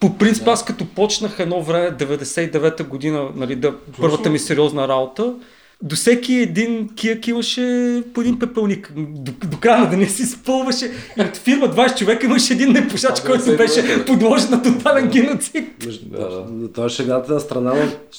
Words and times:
по 0.00 0.18
принцип, 0.18 0.48
аз 0.48 0.64
като 0.64 0.86
почнах 0.86 1.38
едно 1.38 1.62
време, 1.62 1.96
99-та 1.96 2.84
година, 2.84 3.28
нали, 3.36 3.56
да, 3.56 3.74
първата 4.00 4.30
ми 4.30 4.38
сериозна 4.38 4.88
работа, 4.88 5.34
до 5.82 5.96
всеки 5.96 6.34
един 6.34 6.88
кияк 6.94 7.28
имаше 7.28 8.02
по 8.14 8.20
един 8.20 8.38
пепелник. 8.38 8.92
До, 8.96 9.32
до 9.46 9.58
края 9.60 9.80
на 9.80 9.90
деня 9.90 10.06
си 10.06 10.26
спълваше. 10.26 10.90
И 11.18 11.20
от 11.20 11.36
фирма 11.36 11.66
20 11.66 11.98
човека 11.98 12.26
имаше 12.26 12.52
един 12.52 12.72
непушач, 12.72 13.20
който 13.20 13.56
беше 13.56 14.04
подложен 14.06 14.50
на 14.50 14.62
тотален 14.62 15.08
геноцид. 15.08 15.68
Да, 16.02 16.28
да. 16.28 16.72
Това 16.72 16.86
е 16.86 16.88
шегата 16.88 17.32
на 17.32 17.40
страна, 17.40 17.74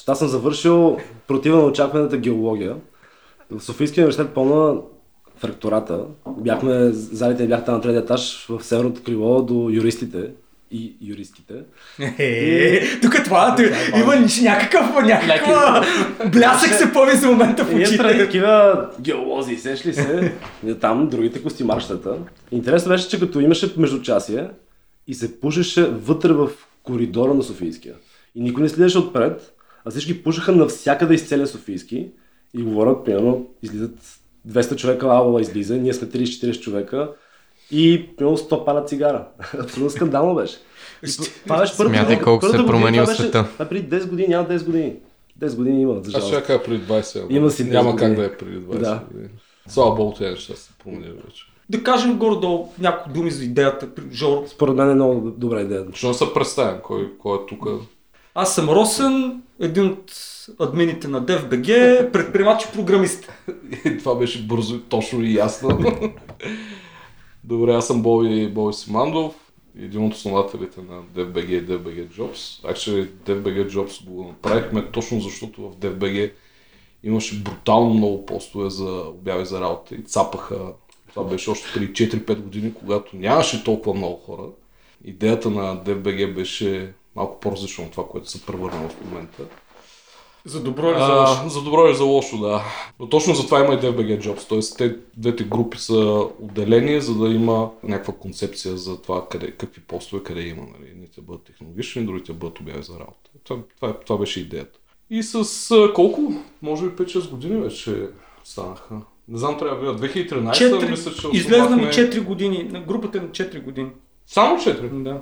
аз 0.06 0.18
съм 0.18 0.28
завършил 0.28 0.98
противно 1.28 1.60
на 1.60 1.66
очакваната 1.66 2.16
геология. 2.16 2.76
В 3.50 3.60
Софийския 3.64 4.02
университет 4.02 4.34
пълна 4.34 4.80
в 5.36 5.44
ректората. 5.44 6.00
Бяхме, 6.38 6.90
залите 6.92 7.46
бяхте 7.46 7.70
на 7.70 7.80
третия 7.80 8.00
етаж 8.00 8.46
в 8.48 8.64
северното 8.64 9.02
крило 9.02 9.42
до 9.42 9.70
юристите 9.70 10.30
и 10.70 10.96
юристите. 11.02 11.54
Е, 12.18 13.00
тук 13.02 13.24
това, 13.24 13.54
ти, 13.54 13.62
има 14.00 14.14
някакъв, 14.42 15.04
някаква 15.04 15.84
блясък 16.32 16.74
се 16.74 16.92
пови 16.92 17.16
за 17.16 17.26
момента 17.26 17.64
в 17.64 17.74
очите. 17.74 18.02
Ние 18.02 18.18
такива 18.18 18.86
геолози, 19.00 19.56
сеш 19.56 19.86
ли 19.86 19.94
се? 19.94 20.32
Там 20.80 21.08
другите 21.08 21.42
костимарщата. 21.42 22.16
Интересно 22.52 22.88
беше, 22.88 23.08
че 23.08 23.20
като 23.20 23.40
имаше 23.40 23.74
междучасие 23.76 24.48
и 25.06 25.14
се 25.14 25.40
пушеше 25.40 25.84
вътре 25.84 26.32
в 26.32 26.50
коридора 26.82 27.34
на 27.34 27.42
Софийския. 27.42 27.94
И 28.34 28.40
никой 28.40 28.62
не 28.62 28.68
следеше 28.68 28.98
отпред, 28.98 29.52
а 29.84 29.90
всички 29.90 30.22
пушаха 30.22 30.52
навсякъде 30.52 31.14
из 31.14 31.28
целия 31.28 31.46
Софийски 31.46 32.08
и 32.54 32.62
говорят, 32.62 33.04
примерно, 33.04 33.46
излизат 33.62 33.98
200 34.48 34.76
човека, 34.76 35.06
ала 35.06 35.40
излиза, 35.40 35.76
ние 35.76 35.94
сме 35.94 36.08
30-40 36.08 36.60
човека 36.60 37.10
и 37.70 38.16
примерно 38.16 38.36
100 38.36 38.64
пана 38.64 38.84
цигара. 38.84 39.24
Абсолютно 39.60 39.90
скандално 39.90 40.34
беше. 40.34 40.56
Това 41.42 41.58
беше 41.58 41.76
първо. 41.76 41.94
Смятай 41.94 42.20
колко 42.20 42.48
се 42.48 42.56
е 42.56 42.66
променил 42.66 43.06
света. 43.06 43.48
Това 43.52 43.64
преди 43.64 43.96
10 43.96 44.08
години, 44.08 44.28
няма 44.28 44.48
10 44.48 44.64
години. 44.64 44.94
10 45.40 45.56
години 45.56 45.82
има. 45.82 46.00
Аз 46.14 46.26
ще 46.26 46.42
кажа 46.42 46.62
преди 46.62 46.84
20. 46.84 47.26
Има 47.30 47.50
си 47.50 47.64
Няма 47.64 47.96
как 47.96 48.14
да 48.14 48.24
е 48.24 48.36
преди 48.36 48.56
20 48.56 48.78
да. 48.78 49.02
години. 49.12 49.28
Слава 49.68 49.94
Богу, 49.94 50.12
тези 50.12 50.30
неща 50.30 50.56
се 50.56 50.70
променили 50.84 51.12
вече. 51.26 51.44
Да 51.68 51.82
кажем 51.82 52.18
горе-долу 52.18 52.68
някои 52.78 53.12
думи 53.12 53.30
за 53.30 53.44
идеята, 53.44 53.88
Жоро. 54.12 54.44
Според 54.48 54.74
мен 54.74 54.90
е 54.90 54.94
много 54.94 55.30
добра 55.30 55.60
идея. 55.60 55.84
Не 56.04 56.14
се 56.14 56.34
представим 56.34 56.80
кой, 56.82 57.12
кой 57.18 57.38
е 57.38 57.46
тук. 57.48 57.66
Аз 58.34 58.54
съм 58.54 58.68
Росен, 58.68 59.42
един 59.60 59.86
от 59.86 60.12
админите 60.60 61.08
на 61.08 61.22
DFBG, 61.22 62.10
предприемач 62.10 62.64
и 62.64 62.72
програмист. 62.72 63.32
Това 63.98 64.14
беше 64.14 64.46
бързо, 64.46 64.80
точно 64.80 65.22
и 65.24 65.34
ясно. 65.34 65.78
Добре, 67.44 67.72
аз 67.72 67.86
съм 67.86 68.02
Боби, 68.02 68.48
Боби 68.48 68.74
Симандов, 68.74 69.52
един 69.78 70.04
от 70.04 70.14
основателите 70.14 70.80
на 70.82 71.02
DFBG 71.02 71.48
и 71.48 71.66
DFBG 71.66 72.08
Jobs. 72.08 72.72
Actually, 72.72 73.08
DFBG 73.08 73.70
Jobs 73.70 74.04
го 74.04 74.24
направихме 74.24 74.90
точно 74.90 75.20
защото 75.20 75.70
в 75.70 75.76
DFBG 75.76 76.32
имаше 77.04 77.42
брутално 77.42 77.94
много 77.94 78.26
постове 78.26 78.70
за 78.70 79.04
обяви 79.08 79.46
за 79.46 79.60
работа 79.60 79.94
и 79.94 80.02
цапаха. 80.02 80.72
Това 81.08 81.24
беше 81.24 81.50
още 81.50 81.68
преди 81.74 81.92
4-5 81.92 82.40
години, 82.40 82.74
когато 82.74 83.16
нямаше 83.16 83.64
толкова 83.64 83.94
много 83.96 84.16
хора. 84.16 84.42
Идеята 85.04 85.50
на 85.50 85.84
DFBG 85.84 86.34
беше 86.34 86.92
малко 87.16 87.40
по-различно 87.40 87.84
от 87.84 87.90
това, 87.90 88.08
което 88.08 88.30
се 88.30 88.46
превърна 88.46 88.88
в 88.88 89.04
момента. 89.04 89.42
За 90.44 90.62
добро 90.62 90.90
или 90.90 90.98
за 90.98 91.12
лошо? 91.12 91.42
А, 91.44 91.48
за 91.48 91.62
добро 91.62 91.86
или 91.86 91.94
за 91.94 92.04
лошо, 92.04 92.38
да. 92.38 92.62
Но 93.00 93.08
точно 93.08 93.34
за 93.34 93.44
това 93.44 93.60
има 93.60 93.74
и 93.74 93.78
DFBG 93.78 94.20
Jobs. 94.20 94.48
Тоест, 94.48 94.78
те 94.78 94.96
двете 95.16 95.44
групи 95.44 95.78
са 95.78 95.94
отделени, 96.40 97.00
за 97.00 97.14
да 97.14 97.28
има 97.28 97.70
някаква 97.82 98.14
концепция 98.14 98.76
за 98.76 99.02
това 99.02 99.28
къде, 99.28 99.50
какви 99.50 99.80
постове 99.80 100.22
къде 100.22 100.40
има. 100.42 100.62
Нали. 100.62 100.90
Едните 100.90 101.20
бъдат 101.20 101.42
технологични, 101.42 102.06
другите 102.06 102.32
бъдат 102.32 102.60
обяви 102.60 102.82
за 102.82 102.92
работа. 102.92 103.30
Това, 103.44 103.60
това, 103.76 103.92
това 103.94 104.18
беше 104.18 104.40
идеята. 104.40 104.78
И 105.10 105.22
с 105.22 105.34
а, 105.70 105.92
колко? 105.94 106.32
Може 106.62 106.82
би 106.82 107.04
5-6 107.04 107.30
години 107.30 107.60
вече 107.60 108.06
станаха. 108.44 108.94
Не 109.28 109.38
знам, 109.38 109.58
трябва 109.58 109.76
да 109.76 109.92
видя. 109.92 110.08
2013 110.08 110.50
4, 110.50 110.90
мисля, 110.90 111.12
че 111.12 111.28
Излезна 111.32 111.76
на 111.76 111.76
основахме- 111.76 111.92
4 112.12 112.20
години, 112.20 112.64
на 112.64 112.80
групата 112.80 113.22
на 113.22 113.28
4 113.28 113.60
години. 113.60 113.88
Само 114.26 114.56
4? 114.56 115.02
Да. 115.02 115.20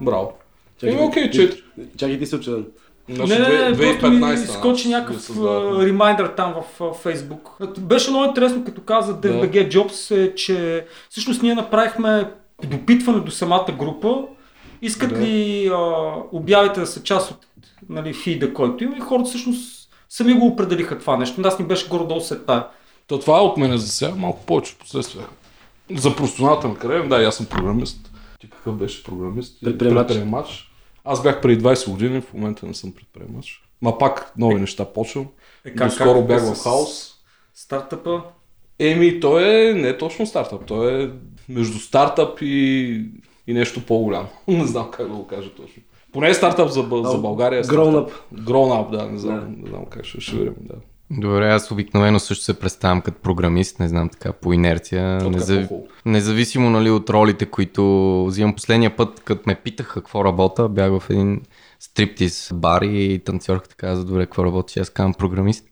Браво. 0.00 0.32
Чакай, 0.80 0.96
Е, 0.96 1.02
окей, 1.02 1.22
4. 1.24 1.62
Чакай 1.96 2.18
ти 2.18 2.26
се 2.26 2.36
учуден. 2.36 2.66
Значи, 3.10 3.32
не, 3.32 3.38
не, 3.38 3.58
не, 3.64 3.72
две- 3.72 3.98
просто 3.98 4.10
ми 4.10 4.20
2015 4.22 4.58
скочи 4.58 4.88
някакъв 4.88 5.30
ремайдър 5.80 6.26
там 6.28 6.54
в 6.80 6.94
Фейсбук. 6.94 7.50
Беше 7.78 8.10
много 8.10 8.24
интересно, 8.24 8.64
като 8.64 8.80
каза 8.80 9.20
DFBG 9.20 9.68
Jobs, 9.72 10.16
е, 10.16 10.34
че 10.34 10.86
всъщност 11.10 11.42
ние 11.42 11.54
направихме 11.54 12.30
допитване 12.64 13.20
до 13.20 13.30
самата 13.30 13.66
група. 13.78 14.18
Искат 14.82 15.10
Да. 15.14 15.20
ли 15.20 15.68
а, 15.72 15.78
обявите 16.32 16.80
да 16.80 16.86
са 16.86 17.02
част 17.02 17.30
от 17.30 17.46
нали, 17.88 18.12
фида, 18.14 18.54
който 18.54 18.84
има 18.84 18.96
и 18.96 19.00
хората 19.00 19.28
всъщност 19.28 19.88
сами 20.08 20.32
го 20.32 20.46
определиха 20.46 20.98
това 20.98 21.16
нещо. 21.16 21.40
Аз 21.44 21.58
ни 21.58 21.64
беше 21.64 21.88
горе-долу 21.88 22.20
след 22.20 22.46
тая. 22.46 22.66
То 23.06 23.18
това 23.18 23.38
е 23.38 23.42
от 23.42 23.56
мене 23.56 23.78
за 23.78 23.88
сега, 23.88 24.14
малко 24.16 24.44
повече 24.46 24.72
в 24.72 24.76
последствие. 24.78 25.22
За 25.96 26.16
професионалната 26.16 26.68
ми 26.68 26.76
кариера, 26.76 27.08
да, 27.08 27.16
аз 27.24 27.36
съм 27.36 27.46
програмист. 27.46 28.10
Ти 28.40 28.50
какъв 28.50 28.74
беше 28.74 29.04
програмист? 29.04 29.60
Предприемач. 29.64 30.06
предприемач. 30.08 30.67
Аз 31.10 31.22
бях 31.22 31.40
преди 31.40 31.64
20 31.64 31.90
години, 31.90 32.20
в 32.20 32.34
момента 32.34 32.66
не 32.66 32.74
съм 32.74 32.92
предприемач. 32.92 33.62
Ма 33.82 33.98
пак 33.98 34.32
нови 34.38 34.54
неща 34.54 34.84
почвам. 34.84 35.26
Е, 35.64 35.70
Доскоро 35.70 36.22
бях 36.22 36.42
е 36.42 36.54
в 36.54 36.54
хаос. 36.54 37.14
Стартъпа. 37.54 38.22
Еми, 38.78 39.20
той 39.20 39.68
е 39.68 39.74
не 39.74 39.98
точно 39.98 40.26
стартъп, 40.26 40.64
той 40.66 41.04
е 41.04 41.10
между 41.48 41.78
стартъп 41.78 42.38
и, 42.42 43.04
и 43.46 43.52
нещо 43.52 43.86
по-голямо. 43.86 44.28
не 44.48 44.66
знам 44.66 44.90
как 44.90 45.08
да 45.08 45.14
го 45.14 45.26
кажа 45.26 45.50
точно. 45.50 45.82
Поне 46.12 46.28
е 46.28 46.34
стартъп 46.34 46.68
за, 46.68 46.88
за 47.02 47.18
България. 47.18 47.60
е 47.60 47.62
Grown 47.62 47.90
стартъп. 47.90 48.12
Grown 48.34 48.70
up, 48.70 48.90
да, 48.90 49.06
не 49.06 49.18
знам, 49.18 49.56
не 49.58 49.68
знам 49.68 49.86
как 49.86 50.04
ще, 50.04 50.20
ще 50.20 50.36
видим, 50.36 50.54
да. 50.60 50.74
Добре, 51.10 51.50
аз 51.50 51.70
обикновено 51.70 52.18
също 52.18 52.44
се 52.44 52.58
представям 52.58 53.00
като 53.00 53.20
програмист, 53.22 53.80
не 53.80 53.88
знам 53.88 54.08
така, 54.08 54.32
по 54.32 54.52
инерция. 54.52 55.04
Незав... 55.04 55.62
по-хубаво. 55.62 55.88
Независимо 56.06 56.70
нали, 56.70 56.90
от 56.90 57.10
ролите, 57.10 57.46
които 57.46 58.24
взимам 58.26 58.54
последния 58.54 58.96
път, 58.96 59.20
като 59.20 59.42
ме 59.46 59.54
питаха 59.54 59.94
какво 59.94 60.24
работя, 60.24 60.68
бях 60.68 61.00
в 61.00 61.10
един 61.10 61.42
стриптиз 61.80 62.50
бар 62.54 62.82
и 62.82 63.22
танцорката 63.24 63.76
каза, 63.76 64.04
добре, 64.04 64.26
какво 64.26 64.44
работиш, 64.44 64.76
аз 64.76 64.90
казвам 64.90 65.14
програмист. 65.14 65.64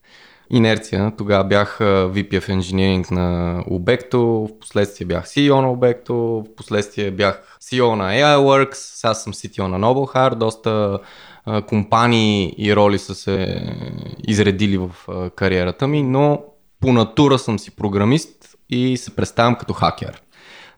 Инерция, 0.50 1.12
тогава 1.18 1.44
бях 1.44 1.78
VP 1.80 2.28
of 2.28 2.58
Engineering 2.58 3.12
на 3.12 3.62
Ubecto, 3.70 4.48
в 4.48 4.58
последствие 4.60 5.06
бях 5.06 5.26
CEO 5.26 5.60
на 5.60 5.68
Ubecto, 5.68 6.12
в 6.12 6.54
последствие 6.56 7.10
бях 7.10 7.58
CEO 7.62 7.94
на 7.94 8.12
AIWorks, 8.12 8.74
сега 8.74 9.14
съм 9.14 9.32
CTO 9.32 9.66
на 9.66 9.78
Noble 9.78 10.34
доста 10.34 10.98
а, 11.46 11.62
компании 11.62 12.54
и 12.58 12.76
роли 12.76 12.98
са 12.98 13.14
се 13.14 13.62
изредили 14.28 14.78
в 14.78 14.90
а, 15.08 15.30
кариерата 15.30 15.88
ми, 15.88 16.02
но 16.02 16.42
по 16.80 16.92
натура 16.92 17.38
съм 17.38 17.58
си 17.58 17.76
програмист 17.76 18.56
и 18.70 18.96
се 18.96 19.16
представям 19.16 19.54
като 19.54 19.72
хакер. 19.72 20.22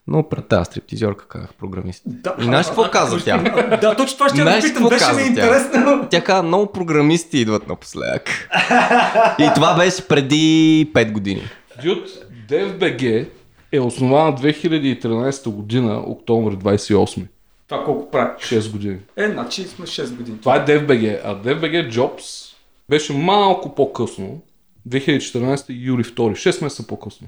Но 0.07 0.29
пред 0.29 0.47
тази 0.47 0.65
стриптизьорка 0.65 1.27
казах 1.27 1.53
програмист. 1.53 2.03
Да. 2.05 2.35
И 2.39 2.43
знаеш 2.43 2.67
какво 2.67 2.91
каза 2.91 3.23
тя? 3.25 3.37
Да, 3.81 3.95
точно 3.95 4.17
това 4.17 4.29
ще 4.29 4.41
я 4.41 4.61
питам. 4.61 4.89
Беше 4.89 5.13
ми 5.13 5.21
интересно. 5.21 6.07
Тя 6.09 6.23
каза, 6.23 6.43
много 6.43 6.71
програмисти 6.71 7.37
идват 7.37 7.67
напоследък. 7.67 8.49
И 9.39 9.49
това 9.55 9.75
беше 9.77 10.07
преди 10.07 10.91
5 10.93 11.11
години. 11.11 11.41
Дюд, 11.83 12.07
DFBG 12.49 13.27
е 13.71 13.79
основана 13.79 14.37
2013 14.37 15.49
година, 15.49 16.03
октомври 16.05 16.55
28. 16.55 17.25
Това 17.69 17.85
колко 17.85 18.11
прави? 18.11 18.31
6 18.39 18.71
години. 18.71 18.97
Е, 19.15 19.27
значи 19.27 19.63
сме 19.63 19.85
6 19.85 20.15
години. 20.15 20.37
Това 20.39 20.55
е 20.55 20.65
DFBG, 20.65 21.21
а 21.23 21.35
DFBG 21.35 21.91
Jobs 21.91 22.53
беше 22.89 23.13
малко 23.13 23.75
по-късно. 23.75 24.41
2014 24.89 25.65
юли 25.69 26.03
2, 26.03 26.13
6 26.13 26.63
месеца 26.63 26.87
по-късно. 26.87 27.27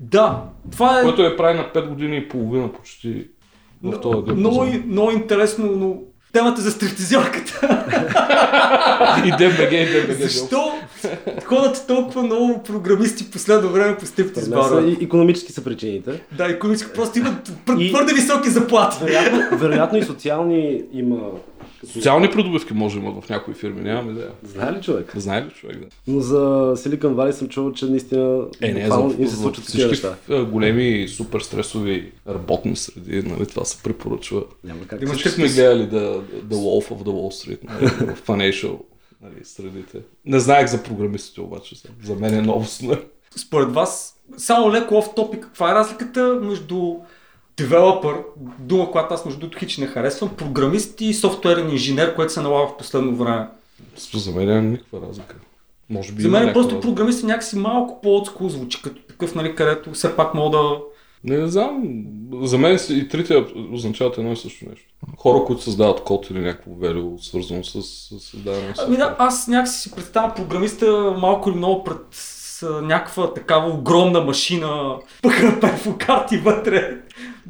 Да, 0.00 0.44
това 0.70 1.00
е 1.00 1.02
Което 1.02 1.22
е 1.22 1.36
прави 1.36 1.58
на 1.58 1.64
5 1.74 1.88
години 1.88 2.16
и 2.16 2.28
половина 2.28 2.72
почти 2.72 3.28
в 3.82 4.00
този 4.00 4.16
много, 4.16 4.64
диапазон. 4.64 4.82
много 4.86 5.10
интересно, 5.10 5.66
но 5.66 5.96
темата 6.32 6.60
за 6.60 6.70
стриптизьорката. 6.70 7.60
И 9.18 9.32
DFBG, 9.32 9.72
и 9.72 9.86
Jobs. 9.88 10.22
Защо 10.22 10.72
ходят 11.44 11.84
толкова 11.88 12.22
много 12.22 12.62
програмисти 12.62 13.30
последно 13.30 13.68
време 13.68 13.96
по 13.96 14.06
стриптиз 14.06 14.48
бара? 14.48 14.86
Икономически 15.00 15.52
са 15.52 15.64
причините. 15.64 16.20
Да, 16.32 16.46
економически 16.46 16.92
просто 16.92 17.18
имат 17.18 17.52
пр- 17.66 17.80
И- 17.80 17.92
твърде 17.92 18.14
високи 18.14 18.50
заплати. 18.50 18.96
Вероятно, 19.00 19.58
вероятно 19.58 19.98
и 19.98 20.02
социални 20.02 20.82
има. 20.92 21.16
Социални 21.86 22.30
придобивки 22.30 22.74
може 22.74 22.94
да 22.94 23.06
имат 23.06 23.24
в 23.24 23.28
някои 23.28 23.54
фирми, 23.54 23.80
нямам 23.80 24.10
идея. 24.10 24.30
Знае 24.44 24.72
ли 24.72 24.82
човек? 24.82 25.12
Знае 25.16 25.44
ли 25.44 25.50
човек, 25.50 25.78
да? 25.78 25.86
Но 26.06 26.20
за 26.20 26.36
Silicon 26.76 27.14
Valley 27.14 27.30
съм 27.30 27.48
чувал, 27.48 27.72
че 27.72 27.84
наистина 27.84 28.44
Е, 28.60 28.72
не, 28.72 28.88
за, 28.88 29.14
им 29.18 29.28
се 29.28 29.36
случват 29.36 29.66
такива 29.66 29.88
всички 29.88 30.06
неща. 30.28 30.44
големи 30.44 31.08
супер 31.08 31.40
стресови 31.40 32.12
работни 32.28 32.76
среди, 32.76 33.22
нали, 33.22 33.46
това 33.46 33.64
се 33.64 33.82
препоръчва. 33.82 34.42
Няма 34.64 34.80
как. 34.80 35.02
Има 35.02 35.10
Всички 35.10 35.28
сме 35.30 35.44
гледали 35.46 35.82
The, 35.82 36.20
the 36.40 36.54
Wolf 36.54 36.88
of 36.88 36.98
the 36.98 37.10
Wall 37.10 37.48
Street, 37.50 37.58
нали, 37.64 37.86
в 38.14 38.22
Financial 38.22 38.78
нали, 39.22 39.44
средите. 39.44 39.98
Не 40.24 40.40
знаех 40.40 40.66
за 40.66 40.82
програмистите 40.82 41.40
обаче, 41.40 41.74
за- 41.74 41.88
за 42.04 42.14
мен 42.14 42.34
е 42.34 42.42
новост. 42.42 42.82
нали. 42.82 43.00
Според 43.36 43.70
вас, 43.70 44.14
само 44.36 44.72
леко 44.72 44.94
оф 44.94 45.14
топик, 45.16 45.40
каква 45.42 45.70
е 45.70 45.74
разликата 45.74 46.40
между 46.42 46.94
девелопър, 47.56 48.16
дума, 48.58 48.90
която 48.90 49.14
аз 49.14 49.24
между 49.24 49.40
другото 49.40 49.58
хич 49.58 49.78
не 49.78 49.86
харесвам, 49.86 50.36
програмист 50.36 51.00
и 51.00 51.14
софтуерен 51.14 51.70
инженер, 51.70 52.14
което 52.14 52.32
се 52.32 52.40
налага 52.40 52.66
в 52.66 52.76
последно 52.76 53.16
време. 53.16 53.48
За 54.14 54.32
мен 54.32 54.48
няма 54.48 54.62
никаква 54.62 55.00
разлика. 55.08 55.36
Може 55.90 56.12
би 56.12 56.22
За 56.22 56.28
мен 56.28 56.52
просто 56.52 56.74
разлика. 56.74 56.80
програмист 56.80 57.22
е 57.22 57.26
някакси 57.26 57.58
малко 57.58 58.00
по-отскул 58.00 58.48
звучи, 58.48 58.82
като 58.82 59.02
такъв, 59.02 59.34
нали, 59.34 59.54
където 59.54 59.92
все 59.92 60.16
пак 60.16 60.34
мога 60.34 60.58
да... 60.58 60.78
Не, 61.24 61.38
не 61.38 61.48
знам. 61.48 61.82
За 62.42 62.58
мен 62.58 62.78
и 62.90 63.08
трите 63.08 63.44
означават 63.72 64.18
едно 64.18 64.32
и 64.32 64.36
също 64.36 64.64
нещо. 64.68 64.86
Хора, 65.16 65.44
които 65.44 65.62
създават 65.62 66.04
код 66.04 66.30
или 66.30 66.38
някакво 66.38 66.70
value, 66.70 67.22
свързано 67.22 67.64
с, 67.64 67.82
създаване 68.20 68.74
Ами 68.78 68.96
да, 68.96 69.16
аз 69.18 69.48
някакси 69.48 69.80
си 69.80 69.94
представям 69.94 70.34
програмиста 70.34 71.14
малко 71.18 71.48
или 71.50 71.56
много 71.56 71.84
пред 71.84 71.98
някаква 72.82 73.34
такава 73.34 73.70
огромна 73.70 74.20
машина, 74.20 74.96
пък 75.22 75.60
перфокарти 75.60 76.36
вътре, 76.36 76.98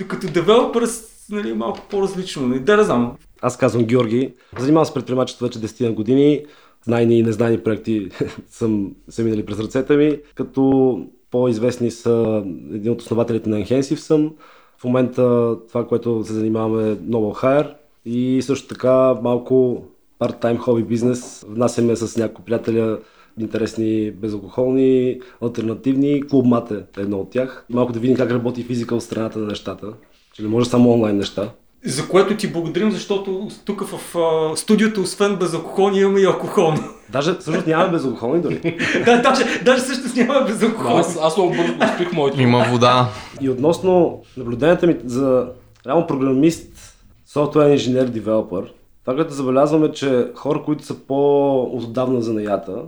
докато 0.03 0.33
девелопър 0.33 0.89
нали, 1.31 1.51
е 1.51 1.55
малко 1.55 1.81
по-различно. 1.91 2.49
Нали, 2.49 2.61
Да, 2.61 2.77
не 2.77 2.83
знам. 2.83 3.17
Аз 3.43 3.57
казвам 3.57 3.85
Георги. 3.85 4.35
Занимавам 4.59 4.87
се 4.87 4.95
с 4.95 5.41
вече 5.41 5.59
10 5.59 5.87
на 5.87 5.93
години. 5.93 6.45
Знайни 6.85 7.19
и 7.19 7.23
незнайни 7.23 7.59
проекти 7.59 8.09
съм, 8.51 8.93
са 9.09 9.25
минали 9.25 9.47
през 9.47 9.61
ръцете 9.61 9.97
ми, 9.97 10.19
като 10.35 11.01
по-известни 11.31 11.91
са 11.91 12.45
един 12.73 12.93
от 12.93 13.01
основателите 13.01 13.51
на 13.51 13.57
Enhensive 13.57 13.95
съм. 13.95 14.33
В 14.79 14.85
момента 14.85 15.57
това, 15.69 15.87
което 15.87 16.25
се 16.25 16.33
занимаваме 16.33 16.91
е 16.91 16.97
Noble 16.97 17.43
Hire 17.43 17.75
и 18.05 18.43
също 18.43 18.69
така 18.69 19.15
малко 19.23 19.85
part-time 20.21 20.59
хобби 20.59 20.83
бизнес. 20.83 21.45
Внасяме 21.49 21.97
с 21.97 22.17
някои 22.17 22.45
приятеля 22.45 22.99
интересни 23.41 24.11
безалкохолни, 24.11 25.21
альтернативни. 25.43 26.23
Клуб 26.29 26.47
Мате 26.47 26.75
е 26.75 27.01
едно 27.01 27.19
от 27.19 27.31
тях. 27.31 27.65
Малко 27.71 27.93
да 27.93 28.01
видим 28.01 28.17
как 28.17 28.31
работи 28.31 28.63
физика 28.63 28.95
от 28.95 29.03
страната 29.03 29.39
на 29.39 29.47
нещата. 29.47 29.87
Че 30.35 30.43
не 30.43 30.49
може 30.49 30.69
само 30.69 30.93
онлайн 30.93 31.17
неща. 31.17 31.51
За 31.85 32.09
което 32.09 32.37
ти 32.37 32.53
благодарим, 32.53 32.91
защото 32.91 33.49
тук 33.65 33.85
в 33.87 34.19
а, 34.19 34.57
студиото, 34.57 35.01
освен 35.01 35.37
безалкохолни, 35.37 36.01
имаме 36.01 36.21
и 36.21 36.25
алкохолни. 36.25 36.81
Даже 37.13 37.35
всъщност 37.35 37.67
нямаме 37.67 37.91
безалкохолни 37.93 38.43
дори. 38.43 38.61
да, 39.05 39.23
даже, 39.23 39.45
даже 39.65 39.83
също 39.83 40.19
нямаме 40.21 40.47
безалкохолни. 40.47 41.01
Аз, 41.01 41.19
аз 41.23 41.37
много 41.37 41.55
бързо 41.55 41.75
го 41.75 41.85
спих 41.95 42.13
моето. 42.13 42.41
Има 42.41 42.67
вода. 42.71 43.09
И 43.41 43.51
относно 43.51 44.23
наблюденията 44.37 44.87
ми 44.87 44.97
за 45.05 45.49
реално 45.87 46.07
програмист, 46.07 46.97
софтуер 47.27 47.71
инженер, 47.71 48.05
девелопър, 48.05 48.73
това, 49.05 49.15
което 49.15 49.33
забелязваме, 49.33 49.93
че 49.93 50.27
хора, 50.35 50.63
които 50.65 50.85
са 50.85 50.95
по-отдавна 50.95 52.21
в 52.21 52.23
занаята, 52.23 52.83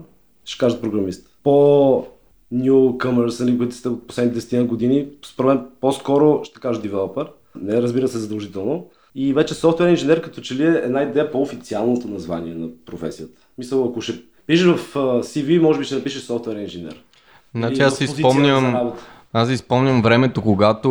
ще 0.44 0.58
кажат 0.58 0.82
програмист. 0.82 1.26
По 1.42 2.06
newcomers, 2.54 3.44
нали, 3.44 3.58
които 3.58 3.74
сте 3.74 3.88
от 3.88 4.06
последните 4.06 4.40
10 4.40 4.66
години, 4.66 5.06
според 5.26 5.48
мен 5.48 5.66
по-скоро 5.80 6.40
ще 6.44 6.60
кажа 6.60 6.80
девелопър. 6.80 7.30
Не 7.60 7.82
разбира 7.82 8.08
се 8.08 8.18
задължително. 8.18 8.86
И 9.14 9.32
вече 9.32 9.54
софтуер 9.54 9.90
инженер 9.90 10.20
като 10.20 10.40
че 10.40 10.54
ли 10.54 10.64
е 10.64 10.80
една 10.84 11.02
идея 11.02 11.30
по-официалното 11.30 12.08
название 12.08 12.54
на 12.54 12.68
професията. 12.86 13.40
Мисъл, 13.58 13.84
ако 13.84 14.00
ще 14.00 14.22
пишеш 14.46 14.66
в 14.66 14.94
CV, 15.24 15.58
може 15.58 15.78
би 15.78 15.84
ще 15.84 15.94
напишеш 15.94 16.22
софтуер 16.22 16.56
инженер. 16.56 17.04
Значи 17.54 17.82
аз 17.82 17.96
си 17.96 18.06
спомням, 18.06 18.92
аз 19.32 19.48
си 19.48 19.56
спомням 19.56 20.02
времето, 20.02 20.42
когато 20.42 20.88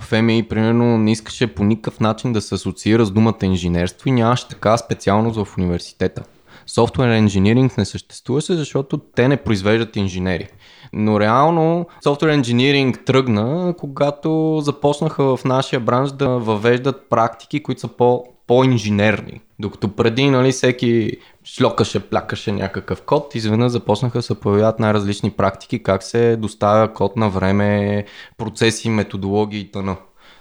ФМИ, 0.00 0.46
примерно, 0.48 0.98
не 0.98 1.12
искаше 1.12 1.46
по 1.46 1.64
никакъв 1.64 2.00
начин 2.00 2.32
да 2.32 2.40
се 2.40 2.54
асоциира 2.54 3.04
с 3.04 3.10
думата 3.10 3.38
инженерство 3.42 4.08
и 4.08 4.12
нямаше 4.12 4.48
така 4.48 4.76
специалност 4.76 5.44
в 5.44 5.58
университета. 5.58 6.22
Софтуер 6.68 7.16
инжиниринг 7.16 7.78
не 7.78 7.84
съществуваше, 7.84 8.54
защото 8.54 8.98
те 8.98 9.28
не 9.28 9.36
произвеждат 9.36 9.96
инженери. 9.96 10.48
Но 10.92 11.20
реално 11.20 11.86
софтуер 12.04 12.34
инжиниринг 12.34 13.04
тръгна, 13.06 13.74
когато 13.78 14.60
започнаха 14.62 15.36
в 15.36 15.44
нашия 15.44 15.80
бранш 15.80 16.12
да 16.12 16.28
въвеждат 16.28 17.06
практики, 17.10 17.62
които 17.62 17.80
са 17.80 17.88
по, 17.88 18.24
по-инженерни. 18.46 19.40
Докато 19.58 19.88
преди 19.88 20.30
нали, 20.30 20.52
всеки 20.52 21.12
шлокаше, 21.44 22.00
плякаше 22.00 22.52
някакъв 22.52 23.02
код, 23.02 23.34
изведнъж 23.34 23.72
започнаха 23.72 24.18
да 24.18 24.22
се 24.22 24.40
появяват 24.40 24.78
най-различни 24.78 25.30
практики, 25.30 25.82
как 25.82 26.02
се 26.02 26.36
доставя 26.36 26.92
код 26.92 27.16
на 27.16 27.30
време, 27.30 28.04
процеси, 28.38 28.90
методологии 28.90 29.60
и 29.60 29.70
т.н. 29.70 29.96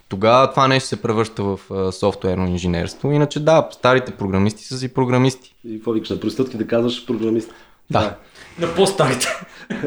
Тогава 0.09 0.49
това 0.49 0.67
нещо 0.67 0.89
се 0.89 1.01
превръща 1.01 1.43
в 1.43 1.59
а, 1.71 1.91
софтуерно 1.91 2.47
инженерство. 2.47 3.11
Иначе 3.11 3.39
да, 3.39 3.67
старите 3.71 4.11
програмисти 4.11 4.63
са 4.63 4.77
си 4.77 4.93
програмисти. 4.93 5.55
И 5.65 5.75
какво 5.75 5.91
викаш 5.91 6.09
на 6.09 6.19
проститутки 6.19 6.57
да 6.57 6.67
казваш 6.67 7.05
програмист? 7.05 7.53
Да. 7.89 8.15
На 8.59 8.75
по-старите. 8.75 9.27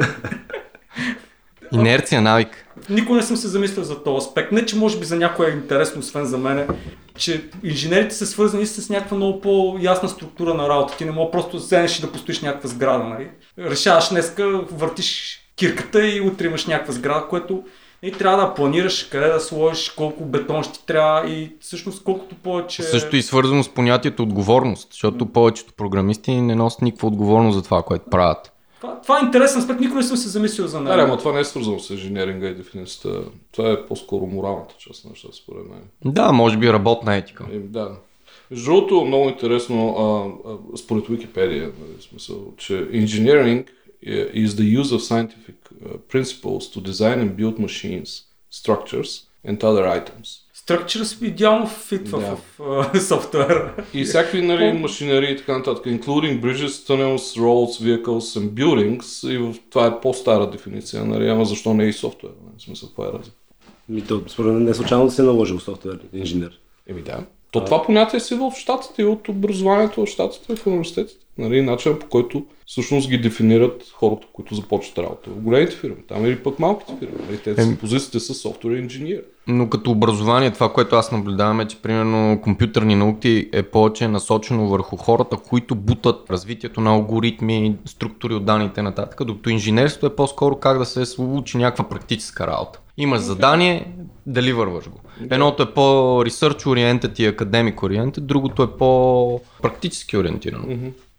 Инерция, 1.73 2.23
навик. 2.23 2.67
Никога 2.91 3.17
не 3.17 3.23
съм 3.23 3.37
се 3.37 3.49
замислил 3.49 3.85
за 3.85 4.03
този 4.03 4.27
аспект. 4.27 4.53
Не, 4.53 4.67
че 4.67 4.77
може 4.77 4.99
би 4.99 5.05
за 5.05 5.17
някой 5.17 5.51
е 5.51 5.55
интересно, 5.55 6.01
освен 6.01 6.25
за 6.25 6.39
мене, 6.39 6.67
че 7.17 7.45
инженерите 7.63 8.15
са 8.15 8.27
свързани 8.27 8.67
с 8.67 8.91
някаква 8.91 9.17
много 9.17 9.41
по-ясна 9.41 10.09
структура 10.09 10.55
на 10.55 10.69
работа. 10.69 10.97
Ти 10.97 11.05
не 11.05 11.11
мога 11.11 11.31
просто 11.31 11.57
да 11.57 11.63
седнеш 11.63 11.99
и 11.99 12.01
да 12.01 12.13
построиш 12.13 12.41
някаква 12.41 12.69
сграда. 12.69 13.05
Нали? 13.05 13.31
Решаваш 13.59 14.09
днеска, 14.09 14.65
въртиш 14.73 15.41
кирката 15.57 16.09
и 16.09 16.21
утре 16.21 16.47
имаш 16.47 16.67
някаква 16.67 16.93
сграда, 16.93 17.27
което 17.31 17.65
и 18.03 18.13
трябва 18.13 18.47
да 18.47 18.55
планираш 18.55 19.05
къде 19.05 19.29
да 19.29 19.41
сложиш, 19.41 19.89
колко 19.89 20.25
бетон 20.25 20.63
ще 20.63 20.73
ти 20.73 20.87
трябва 20.87 21.31
и 21.31 21.53
всъщност 21.61 22.05
колкото 22.05 22.35
повече... 22.35 22.83
Също 22.83 23.17
и 23.17 23.23
свързано 23.23 23.63
с 23.63 23.69
понятието 23.69 24.23
отговорност, 24.23 24.89
защото 24.93 25.27
повечето 25.27 25.73
програмисти 25.73 26.41
не 26.41 26.55
носят 26.55 26.83
никаква 26.83 27.09
отговорност 27.09 27.57
за 27.57 27.65
това, 27.65 27.83
което 27.83 28.11
правят. 28.11 28.53
Това, 28.81 29.01
това 29.01 29.19
е 29.19 29.25
интересен 29.25 29.61
аспект, 29.61 29.81
никога 29.81 30.01
не 30.01 30.07
съм 30.07 30.17
се 30.17 30.29
замислил 30.29 30.67
за 30.67 30.81
него. 30.81 30.97
Да, 30.97 31.03
ама 31.03 31.19
това 31.19 31.33
не 31.33 31.41
е 31.41 31.45
свързано 31.45 31.79
с 31.79 31.91
инженеринга 31.91 32.49
и 32.49 32.55
дефиницията. 32.55 33.23
Това 33.53 33.73
е 33.73 33.87
по-скоро 33.87 34.27
моралната 34.27 34.75
част 34.79 35.05
на 35.05 35.11
нещата, 35.11 35.37
според 35.37 35.63
мен. 35.71 35.83
Да, 36.05 36.33
може 36.33 36.57
би 36.57 36.73
работна 36.73 37.17
етика. 37.17 37.47
Е, 37.53 37.59
да. 37.59 37.91
Между 38.51 38.65
другото, 38.65 39.05
много 39.05 39.29
интересно, 39.29 39.97
а, 39.99 40.51
а, 40.51 40.77
според 40.77 41.07
Википедия, 41.07 41.63
нали, 41.63 41.99
в 41.99 42.03
смисъл, 42.03 42.37
че 42.57 42.73
engineering 42.75 43.67
is 44.45 44.49
the 44.57 44.81
use 44.81 44.93
of 44.93 45.01
scientific 45.03 45.59
uh, 45.71 45.99
principles 46.13 46.63
to 46.73 46.81
design 46.81 47.19
and 47.21 47.37
build 47.37 47.59
machines, 47.59 48.09
structures 48.51 49.11
and 49.45 49.59
other 49.59 49.87
items. 49.99 50.27
Structures 50.67 51.23
идеално 51.27 51.67
фитва 51.67 52.21
Да. 52.21 52.37
в 52.37 52.61
а, 52.95 53.01
софтуера. 53.01 53.75
И 53.95 54.05
всякакви 54.05 54.43
нали, 54.43 54.73
машинери 54.73 55.33
и 55.33 55.37
така 55.37 55.59
нататък, 55.59 55.85
including 55.85 56.41
bridges, 56.41 56.67
tunnels, 56.67 57.41
roads, 57.41 57.83
vehicles 57.83 58.41
and 58.41 58.49
buildings. 58.51 59.31
И 59.33 59.39
в... 59.39 59.55
това 59.71 59.87
е 59.87 60.01
по-стара 60.01 60.51
дефиниция, 60.51 61.05
нали, 61.05 61.29
ама 61.29 61.45
защо 61.45 61.75
не 61.75 61.85
е 61.85 61.89
и 61.89 61.93
софтуер? 61.93 62.33
нали, 62.45 62.55
В 62.59 62.63
смисъл, 62.63 62.89
това 62.89 63.07
е 63.07 63.13
разлика. 63.13 63.37
Ми, 63.89 64.03
то, 64.03 64.23
според 64.29 64.53
мен 64.53 64.65
не 64.65 64.75
случайно 64.75 65.05
да 65.05 65.11
се 65.11 65.23
е 65.23 65.25
наложил 65.25 65.61
софтуер 65.61 66.01
инженер. 66.13 66.61
Еми 66.87 67.03
да. 67.03 67.25
То 67.51 67.65
това 67.65 67.83
понятие 67.83 68.21
си 68.21 68.35
в 68.35 68.53
щатите 68.57 69.03
и 69.03 69.05
от 69.05 69.29
образованието 69.29 70.07
в 70.07 70.09
щатите 70.09 70.53
и 70.53 70.57
в 70.57 70.67
университетите. 70.67 71.27
Нали, 71.39 71.63
начинът 71.63 72.01
по 72.01 72.07
който 72.07 72.45
всъщност 72.67 73.11
ги 73.11 73.19
дефинират 73.19 73.93
хората, 73.95 74.27
които 74.33 74.55
започват 74.55 74.99
работа. 74.99 75.31
В 75.31 75.41
големите 75.41 75.77
фирми, 75.77 76.03
там 76.09 76.27
или 76.27 76.43
пък 76.43 76.59
малките 76.59 76.93
фирми. 76.99 77.15
Нали, 77.27 77.39
те 77.39 77.63
Еми. 77.63 77.77
позициите 77.77 78.21
са 78.21 78.35
софтуер 78.35 78.77
инженер. 78.77 79.23
Но 79.47 79.69
като 79.69 79.91
образование, 79.91 80.51
това, 80.51 80.73
което 80.73 80.97
аз 80.97 81.13
наблюдавам 81.13 81.61
е, 81.61 81.69
че 81.69 81.83
примерно 81.83 82.41
компютърни 82.43 82.95
науки 82.95 83.49
е 83.53 83.63
повече 83.63 84.09
насочено 84.09 84.69
върху 84.69 84.97
хората, 84.97 85.37
които 85.37 85.75
бутат 85.75 86.31
развитието 86.31 86.81
на 86.81 86.91
алгоритми, 86.91 87.77
структури 87.87 88.35
от 88.35 88.45
данните 88.45 88.83
нататък, 88.83 89.25
докато 89.25 89.51
инженерството 89.51 90.07
е 90.07 90.17
по-скоро 90.17 90.57
как 90.57 90.79
да 90.79 90.85
се 90.85 91.07
случи 91.07 91.59
някаква 91.59 91.89
практическа 91.89 92.47
работа. 92.47 92.81
Имаш 93.01 93.21
задание, 93.21 93.93
дали 94.27 94.53
върваш 94.53 94.89
го. 94.89 95.01
Едното 95.31 95.63
е 95.63 95.75
по-research 95.75 96.63
oriented 96.63 97.21
и 97.21 97.37
academic 97.37 97.75
oriented, 97.75 98.21
другото 98.21 98.63
е 98.63 98.77
по-практически 98.77 100.17
ориентирано 100.17 100.67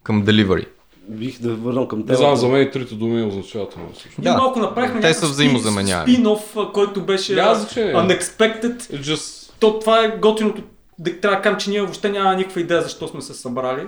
към 0.04 0.24
delivery. 0.26 0.66
Бих 1.10 1.42
да 1.42 1.54
върнал 1.56 1.88
към 1.88 2.00
Не 2.00 2.06
темата. 2.06 2.24
знам, 2.24 2.36
за 2.36 2.48
мен 2.48 2.62
и 2.62 2.72
трите 2.72 2.96
думи 2.96 3.24
означават 3.24 3.74
едно 3.74 3.86
също. 3.94 4.22
Ние 4.22 4.32
малко 4.32 4.60
направихме 4.60 5.02
те 5.02 5.14
са 5.14 5.26
взаимозаменяеми. 5.26 6.14
спин-оф, 6.14 6.40
а, 6.58 6.72
който 6.72 7.02
беше 7.02 7.36
Няма 7.36 7.56
значение. 7.56 7.94
unexpected. 7.94 8.78
Just... 8.82 9.52
То, 9.60 9.80
това 9.80 10.06
е 10.06 10.18
готиното. 10.18 10.62
Да 11.01 11.20
трябва 11.20 11.38
да 11.38 11.41
кажем, 11.41 11.60
че 11.60 11.70
ние 11.70 11.81
въобще 11.81 12.10
няма 12.10 12.36
никаква 12.36 12.62
идея 12.62 12.81
защо 12.81 13.08
сме 13.08 13.22
се 13.22 13.34
събрали. 13.34 13.86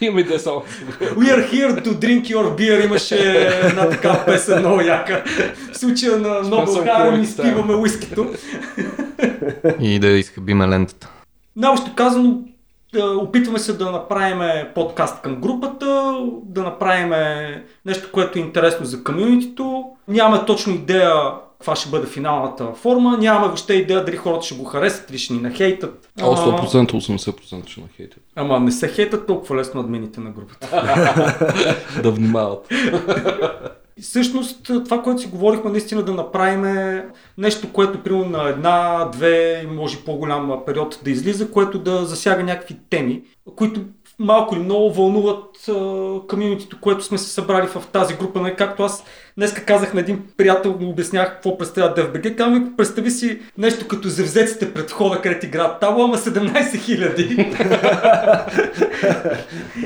Има 0.00 0.20
идея 0.20 0.40
само. 0.40 0.62
We 1.00 1.36
are 1.36 1.50
here 1.52 1.84
to 1.84 1.88
drink 1.88 2.22
your 2.22 2.56
beer 2.58 2.84
имаше 2.84 3.48
една 3.62 3.88
такава 3.88 4.24
песен 4.26 4.58
много 4.58 4.80
яка. 4.80 5.24
В 5.72 5.78
случая 5.78 6.18
на 6.18 6.42
Нобел 6.42 6.74
Comic 6.74 7.20
изпиваме 7.20 7.74
уискито. 7.74 8.34
И 9.80 9.98
да 9.98 10.06
изхабиме 10.06 10.68
лентата. 10.68 11.10
Най-общо 11.56 11.94
казано, 11.94 12.38
опитваме 12.98 13.58
се 13.58 13.72
да 13.72 13.90
направим 13.90 14.66
подкаст 14.74 15.22
към 15.22 15.36
групата, 15.36 16.20
да 16.44 16.62
направим 16.62 17.12
нещо, 17.86 18.08
което 18.12 18.38
е 18.38 18.42
интересно 18.42 18.86
за 18.86 19.04
комьюнитито. 19.04 19.84
Нямаме 20.08 20.44
точно 20.46 20.74
идея 20.74 21.14
каква 21.60 21.76
ще 21.76 21.88
бъде 21.88 22.06
финалната 22.06 22.72
форма, 22.74 23.18
нямаме 23.18 23.46
въобще 23.46 23.74
идея 23.74 24.04
дали 24.04 24.16
хората 24.16 24.46
ще 24.46 24.54
го 24.54 24.64
харесат 24.64 25.10
или 25.10 25.18
ще 25.18 25.32
ни 25.32 25.40
нахейтат. 25.40 26.10
А, 26.20 26.24
100%, 26.24 26.92
80% 26.92 27.68
ще 27.68 27.80
нахейтят. 27.80 28.22
Ама 28.36 28.60
не 28.60 28.72
се 28.72 28.88
хейтат 28.88 29.26
толкова 29.26 29.56
лесно 29.56 29.80
админите 29.80 30.20
на 30.20 30.30
групата. 30.30 30.68
да 32.02 32.10
внимават. 32.10 32.68
И 33.96 34.02
всъщност 34.02 34.62
това, 34.62 35.02
което 35.02 35.20
си 35.20 35.26
говорихме, 35.26 35.70
наистина 35.70 36.02
да 36.02 36.12
направим 36.12 37.02
нещо, 37.38 37.72
което 37.72 38.02
примерно 38.02 38.28
на 38.28 38.48
една, 38.48 39.08
две, 39.12 39.66
може 39.70 40.04
по-голям 40.04 40.62
период 40.66 41.00
да 41.04 41.10
излиза, 41.10 41.50
което 41.50 41.78
да 41.78 42.04
засяга 42.04 42.42
някакви 42.42 42.76
теми, 42.90 43.22
които 43.56 43.80
малко 44.18 44.54
или 44.54 44.62
много 44.62 44.92
вълнуват 44.92 45.70
комьюнитито, 46.28 46.80
което 46.80 47.04
сме 47.04 47.18
се 47.18 47.28
събрали 47.28 47.66
в 47.66 47.82
тази 47.92 48.14
група. 48.14 48.40
Не, 48.40 48.56
както 48.56 48.82
аз 48.82 49.04
днес 49.36 49.54
казах 49.54 49.94
на 49.94 50.00
един 50.00 50.22
приятел, 50.36 50.76
му 50.80 50.90
обяснях 50.90 51.32
какво 51.32 51.58
представя 51.58 51.94
DFBG, 51.94 52.36
казвам, 52.36 52.74
представи 52.76 53.10
си 53.10 53.38
нещо 53.58 53.88
като 53.88 54.08
завзеците 54.08 54.74
пред 54.74 54.90
входа, 54.90 55.20
където 55.20 55.46
играят 55.46 55.80
табло, 55.80 56.04
ама 56.04 56.16
17 56.16 56.84
хиляди. 56.84 57.54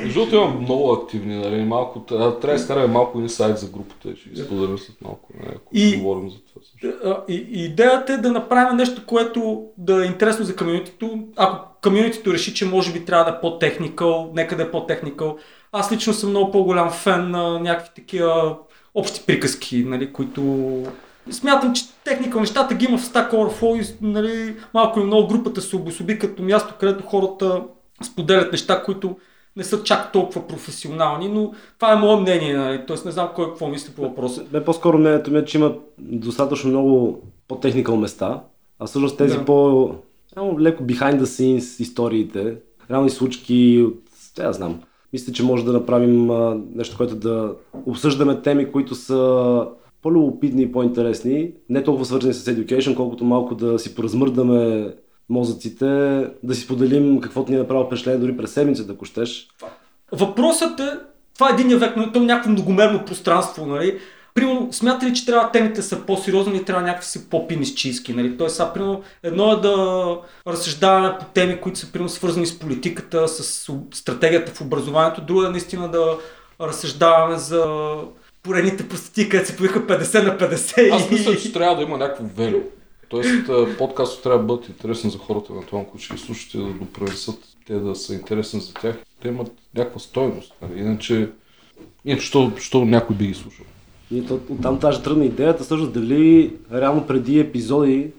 Защото 0.04 0.36
имам 0.36 0.60
много 0.60 0.92
активни, 0.92 1.36
нали, 1.36 1.64
малко, 1.64 2.00
трябва 2.00 2.40
да 2.40 2.54
изкараме 2.54 2.86
малко 2.86 3.20
инсайт 3.20 3.58
за 3.58 3.66
групата 3.66 4.08
и 4.08 4.16
ще 4.16 4.44
след 4.78 5.00
малко, 5.02 5.32
нали, 5.40 5.52
ако 5.56 5.68
и, 5.72 5.96
говорим 5.96 6.30
за 6.30 6.36
това. 6.36 6.62
Също. 6.62 7.22
И, 7.28 7.34
и, 7.34 7.64
идеята 7.64 8.12
е 8.12 8.16
да 8.16 8.32
направим 8.32 8.76
нещо, 8.76 9.02
което 9.06 9.64
да 9.78 10.04
е 10.04 10.06
интересно 10.06 10.44
за 10.44 10.56
комьюнитито. 10.56 11.18
Ако 11.36 11.74
комьюнитито 11.82 12.32
реши, 12.32 12.54
че 12.54 12.64
може 12.64 12.92
би 12.92 13.04
трябва 13.04 13.24
да 13.24 13.36
е 13.36 13.40
по-техникал, 13.40 14.30
нека 14.34 14.56
да 14.56 14.62
е 14.62 14.70
по-техникал. 14.70 15.36
Аз 15.72 15.92
лично 15.92 16.12
съм 16.12 16.30
много 16.30 16.50
по-голям 16.50 16.90
фен 16.90 17.30
на 17.30 17.60
някакви 17.60 17.90
такива 17.94 18.56
общи 18.94 19.22
приказки, 19.26 19.84
нали, 19.84 20.12
които 20.12 20.42
Смятам, 21.30 21.74
че 21.74 21.84
техника 22.04 22.40
нещата 22.40 22.74
ги 22.74 22.84
има 22.84 22.98
в 22.98 23.04
Stack 23.04 23.32
Overflow 23.32 23.82
и 23.82 23.96
нали, 24.00 24.56
малко 24.74 24.98
или 24.98 25.06
много 25.06 25.28
групата 25.28 25.60
се 25.60 25.76
обособи 25.76 26.18
като 26.18 26.42
място, 26.42 26.74
където 26.80 27.04
хората 27.04 27.62
споделят 28.02 28.52
неща, 28.52 28.82
които 28.82 29.16
не 29.56 29.64
са 29.64 29.82
чак 29.82 30.12
толкова 30.12 30.46
професионални, 30.46 31.28
но 31.28 31.52
това 31.78 31.92
е 31.92 31.96
мое 31.96 32.20
мнение, 32.20 32.56
нали? 32.56 32.86
т.е. 32.86 32.96
не 33.04 33.10
знам 33.10 33.28
кой 33.34 33.48
какво 33.48 33.68
мисли 33.68 33.92
по 33.92 34.02
въпроса. 34.02 34.44
Бе, 34.52 34.64
по-скоро 34.64 34.98
мнението 34.98 35.30
ми 35.30 35.38
е, 35.38 35.44
че 35.44 35.58
има 35.58 35.74
достатъчно 35.98 36.70
много 36.70 37.22
по-техникал 37.48 37.96
места, 37.96 38.42
а 38.78 38.86
всъщност 38.86 39.18
тези 39.18 39.38
да. 39.38 39.44
по 39.44 39.90
леко 40.58 40.82
behind 40.82 41.20
the 41.20 41.24
scenes 41.24 41.82
историите, 41.82 42.56
реални 42.90 43.10
случки 43.10 43.84
от, 43.86 44.02
я 44.38 44.52
знам, 44.52 44.80
мисля, 45.14 45.32
че 45.32 45.42
може 45.42 45.64
да 45.64 45.72
направим 45.72 46.30
нещо, 46.74 46.96
което 46.96 47.14
да 47.14 47.54
обсъждаме 47.86 48.42
теми, 48.42 48.72
които 48.72 48.94
са 48.94 49.66
по-любопитни 50.02 50.62
и 50.62 50.72
по-интересни, 50.72 51.50
не 51.68 51.84
толкова 51.84 52.04
свързани 52.04 52.34
с 52.34 52.54
education, 52.54 52.96
колкото 52.96 53.24
малко 53.24 53.54
да 53.54 53.78
си 53.78 53.94
поразмърдаме 53.94 54.88
мозъците, 55.28 55.86
да 56.42 56.54
си 56.54 56.66
поделим 56.66 57.20
каквото 57.20 57.50
ни 57.50 57.56
е 57.56 57.60
направило 57.60 57.86
впечатление 57.86 58.20
дори 58.20 58.36
през 58.36 58.52
седмицата, 58.52 58.92
ако 58.92 59.04
щеш. 59.04 59.48
Въпросът 60.12 60.80
е, 60.80 60.90
това 61.34 61.48
е 61.50 61.52
един 61.52 61.78
век, 61.78 61.96
но 61.96 62.22
е 62.22 62.24
някакво 62.24 62.50
многомерно 62.50 63.04
пространство, 63.04 63.66
нали? 63.66 63.98
Примерно, 64.34 64.68
смятате 64.72 65.06
ли, 65.06 65.14
че 65.14 65.26
трябва 65.26 65.50
темите 65.50 65.82
са 65.82 66.06
по-сериозни 66.06 66.56
или 66.56 66.64
трябва 66.64 66.82
някакви 66.82 67.08
си 67.08 67.30
по-пинисчийски? 67.30 68.12
Нали? 68.12 68.36
Тоест, 68.36 68.56
сега, 68.56 68.72
примерно, 68.72 69.02
едно 69.22 69.52
е 69.52 69.56
да 69.56 70.18
разсъждаваме 70.46 71.18
по 71.20 71.24
теми, 71.24 71.60
които 71.60 71.78
са 71.78 71.92
примерно, 71.92 72.08
свързани 72.08 72.46
с 72.46 72.58
политиката, 72.58 73.28
с 73.28 73.70
стратегията 73.92 74.52
в 74.52 74.60
образованието, 74.60 75.20
друго 75.20 75.44
е 75.44 75.50
наистина 75.50 75.90
да 75.90 76.18
разсъждаваме 76.60 77.38
за 77.38 77.94
поредните 78.42 78.88
простоти, 78.88 79.28
където 79.28 79.50
се 79.50 79.56
поиха 79.56 79.86
50 79.86 80.22
на 80.22 80.38
50. 80.38 80.90
Аз 80.92 81.10
мисля, 81.10 81.36
че 81.36 81.52
трябва 81.52 81.76
да 81.76 81.82
има 81.82 81.98
някакво 81.98 82.24
велю. 82.36 82.60
Тоест, 83.08 83.50
подкастът 83.78 84.22
трябва 84.22 84.38
да 84.38 84.44
бъдат 84.44 84.68
интересен 84.68 85.10
за 85.10 85.18
хората, 85.18 85.52
на 85.52 85.66
това, 85.66 85.84
които 85.84 86.04
ще 86.04 86.16
слушате, 86.16 86.58
да 86.58 86.64
допренесат 86.64 87.38
те 87.66 87.74
да 87.74 87.94
са 87.94 88.14
интересни 88.14 88.60
за 88.60 88.74
тях. 88.74 88.96
Те 89.22 89.28
имат 89.28 89.52
някаква 89.74 90.00
стойност. 90.00 90.52
Нали? 90.62 90.80
Иначе, 90.80 91.30
иначе 92.04 92.26
що, 92.26 92.52
що 92.58 92.84
някой 92.84 93.16
би 93.16 93.26
ги 93.26 93.34
слушал? 93.34 93.66
И 94.10 94.26
то, 94.26 94.40
там 94.62 94.78
тази 94.78 95.02
тръгна 95.02 95.24
идеята, 95.24 95.64
също 95.64 95.86
дали 95.86 96.52
реално 96.72 97.06
преди 97.06 97.38
епизоди 97.38 98.10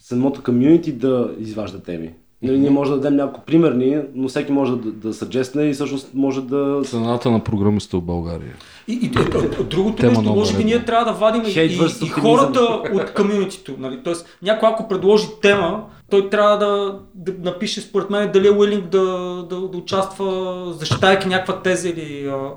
самото 0.00 0.42
комьюнити 0.42 0.92
да 0.92 1.30
изважда 1.38 1.82
теми. 1.82 2.10
Нали, 2.42 2.58
ние 2.58 2.70
може 2.70 2.90
да 2.90 2.96
дадем 2.96 3.16
няколко 3.16 3.40
примерни, 3.46 3.98
но 4.14 4.28
всеки 4.28 4.52
може 4.52 4.72
да, 4.76 4.92
да 4.92 5.14
съджестне 5.14 5.62
и 5.64 5.72
всъщност 5.72 6.10
може 6.14 6.40
да... 6.40 6.82
Цената 6.84 7.30
на 7.30 7.44
програмиста 7.44 7.96
в 7.96 8.02
България. 8.02 8.54
И, 8.88 8.92
и, 8.92 9.04
и 9.04 9.64
другото 9.64 9.96
Тема 9.96 10.12
нещо, 10.12 10.34
може 10.34 10.56
би 10.56 10.64
ние 10.64 10.84
трябва 10.84 11.04
да 11.04 11.18
вадим 11.18 11.42
и, 11.46 11.60
и, 11.60 12.06
и 12.06 12.08
хората 12.08 12.60
от 12.94 13.14
комьюнитито. 13.14 13.74
Нали? 13.78 14.00
Тоест, 14.04 14.38
някой 14.42 14.68
ако 14.68 14.88
предложи 14.88 15.26
тема, 15.42 15.84
той 16.10 16.30
трябва 16.30 16.58
да, 16.58 17.00
да 17.14 17.50
напише 17.50 17.80
според 17.80 18.10
мен 18.10 18.30
дали 18.32 18.46
е 18.46 18.50
уилинг 18.50 18.84
да, 18.84 19.02
да, 19.50 19.60
да 19.60 19.78
участва, 19.78 20.74
защитайки 20.78 21.28
някаква 21.28 21.62
теза 21.62 21.88
или... 21.88 22.26
А... 22.26 22.50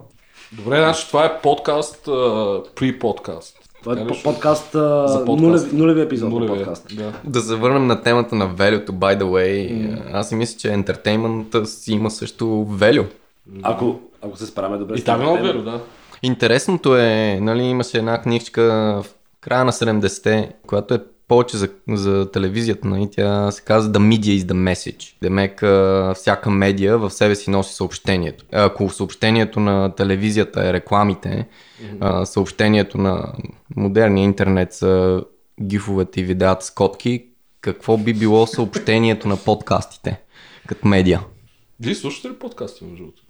Добре, 0.51 0.77
значи 0.77 1.07
това 1.07 1.25
е 1.25 1.41
подкаст, 1.41 2.05
при 2.75 2.99
подкаст. 2.99 3.59
Това 3.83 3.93
е 4.01 4.07
подкаст, 4.23 4.71
за 4.71 5.23
подкаст. 5.25 5.73
Нулеви, 5.73 6.01
епизод 6.01 6.29
нулеви, 6.29 6.51
на 6.51 6.57
подкаст. 6.57 6.95
Да. 6.95 7.13
да 7.23 7.39
завърнем 7.39 7.87
на 7.87 8.01
темата 8.01 8.35
на 8.35 8.49
value 8.55 8.85
by 8.85 9.19
the 9.19 9.23
way. 9.23 9.71
Mm. 9.71 10.01
Аз 10.13 10.29
си 10.29 10.35
мисля, 10.35 10.59
че 10.59 10.73
ентертеймента 10.73 11.65
си 11.65 11.93
има 11.93 12.11
също 12.11 12.45
value. 12.69 13.05
Ако, 13.63 13.99
ако 14.21 14.37
се 14.37 14.45
справяме 14.45 14.77
добре. 14.77 14.95
И 14.97 15.03
там 15.03 15.21
има 15.21 15.31
value, 15.31 15.63
да. 15.63 15.81
Интересното 16.23 16.95
е, 16.95 17.39
нали, 17.41 17.63
имаше 17.63 17.97
една 17.97 18.21
книжка 18.21 18.63
в 19.03 19.05
края 19.41 19.65
на 19.65 19.71
70-те, 19.71 20.51
която 20.67 20.93
е 20.93 20.99
повече 21.27 21.57
за, 21.57 21.69
за 21.89 22.31
телевизията, 22.31 22.87
нали, 22.87 23.09
тя 23.11 23.51
се 23.51 23.61
казва 23.61 23.93
The 23.93 23.97
Media 23.97 24.39
is 24.39 24.53
the 24.53 24.73
Message. 24.73 25.15
Демек, 25.21 25.63
всяка 26.15 26.49
медия 26.49 26.97
в 26.97 27.09
себе 27.09 27.35
си 27.35 27.49
носи 27.49 27.73
съобщението. 27.73 28.45
Ако 28.51 28.89
съобщението 28.89 29.59
на 29.59 29.95
телевизията 29.95 30.67
е 30.67 30.73
рекламите, 30.73 31.47
mm-hmm. 31.83 32.23
съобщението 32.23 32.97
на 32.97 33.33
модерния 33.75 34.23
интернет 34.23 34.73
са 34.73 35.23
гифовете 35.61 36.21
и 36.21 36.23
видеята 36.23 36.65
с 36.65 36.71
котки, 36.71 37.25
какво 37.61 37.97
би 37.97 38.13
било 38.13 38.47
съобщението 38.47 39.27
на 39.27 39.37
подкастите 39.37 40.21
като 40.67 40.87
медиа? 40.87 41.19
Вие 41.79 41.95
слушате 41.95 42.29
ли 42.29 42.33
подкасти, 42.33 42.83
между 42.83 42.97
другото? 42.97 43.23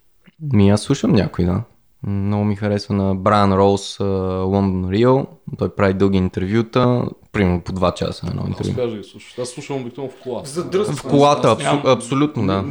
Ми 0.54 0.70
аз 0.70 0.82
слушам 0.82 1.12
някой, 1.12 1.46
да. 1.46 1.64
Много 2.08 2.44
ми 2.44 2.56
харесва 2.56 2.96
на 2.96 3.16
Брайан 3.16 3.54
Роуз 3.54 4.00
Лондон 4.00 4.90
Рио. 4.92 5.26
Той 5.58 5.76
прави 5.76 5.94
дълги 5.94 6.18
интервюта, 6.18 7.04
примерно 7.32 7.62
по 7.62 7.72
2 7.72 7.94
часа 7.94 8.28
едно 8.30 8.44
интервю. 8.48 8.82
Аз 8.82 8.92
да 8.92 8.98
ги 8.98 9.04
слушаш. 9.04 9.40
Аз 9.40 9.50
слушам 9.50 9.82
обикновено 9.82 10.14
в 10.14 10.24
колата. 10.24 10.50
Задръзва. 10.50 10.94
В 10.94 11.04
колата, 11.04 11.52
абсу... 11.52 11.66
нямам... 11.66 11.84
абсолютно, 11.86 12.48
да. 12.48 12.64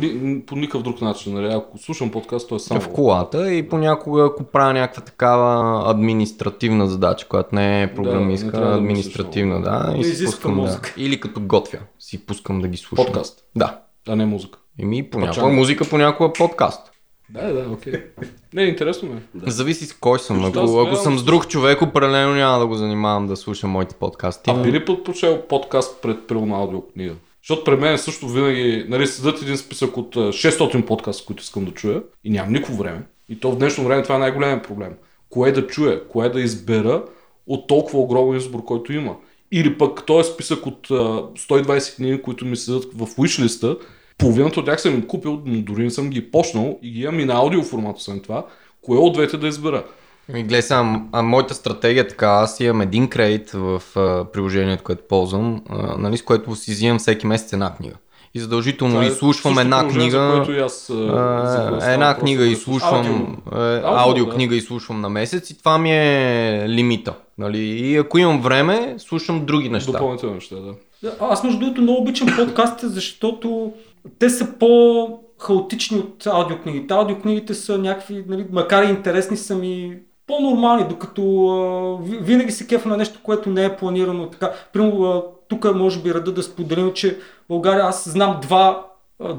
по 0.46 0.56
никакъв 0.56 0.82
друг 0.82 1.00
начин. 1.00 1.34
Нали? 1.34 1.52
Ако 1.52 1.78
слушам 1.78 2.10
подкаст, 2.10 2.48
той 2.48 2.56
е 2.56 2.58
само 2.58 2.80
в 2.80 2.88
колата 2.88 3.52
и 3.52 3.68
понякога, 3.68 4.24
ако 4.24 4.44
правя 4.44 4.72
някаква 4.72 5.02
такава 5.02 5.82
административна 5.90 6.86
задача, 6.86 7.28
която 7.28 7.54
не 7.54 7.82
е 7.82 7.94
програмистка, 7.94 8.60
да, 8.60 8.76
административна, 8.76 9.62
да, 9.62 9.92
да, 9.92 9.98
и 9.98 10.04
си 10.04 10.24
пускам, 10.24 10.56
да. 10.56 10.80
Или 10.96 11.20
като 11.20 11.40
готвя, 11.40 11.78
си 11.98 12.26
пускам 12.26 12.60
да 12.60 12.68
ги 12.68 12.76
слушам. 12.76 13.06
Подкаст? 13.06 13.44
Да. 13.56 13.80
А 14.08 14.16
не 14.16 14.26
музика? 14.26 14.58
Еми, 14.78 15.10
понякога 15.10 15.48
музика, 15.48 15.84
понякога 15.90 16.32
подкаст. 16.32 16.92
Да, 17.28 17.52
да, 17.52 17.70
окей. 17.70 17.92
Okay. 17.92 18.28
Не, 18.54 18.62
интересно 18.62 19.08
ме. 19.08 19.22
Да. 19.34 19.50
Зависи 19.50 19.86
с 19.86 19.92
кой 19.92 20.18
съм. 20.18 20.44
Ако, 20.44 20.80
ако, 20.80 20.96
съм 20.96 21.18
с 21.18 21.22
друг 21.24 21.48
човек, 21.48 21.82
определено 21.82 22.34
няма 22.34 22.58
да 22.58 22.66
го 22.66 22.74
занимавам 22.74 23.26
да 23.26 23.36
слушам 23.36 23.70
моите 23.70 23.94
подкасти. 23.94 24.50
А 24.50 24.62
би 24.62 24.72
ли 24.72 24.84
предпочел 24.84 25.42
подкаст 25.48 26.02
пред 26.02 26.26
прилна 26.26 26.56
аудиокнига? 26.56 27.14
Защото 27.42 27.64
при 27.64 27.76
мен 27.76 27.98
също 27.98 28.28
винаги, 28.28 28.86
нали, 28.88 29.06
седат 29.06 29.42
един 29.42 29.56
списък 29.56 29.96
от 29.96 30.14
600 30.14 30.86
подкаста, 30.86 31.24
които 31.24 31.42
искам 31.42 31.64
да 31.64 31.70
чуя 31.70 32.02
и 32.24 32.30
нямам 32.30 32.52
никакво 32.52 32.76
време. 32.76 33.02
И 33.28 33.40
то 33.40 33.52
в 33.52 33.58
днешно 33.58 33.84
време 33.84 34.02
това 34.02 34.14
е 34.14 34.18
най-големият 34.18 34.66
проблем. 34.66 34.92
Кое 35.30 35.52
да 35.52 35.66
чуя, 35.66 36.08
кое 36.08 36.28
да 36.28 36.40
избера 36.40 37.04
от 37.46 37.66
толкова 37.66 37.98
огромен 37.98 38.36
избор, 38.36 38.64
който 38.64 38.92
има. 38.92 39.16
Или 39.52 39.78
пък 39.78 40.06
този 40.06 40.32
списък 40.32 40.66
от 40.66 40.88
120 40.88 41.96
книги, 41.96 42.22
които 42.22 42.44
ми 42.44 42.56
седат 42.56 42.84
в 42.94 43.08
уишлиста 43.18 43.76
Половината 44.18 44.60
от 44.60 44.66
тях 44.66 44.80
съм 44.80 44.94
им 44.94 45.06
купил, 45.06 45.42
но 45.44 45.62
дори 45.62 45.84
не 45.84 45.90
съм 45.90 46.10
ги 46.10 46.30
почнал 46.30 46.78
и 46.82 46.90
ги 46.90 47.00
имам 47.00 47.20
и 47.20 47.24
на 47.24 47.34
аудио 47.34 47.62
формат, 47.62 47.96
освен 47.96 48.20
това. 48.20 48.46
Кое 48.82 48.98
от 48.98 49.12
двете 49.12 49.36
да 49.36 49.48
избера? 49.48 49.84
Ми, 50.28 50.42
гледай 50.42 50.62
сега, 50.62 51.02
а 51.12 51.22
моята 51.22 51.54
стратегия 51.54 52.00
е 52.00 52.08
така, 52.08 52.26
аз 52.26 52.60
имам 52.60 52.80
един 52.80 53.08
кредит 53.08 53.50
в 53.50 53.82
а, 53.96 54.24
приложението, 54.24 54.84
което 54.84 55.02
ползвам, 55.08 55.62
а, 55.68 55.98
нали, 55.98 56.16
с 56.16 56.22
което 56.22 56.56
си 56.56 56.70
взимам 56.70 56.98
всеки 56.98 57.26
месец 57.26 57.52
една 57.52 57.74
книга. 57.74 57.94
И 58.34 58.40
задължително 58.40 59.02
е 59.02 59.06
изслушвам 59.06 59.58
една 59.58 59.88
книга. 59.88 60.44
За 60.46 60.64
аз, 60.64 60.90
а, 60.90 61.92
една 61.92 62.16
книга 62.18 62.46
изслушвам, 62.46 63.36
аудио, 63.52 63.88
аудио 63.88 64.28
книга 64.28 64.50
да. 64.50 64.56
изслушвам 64.56 65.00
на 65.00 65.08
месец 65.08 65.50
и 65.50 65.58
това 65.58 65.78
ми 65.78 65.90
е 65.92 66.64
лимита. 66.68 67.14
Нали? 67.38 67.58
И 67.58 67.96
ако 67.96 68.18
имам 68.18 68.40
време, 68.40 68.94
слушам 68.98 69.46
други 69.46 69.68
неща. 69.68 69.92
Допълнителни 69.92 70.34
неща, 70.34 70.56
да. 70.56 70.74
Аз 71.20 71.44
между 71.44 71.58
другото 71.58 71.82
много 71.82 72.02
обичам 72.02 72.28
подкастите, 72.36 72.88
защото 72.88 73.72
те 74.18 74.30
са 74.30 74.58
по 74.58 75.08
хаотични 75.38 75.98
от 75.98 76.26
аудиокнигите. 76.26 76.94
Аудиокнигите 76.94 77.54
са 77.54 77.78
някакви, 77.78 78.24
нали, 78.28 78.46
макар 78.52 78.82
и 78.82 78.90
интересни, 78.90 79.36
са 79.36 79.54
ми 79.54 79.98
по-нормални, 80.26 80.88
докато 80.88 81.46
а, 81.48 81.98
винаги 82.24 82.52
се 82.52 82.66
кефа 82.66 82.88
на 82.88 82.96
нещо, 82.96 83.20
което 83.22 83.50
не 83.50 83.64
е 83.64 83.76
планирано 83.76 84.30
така. 84.30 84.52
Примерно, 84.72 85.24
тук 85.48 85.74
може 85.74 86.02
би 86.02 86.14
рада 86.14 86.32
да 86.32 86.42
споделим, 86.42 86.92
че 86.92 87.14
в 87.14 87.18
България 87.48 87.84
аз 87.84 88.08
знам 88.08 88.38
два 88.42 88.86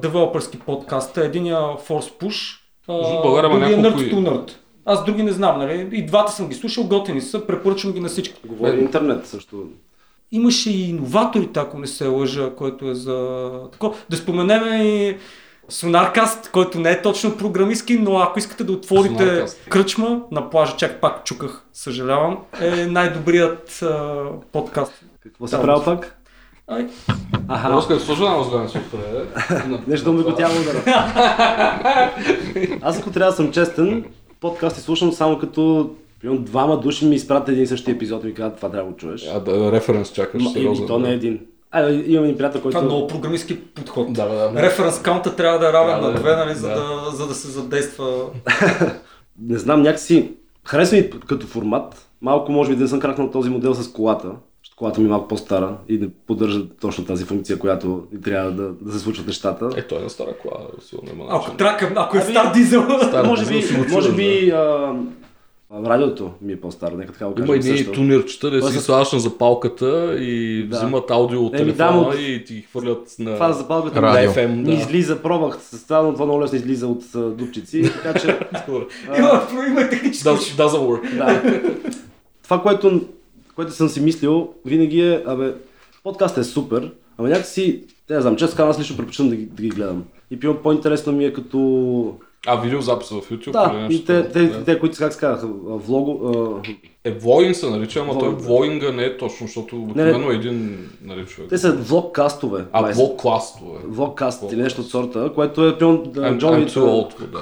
девелопърски 0.02 0.60
подкаста. 0.60 1.26
Единия 1.26 1.58
Force 1.58 2.22
Push, 2.22 2.60
а, 2.88 3.22
другия 3.52 3.78
Nerd 3.78 4.14
to 4.14 4.30
Nerd. 4.30 4.52
Аз 4.86 5.06
други 5.06 5.24
не 5.24 5.32
знам, 5.32 5.58
нали? 5.58 5.90
И 5.92 6.06
двата 6.06 6.32
съм 6.32 6.48
ги 6.48 6.56
слушал, 6.56 6.84
готини 6.84 7.22
са, 7.22 7.48
препоръчвам 7.48 7.94
ги 7.94 8.00
на 8.00 8.08
всички. 8.08 8.42
Говори 8.48 8.80
интернет 8.80 9.28
също. 9.28 9.64
Имаше 10.32 10.70
и 10.70 10.90
иноваторите, 10.90 11.60
ако 11.60 11.80
не 11.80 11.88
се 11.88 12.08
лъжа, 12.08 12.56
който 12.56 12.90
е 12.90 12.94
за... 12.94 13.50
Тако, 13.72 13.96
да 14.10 14.18
споменем 14.18 14.82
и 14.82 15.18
Сонаркаст, 15.70 16.52
който 16.52 16.80
не 16.80 16.92
е 16.92 17.02
точно 17.02 17.38
програмистки, 17.38 17.98
но 17.98 18.18
ако 18.18 18.40
искате 18.40 18.64
да 18.64 18.72
отворите 18.72 19.18
Сонаркаст. 19.18 19.66
кръчма 19.70 20.22
на 20.32 20.50
плажа, 20.50 20.76
чак 20.78 21.02
пак 21.02 21.26
чуках, 21.26 21.64
съжалявам, 21.74 22.38
е 22.62 22.86
най-добрият 22.86 23.82
а, 23.82 24.24
подкаст. 24.52 24.94
Какво 25.24 25.48
се 25.48 25.62
правил 25.62 25.84
пак? 25.84 26.18
Ай, 26.68 26.88
Аха, 27.48 27.70
Просто 27.70 27.94
като 27.94 28.06
служа 28.06 28.24
на 28.24 28.38
мозгане 28.38 28.68
супер. 28.68 29.26
нещо 29.88 30.12
да 30.12 30.18
ме 30.18 30.24
го 30.24 30.36
тя 30.36 30.50
удара. 30.50 30.84
Аз 32.82 33.00
ако 33.00 33.12
трябва 33.12 33.32
да 33.32 33.36
съм 33.36 33.52
честен, 33.52 34.06
подкасти 34.40 34.82
слушам 34.82 35.12
само 35.12 35.40
като 35.40 35.92
примерно, 36.28 36.46
двама 36.46 36.80
души 36.80 37.06
ми 37.06 37.16
изпратят 37.16 37.50
един 37.50 37.64
и 37.64 37.68
същи 37.68 37.92
епизод 37.92 38.24
и 38.24 38.28
ми 38.28 38.34
казват 38.34 38.56
това 38.56 38.70
трябва 38.70 38.86
да 38.86 38.92
го 38.92 38.98
чуеш. 38.98 39.28
А, 39.34 39.40
да, 39.40 39.72
референс 39.72 40.12
чакаш 40.12 40.44
Ма, 40.44 40.50
и, 40.50 40.54
сериозно. 40.54 40.86
и 40.86 40.88
то 40.88 41.00
не 41.00 41.10
е 41.10 41.14
един. 41.14 41.40
А, 41.72 41.90
имам 41.90 42.24
един 42.24 42.38
приятел, 42.38 42.62
който... 42.62 42.78
това 42.78 42.86
е 42.88 42.90
много 42.90 43.08
програмистски 43.08 43.60
подход. 43.60 44.14
Да, 44.14 44.26
да, 44.26 44.52
да. 44.52 44.62
Референс 44.62 45.02
каунта 45.02 45.36
трябва 45.36 45.60
да 45.60 45.70
е 45.70 45.74
равен 45.74 46.02
Да, 46.02 46.08
на 46.08 46.14
да, 46.14 46.20
две, 46.20 46.36
нали, 46.36 46.56
за, 46.56 46.68
да. 46.68 46.76
да, 46.76 47.12
за 47.12 47.28
да 47.28 47.34
се 47.34 47.48
задейства. 47.48 48.06
не 49.42 49.58
знам, 49.58 49.82
някакси 49.82 50.32
харесва 50.66 50.98
ми 50.98 51.10
като 51.28 51.48
формат. 51.48 52.08
Малко 52.22 52.52
може 52.52 52.70
би 52.70 52.76
да 52.76 52.84
не 52.84 52.90
съм 52.90 53.00
кракнал 53.00 53.30
този 53.32 53.50
модел 53.50 53.74
с 53.74 53.92
колата. 53.92 54.28
Защото 54.64 54.76
колата 54.78 55.02
ми 55.02 55.06
е 55.08 55.10
малко 55.10 55.28
по-стара 55.28 55.78
и 55.90 55.98
не 55.98 56.10
поддържа 56.28 56.70
точно 56.82 57.06
тази 57.06 57.26
функция, 57.26 57.60
която 57.60 58.04
трябва 58.24 58.52
да, 58.52 58.70
да 58.82 58.94
се 58.94 59.00
случват 59.00 59.28
нещата. 59.28 59.70
Е, 59.76 59.82
той 59.82 60.00
е 60.00 60.02
на 60.02 60.10
стара 60.10 60.34
кола, 60.38 60.58
сигурно 60.82 61.10
има 61.14 61.26
Ако, 61.30 61.52
трака, 61.52 61.94
ако 61.96 62.18
е 62.18 62.22
Ами- 62.24 62.32
стар 62.32 62.54
дизел. 62.54 62.84
Стар 63.08 63.26
може 63.26 63.46
би, 63.46 63.64
може 63.92 64.12
би 64.12 64.50
а, 64.50 64.94
радиото 65.76 66.32
ми 66.42 66.54
е 66.54 66.62
по-старо, 66.62 66.98
нека 66.98 67.14
така 67.14 67.26
го 67.28 67.34
кажем 67.34 67.46
Има 67.46 67.56
едни 67.56 67.70
също. 67.70 67.92
тунирчета, 67.92 68.50
да 68.52 68.72
си 68.72 68.80
слагаш 68.80 69.12
на 69.12 69.20
запалката 69.20 70.16
и 70.16 70.64
Да. 70.64 70.78
взимат 70.78 71.12
аудио 71.12 71.42
от 71.42 71.54
Еми, 71.54 71.64
телефона 71.66 72.02
но- 72.04 72.14
и 72.14 72.44
ти 72.44 72.54
ги 72.54 72.62
хвърлят 72.62 73.16
на, 73.20 73.34
Това 73.34 73.52
за 73.52 73.60
запалката 73.60 74.02
Радио. 74.02 74.30
на 74.30 74.36
FM. 74.36 74.48
ми 74.48 74.64
Да. 74.64 74.72
излиза, 74.74 75.22
пробвах 75.22 75.58
с 75.62 75.84
това, 75.84 76.02
но 76.02 76.14
това 76.14 76.26
много 76.26 76.42
лесно 76.42 76.58
излиза 76.58 76.88
от 76.88 77.04
дупчици, 77.38 77.84
така 77.94 78.20
че 78.20 78.28
Има, 79.18 79.42
има 79.70 79.90
технически. 79.90 80.28
Does, 80.30 80.38
doesn't 80.58 80.68
work. 80.80 81.18
да. 81.18 81.62
Това, 82.44 82.62
което, 82.62 83.02
което 83.56 83.72
съм 83.72 83.90
си 83.90 84.02
мислил, 84.02 84.54
винаги 84.66 85.02
е, 85.02 85.24
абе, 85.26 85.54
подкастът 86.04 86.38
е 86.38 86.48
супер, 86.48 86.92
ама 87.18 87.30
някакси, 87.30 87.80
не 88.10 88.22
знам, 88.22 88.36
често 88.36 88.56
казвам, 88.56 88.70
аз 88.70 88.80
лично 88.80 88.98
предпочитам 88.98 89.30
да 89.30 89.36
ги, 89.36 89.46
да 89.46 89.62
ги 89.64 89.70
гледам. 89.70 90.04
И 90.32 90.40
пивам 90.40 90.58
по-интересно 90.64 91.14
ми 91.14 91.26
е 91.26 91.34
като... 91.34 92.16
А, 92.48 92.62
видеозапис 92.62 93.10
в 93.10 93.22
YouTube 93.22 93.52
Да, 93.52 93.74
нещо? 93.74 94.02
и 94.02 94.06
те, 94.06 94.30
те, 94.30 94.48
да. 94.48 94.64
те, 94.64 94.80
които 94.80 94.98
как 94.98 95.14
се 95.14 95.20
казаха, 95.20 95.48
влого... 95.68 96.62
Е, 97.04 97.12
влогинг 97.12 97.56
се 97.56 97.70
нарича, 97.70 98.00
ама 98.00 98.20
той 98.20 98.30
влогинга 98.30 98.92
не 98.92 99.04
е 99.04 99.18
точно, 99.18 99.48
защото 99.48 99.82
обикновено 99.82 100.32
един 100.32 100.90
нали, 101.02 101.26
човек. 101.26 101.50
те 101.50 101.58
са 101.58 101.78
влог-кастове. 101.78 102.66
А, 102.72 102.82
май 102.82 102.94
са. 102.94 103.00
влог 103.00 103.20
кластове. 103.20 103.80
Влог-каст 103.90 104.54
или 104.54 104.62
нещо 104.62 104.82
от 104.82 104.88
сорта, 104.88 105.32
което 105.36 105.68
е 105.68 105.78
пион... 105.78 105.98
I'm, 105.98 106.68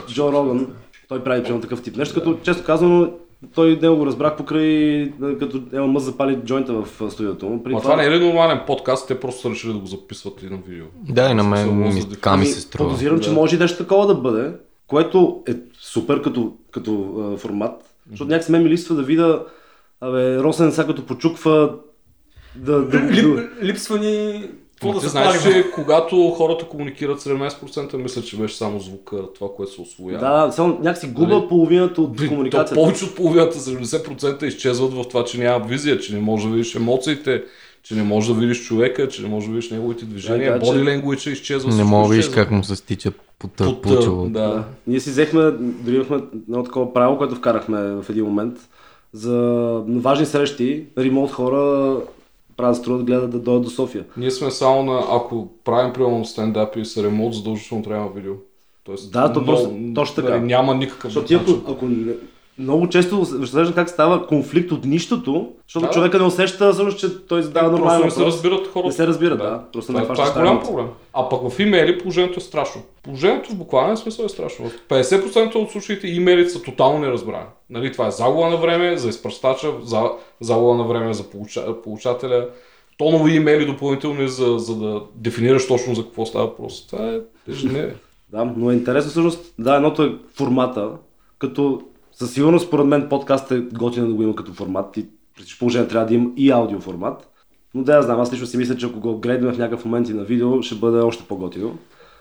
Джо, 0.07 0.31
Роган, 0.31 0.67
той 1.07 1.23
прави 1.23 1.43
пион 1.43 1.61
такъв 1.61 1.81
тип 1.81 1.97
нещо, 1.97 2.15
като 2.15 2.37
често 2.43 2.63
казано, 2.63 3.11
той 3.55 3.79
него 3.81 3.95
го 3.95 4.05
разбрах 4.05 4.37
покрай, 4.37 5.11
като 5.39 5.61
Елон 5.73 5.91
Мъс 5.91 6.03
запали 6.03 6.35
джойнта 6.45 6.73
в 6.73 7.11
студиото 7.11 7.45
му. 7.45 7.63
При 7.63 7.73
Ма 7.73 7.81
това 7.81 7.95
не 7.95 8.05
е 8.05 8.11
ли 8.11 8.25
нормален 8.25 8.59
подкаст, 8.67 9.07
те 9.07 9.19
просто 9.19 9.41
са 9.41 9.49
решили 9.49 9.73
да 9.73 9.79
го 9.79 9.85
записват 9.85 10.43
и 10.43 10.45
на 10.45 10.57
видео. 10.67 10.85
Да, 11.09 11.29
и 11.29 11.33
на 11.33 11.43
мен 11.43 12.05
така 12.11 12.31
ми 12.31 12.35
Ами, 12.35 12.45
се 12.45 12.61
струва. 12.61 12.89
Подозирам, 12.89 13.19
че 13.19 13.31
може 13.31 13.55
и 13.55 13.59
нещо 13.59 13.77
такова 13.77 14.07
да 14.07 14.15
бъде, 14.15 14.51
което 14.87 15.43
е 15.47 15.53
супер 15.79 16.21
като, 16.21 16.53
като 16.71 17.13
а, 17.33 17.37
формат. 17.37 17.71
Защото 18.09 18.29
някакси 18.29 18.51
мен 18.51 18.63
ми 18.63 18.69
листва 18.69 18.95
да 18.95 19.03
видя 19.03 19.45
абе, 20.01 20.37
Росен 20.37 20.71
сега 20.71 20.87
като 20.87 21.05
почуква 21.05 21.73
да, 22.55 22.81
да, 22.81 23.01
да, 23.01 23.11
Лип, 23.11 23.39
липсва 23.63 23.99
ни 23.99 24.43
какво 24.71 24.93
да 24.93 25.01
се 25.01 25.07
знаеш, 25.09 25.43
че 25.43 25.65
когато 25.75 26.29
хората 26.29 26.65
комуникират 26.65 27.19
17%, 27.21 27.95
мисля, 27.97 28.21
че 28.21 28.37
беше 28.37 28.55
само 28.57 28.79
звука, 28.79 29.17
това, 29.35 29.47
което 29.55 29.71
се 29.71 29.81
освоява. 29.81 30.19
да, 30.45 30.51
само 30.51 30.73
някакси 30.73 31.07
губа 31.07 31.35
Нали? 31.35 31.47
половината 31.49 32.01
от 32.01 32.15
Би- 32.17 32.27
комуникацията. 32.27 32.75
То 32.75 32.81
повече 32.81 33.05
от 33.05 33.15
половината, 33.15 33.57
70% 33.59 34.43
изчезват 34.43 34.93
в 34.93 35.07
това, 35.07 35.25
че 35.25 35.37
няма 35.37 35.65
визия, 35.65 35.99
че 35.99 36.13
не 36.13 36.19
можеш 36.19 36.47
да 36.47 36.55
видиш 36.55 36.75
емоциите, 36.75 37.43
че 37.85 37.95
не 37.95 38.03
можеш 38.03 38.33
да 38.33 38.39
видиш 38.39 38.65
човека, 38.65 39.07
че 39.09 39.21
не 39.21 39.27
можеш 39.27 39.47
да 39.47 39.55
видиш 39.55 39.69
неговите 39.71 40.05
движения, 40.05 40.59
Да, 40.59 40.65
body 40.65 41.01
language 41.01 41.31
изчезва. 41.31 41.75
Не 41.75 41.83
мога 41.83 42.07
да 42.07 42.13
видиш 42.13 42.29
как 42.29 42.51
му 42.51 42.63
се 42.63 42.75
стича 42.75 43.11
Пута, 43.39 43.81
плучело. 43.81 44.25
Да. 44.25 44.29
Да. 44.39 44.63
Ние 44.87 44.99
си 44.99 45.09
взехме, 45.09 45.51
дори 45.59 45.95
имахме 45.95 46.19
едно 46.33 46.63
такова 46.63 46.93
правило, 46.93 47.17
което 47.17 47.35
вкарахме 47.35 47.77
в 47.81 48.05
един 48.09 48.25
момент. 48.25 48.57
За 49.13 49.37
важни 49.87 50.25
срещи, 50.25 50.85
ремонт 50.97 51.31
хора 51.31 51.95
правят 52.57 52.77
струва 52.77 52.97
да 52.97 53.03
гледат 53.03 53.29
да 53.31 53.39
дойдат 53.39 53.63
до 53.63 53.69
София. 53.69 54.03
Ние 54.17 54.31
сме 54.31 54.51
само 54.51 54.93
на, 54.93 55.03
ако 55.11 55.49
правим 55.63 55.93
примерно 55.93 56.25
стендап 56.25 56.75
и 56.77 56.85
са 56.85 57.03
ремонт, 57.03 57.33
задължително 57.33 57.83
трябва 57.83 58.09
видео. 58.15 58.33
Тоест, 58.83 59.11
Да, 59.11 59.33
то 59.33 59.45
просто- 59.45 59.75
точно 59.95 60.15
така. 60.15 60.29
нали, 60.29 60.45
Няма 60.45 60.75
никакъв 60.75 61.03
Защото 61.11 61.27
ти 61.27 61.33
ако, 61.35 61.71
ако 61.71 61.85
много 62.59 62.89
често 62.89 63.23
виждаш 63.23 63.71
как 63.75 63.89
става 63.89 64.27
конфликт 64.27 64.71
от 64.71 64.85
нищото, 64.85 65.51
защото 65.67 65.85
Да. 65.85 65.91
човека 65.91 66.19
не 66.19 66.25
усеща, 66.25 66.73
всъщност, 66.73 66.99
че 66.99 67.25
той 67.27 67.41
задава 67.41 67.69
Просто 67.69 67.79
нормален 67.81 68.05
не 68.05 68.11
се 68.11 68.19
въпрос. 68.19 68.33
разбират 68.35 68.67
хората. 68.67 68.87
Не 68.87 68.93
се 68.93 69.07
разбират, 69.07 69.37
да. 69.37 69.61
Просто 69.73 69.91
това, 69.91 69.99
не 69.99 70.05
това 70.05 70.15
хващаш 70.15 70.35
е 70.35 70.39
голям 70.39 70.63
проблем. 70.63 70.87
А 71.13 71.29
пък 71.29 71.49
в 71.49 71.59
имейли 71.59 71.97
положението 71.99 72.37
е 72.37 72.43
страшно. 72.43 72.81
Положението 73.03 73.51
в 73.51 73.55
буквален 73.55 73.97
смисъл 73.97 74.23
е 74.25 74.29
страшно. 74.29 74.69
В 74.69 74.87
50% 74.89 75.55
от 75.55 75.71
случаите 75.71 76.07
имейлите 76.07 76.49
са 76.49 76.61
тотално 76.61 76.99
неразбрани. 76.99 77.45
Нали, 77.69 77.91
това 77.91 78.07
е 78.07 78.11
загуба 78.11 78.49
на 78.49 78.57
време 78.57 78.97
за 78.97 79.09
изпращача, 79.09 79.71
за, 79.83 80.01
загуба 80.41 80.75
на 80.75 80.83
време 80.83 81.13
за 81.13 81.23
получа, 81.23 81.81
получателя, 81.83 82.47
тонови 82.97 83.35
имейли 83.35 83.65
допълнителни, 83.65 84.27
за, 84.27 84.55
за 84.57 84.75
да 84.75 85.01
дефинираш 85.15 85.67
точно 85.67 85.95
за 85.95 86.03
какво 86.03 86.25
става 86.25 86.45
въпрос. 86.45 86.87
Това 86.87 87.07
е 87.07 87.19
ежедневие. 87.51 87.95
Да, 88.29 88.45
но 88.57 88.71
е 88.71 88.73
интересно 88.73 89.09
всъщност, 89.11 89.53
да, 89.59 89.75
едното 89.75 90.03
е 90.03 90.15
формата, 90.35 90.89
като 91.39 91.81
със 92.15 92.33
сигурност 92.33 92.67
според 92.67 92.85
мен 92.85 93.09
подкаст 93.09 93.51
е 93.51 93.59
готин 93.59 94.07
да 94.07 94.13
го 94.13 94.23
има 94.23 94.35
като 94.35 94.53
формат 94.53 94.97
и 94.97 95.05
при 95.35 95.43
всички 95.43 95.59
положения 95.59 95.87
трябва 95.87 96.07
да 96.07 96.13
има 96.13 96.29
и 96.37 96.51
аудио 96.51 96.79
формат. 96.79 97.27
Но 97.73 97.83
да, 97.83 97.95
я 97.95 98.01
знам, 98.01 98.19
аз 98.19 98.33
лично 98.33 98.47
си 98.47 98.57
мисля, 98.57 98.77
че 98.77 98.85
ако 98.85 98.99
го 98.99 99.17
грейдме 99.17 99.53
в 99.53 99.57
някакъв 99.57 99.85
момент 99.85 100.09
и 100.09 100.13
на 100.13 100.23
видео, 100.23 100.61
ще 100.61 100.75
бъде 100.75 100.99
още 100.99 101.23
по-готино. 101.23 101.77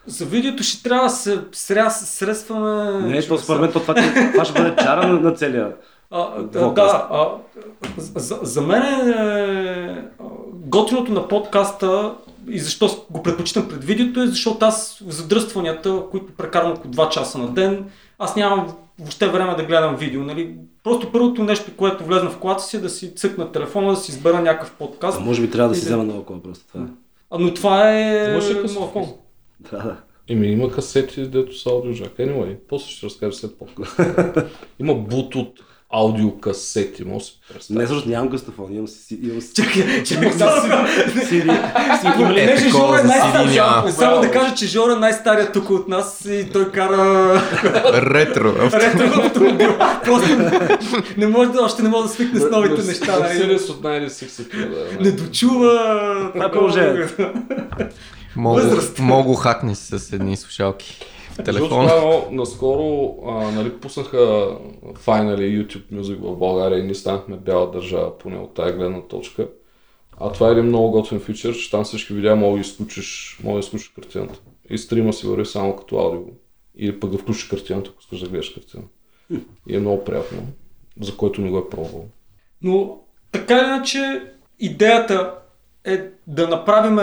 За 0.06 0.24
видеото 0.24 0.62
ще 0.62 0.82
трябва 0.82 1.04
да 1.04 1.10
се 1.10 1.40
сря, 1.52 1.90
средстваме... 1.90 3.00
Не, 3.00 3.22
то 3.22 3.38
според 3.38 3.60
мен 3.60 3.72
то 3.72 3.80
това, 3.80 3.94
това 4.32 4.44
ще 4.44 4.62
бъде 4.62 4.76
чара 4.76 5.08
на, 5.08 5.20
на 5.20 5.32
целия. 5.32 5.72
А, 6.10 6.42
да, 6.42 6.60
Podcast. 6.60 6.74
да 6.74 7.08
а, 7.10 7.28
за, 7.96 8.38
за 8.42 8.60
мен 8.60 9.08
е, 9.08 10.08
а, 10.20 10.24
готиното 10.52 11.12
на 11.12 11.28
подкаста 11.28 12.14
и 12.48 12.58
защо 12.58 13.06
го 13.10 13.22
предпочитам 13.22 13.68
пред 13.68 13.84
видеото 13.84 14.22
е, 14.22 14.26
защото 14.26 14.66
аз 14.66 15.02
в 15.06 15.10
задръстванията, 15.10 16.02
които 16.10 16.32
прекарвам 16.36 16.72
около 16.72 16.94
2 16.94 17.08
часа 17.08 17.38
на 17.38 17.48
ден, 17.48 17.84
аз 18.18 18.36
нямам 18.36 18.76
въобще 18.98 19.28
време 19.28 19.54
да 19.54 19.64
гледам 19.64 19.96
видео. 19.96 20.22
Нали? 20.22 20.56
Просто 20.82 21.12
първото 21.12 21.42
нещо, 21.42 21.70
което 21.76 22.04
влезна 22.04 22.30
в 22.30 22.38
колата 22.38 22.62
си 22.62 22.76
е 22.76 22.80
да 22.80 22.88
си 22.90 23.14
цъкна 23.14 23.52
телефона, 23.52 23.90
да 23.90 23.96
си 23.96 24.10
избера 24.12 24.40
някакъв 24.40 24.74
подкаст. 24.74 25.18
А 25.20 25.24
може 25.24 25.40
би 25.42 25.50
трябва 25.50 25.68
да 25.68 25.74
си 25.74 25.80
И 25.80 25.84
да- 25.84 25.88
взема 25.88 26.04
много 26.04 26.42
просто 26.42 26.66
това. 26.68 26.80
е. 26.84 26.88
А, 27.30 27.38
но 27.38 27.54
това 27.54 27.92
е... 27.92 28.30
Имаш 28.30 28.50
ли 28.50 28.62
късофон? 28.62 29.12
Да, 29.60 29.76
да. 29.78 29.96
Еми, 30.28 30.46
има 30.46 30.70
касети, 30.70 31.26
дето 31.28 31.58
са 31.58 31.70
аудиожак. 31.70 32.16
Anyway, 32.16 32.56
после 32.68 32.90
ще 32.90 33.06
разкажа 33.06 33.36
след 33.36 33.58
подкаста. 33.58 34.48
има 34.80 34.92
Bluetooth 34.92 35.52
аудиокасети, 35.94 37.04
може 37.04 37.24
да 37.24 37.78
Не, 37.78 37.84
всъщност 37.84 38.06
нямам 38.06 38.30
къстафон, 38.30 38.72
имам 38.72 38.88
си... 38.88 39.18
Имам 39.22 39.40
си... 39.40 39.54
Чакай, 39.54 40.02
чакай, 40.04 40.28
Е, 40.28 42.16
понеже 42.16 42.64
такова 42.64 42.98
Жора 43.48 43.84
е 43.88 43.92
само 43.92 44.20
да 44.20 44.30
кажа, 44.30 44.54
че 44.54 44.66
Жора 44.66 44.92
е 44.92 44.96
най-старият 44.96 45.52
тук 45.52 45.70
от 45.70 45.88
нас 45.88 46.24
и 46.30 46.48
той 46.52 46.72
кара 46.72 47.42
Ретро. 47.94 48.54
ретро 48.72 49.20
автомобил. 49.26 49.74
Просто 50.04 50.28
не 51.16 51.26
може 51.26 51.50
да, 51.50 51.62
още 51.62 51.82
не 51.82 51.88
може 51.88 52.08
да 52.08 52.14
свикне 52.14 52.40
с 52.40 52.50
новите 52.50 52.82
неща. 52.82 53.12
нали? 53.12 53.22
Мерседес 53.22 53.68
от 53.68 53.82
96 53.82 54.68
да. 54.98 55.04
Не 55.04 55.10
дочува. 55.10 56.30
Това 56.32 56.44
е 56.44 56.50
положението. 56.50 57.32
Мога, 59.00 59.36
хакни 59.36 59.74
с 59.74 60.12
едни 60.12 60.36
слушалки 60.36 61.00
Защото 61.00 61.13
телефона. 61.44 61.88
това, 61.88 62.24
наскоро 62.30 63.18
а, 63.26 63.50
нали, 63.50 63.72
пуснаха 63.72 64.16
Finally 64.92 65.66
YouTube 65.66 65.92
Music 65.92 66.16
в 66.16 66.36
България 66.36 66.78
и 66.78 66.82
ние 66.82 66.94
станахме 66.94 67.36
бяла 67.36 67.70
държава, 67.70 68.18
поне 68.18 68.38
от 68.38 68.54
тази 68.54 68.72
гледна 68.72 69.00
точка. 69.00 69.48
А 70.20 70.32
това 70.32 70.48
е 70.48 70.52
един 70.52 70.64
много 70.64 70.90
готин 70.90 71.20
фичър, 71.20 71.54
че 71.54 71.70
там 71.70 71.84
всички 71.84 72.14
видеа 72.14 72.36
мога 72.36 72.54
да 72.54 72.60
изключиш, 72.60 73.40
мога 73.44 73.54
да 73.54 73.60
изключиш 73.60 73.88
картината. 73.88 74.40
И 74.70 74.78
стрима 74.78 75.12
си 75.12 75.26
върви 75.26 75.46
само 75.46 75.76
като 75.76 75.96
аудио. 75.96 76.20
Или 76.76 77.00
пък 77.00 77.10
да 77.10 77.18
включиш 77.18 77.44
картината, 77.44 77.90
ако 77.90 78.00
искаш 78.00 78.20
да 78.20 78.28
гледаш 78.28 78.50
картина. 78.50 78.82
И 79.68 79.76
е 79.76 79.80
много 79.80 80.04
приятно, 80.04 80.42
за 81.00 81.16
който 81.16 81.40
не 81.40 81.50
го 81.50 81.58
е 81.58 81.68
пробвал. 81.68 82.04
Но 82.62 83.00
така 83.32 83.58
иначе, 83.58 84.22
идеята 84.58 85.34
е 85.84 86.08
да 86.26 86.48
направим 86.48 86.98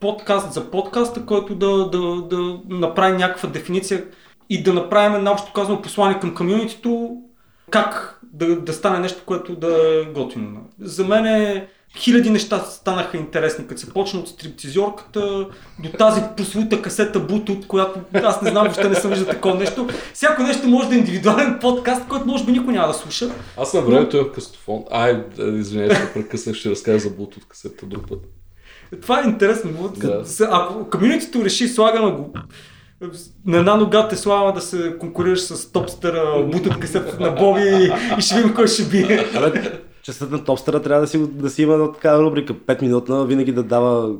подкаст 0.00 0.52
за 0.52 0.70
подкаста, 0.70 1.26
който 1.26 1.54
да, 1.54 1.90
да, 1.90 2.22
да 2.22 2.60
направи 2.68 3.16
някаква 3.16 3.48
дефиниция 3.48 4.04
и 4.50 4.62
да 4.62 4.74
направим 4.74 5.16
една 5.16 5.32
общо 5.32 5.52
казано 5.52 5.82
послание 5.82 6.20
към 6.20 6.34
комьюнитито, 6.34 7.16
как 7.70 8.20
да, 8.32 8.60
да 8.60 8.72
стане 8.72 8.98
нещо, 8.98 9.22
което 9.26 9.56
да 9.56 10.00
е 10.00 10.04
готино. 10.04 10.60
За 10.80 11.04
мен 11.04 11.26
е 11.26 11.68
хиляди 11.96 12.30
неща 12.30 12.58
станаха 12.58 13.16
интересни, 13.16 13.66
като 13.66 13.80
се 13.80 13.90
почна 13.90 14.20
от 14.20 14.28
стриптизорката 14.28 15.46
до 15.78 15.88
тази 15.98 16.20
прослута 16.36 16.82
касета 16.82 17.26
Bluetooth, 17.26 17.66
която 17.66 18.00
аз 18.14 18.42
не 18.42 18.50
знам, 18.50 18.62
въобще 18.62 18.88
не 18.88 18.94
съм 18.94 19.10
виждал 19.10 19.28
такова 19.28 19.54
нещо. 19.54 19.88
Всяко 20.14 20.42
нещо 20.42 20.68
може 20.68 20.88
да 20.88 20.94
е 20.94 20.98
индивидуален 20.98 21.58
подкаст, 21.60 22.08
който 22.08 22.26
може 22.26 22.44
би 22.44 22.52
никой 22.52 22.72
няма 22.72 22.88
да 22.88 22.94
слуша. 22.94 23.30
Аз 23.56 23.74
на 23.74 23.80
времето 23.80 24.16
имах 24.16 24.32
къстофон. 24.32 24.84
Ай, 24.90 25.24
извинявай, 25.38 25.96
че 25.96 26.12
прекъснах, 26.14 26.56
ще 26.56 26.70
разкажа 26.70 26.98
за 26.98 27.10
Bluetooth 27.10 27.46
касета 27.48 27.86
друг 27.86 28.08
път. 28.08 28.37
Това 29.02 29.20
е 29.20 29.26
интересно. 29.26 29.92
Да. 29.96 30.22
Ако 30.50 30.90
комьюнитито 30.90 31.44
реши, 31.44 31.68
слагаме 31.68 32.10
го 32.12 32.32
на 33.46 33.58
една 33.58 33.76
нога 33.76 34.08
те 34.08 34.16
слава 34.16 34.52
да 34.52 34.60
се 34.60 34.96
конкурираш 34.98 35.40
с 35.40 35.72
топстера, 35.72 36.44
бутът 36.52 36.78
касетата 36.78 37.22
на 37.22 37.30
Боби 37.30 37.60
и, 37.60 37.90
и 38.18 38.22
ще 38.22 38.34
видим 38.34 38.54
кой 38.54 38.66
ще 38.68 38.82
бие. 38.82 39.26
Абе, 39.36 39.72
частът 40.02 40.30
на 40.30 40.44
топстера 40.44 40.82
трябва 40.82 41.00
да 41.00 41.06
си, 41.06 41.18
да 41.28 41.50
си 41.50 41.62
има 41.62 41.92
такава 41.92 42.22
рубрика, 42.22 42.54
5 42.54 42.82
минутна, 42.82 43.24
винаги 43.24 43.52
да 43.52 43.62
дава... 43.62 44.14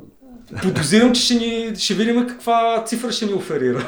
Подозирам, 0.61 1.13
че 1.13 1.21
ще, 1.21 1.33
ни, 1.35 1.75
ще 1.77 1.93
видим 1.93 2.27
каква 2.27 2.83
цифра 2.85 3.11
ще 3.11 3.25
ни 3.25 3.33
оферира. 3.33 3.85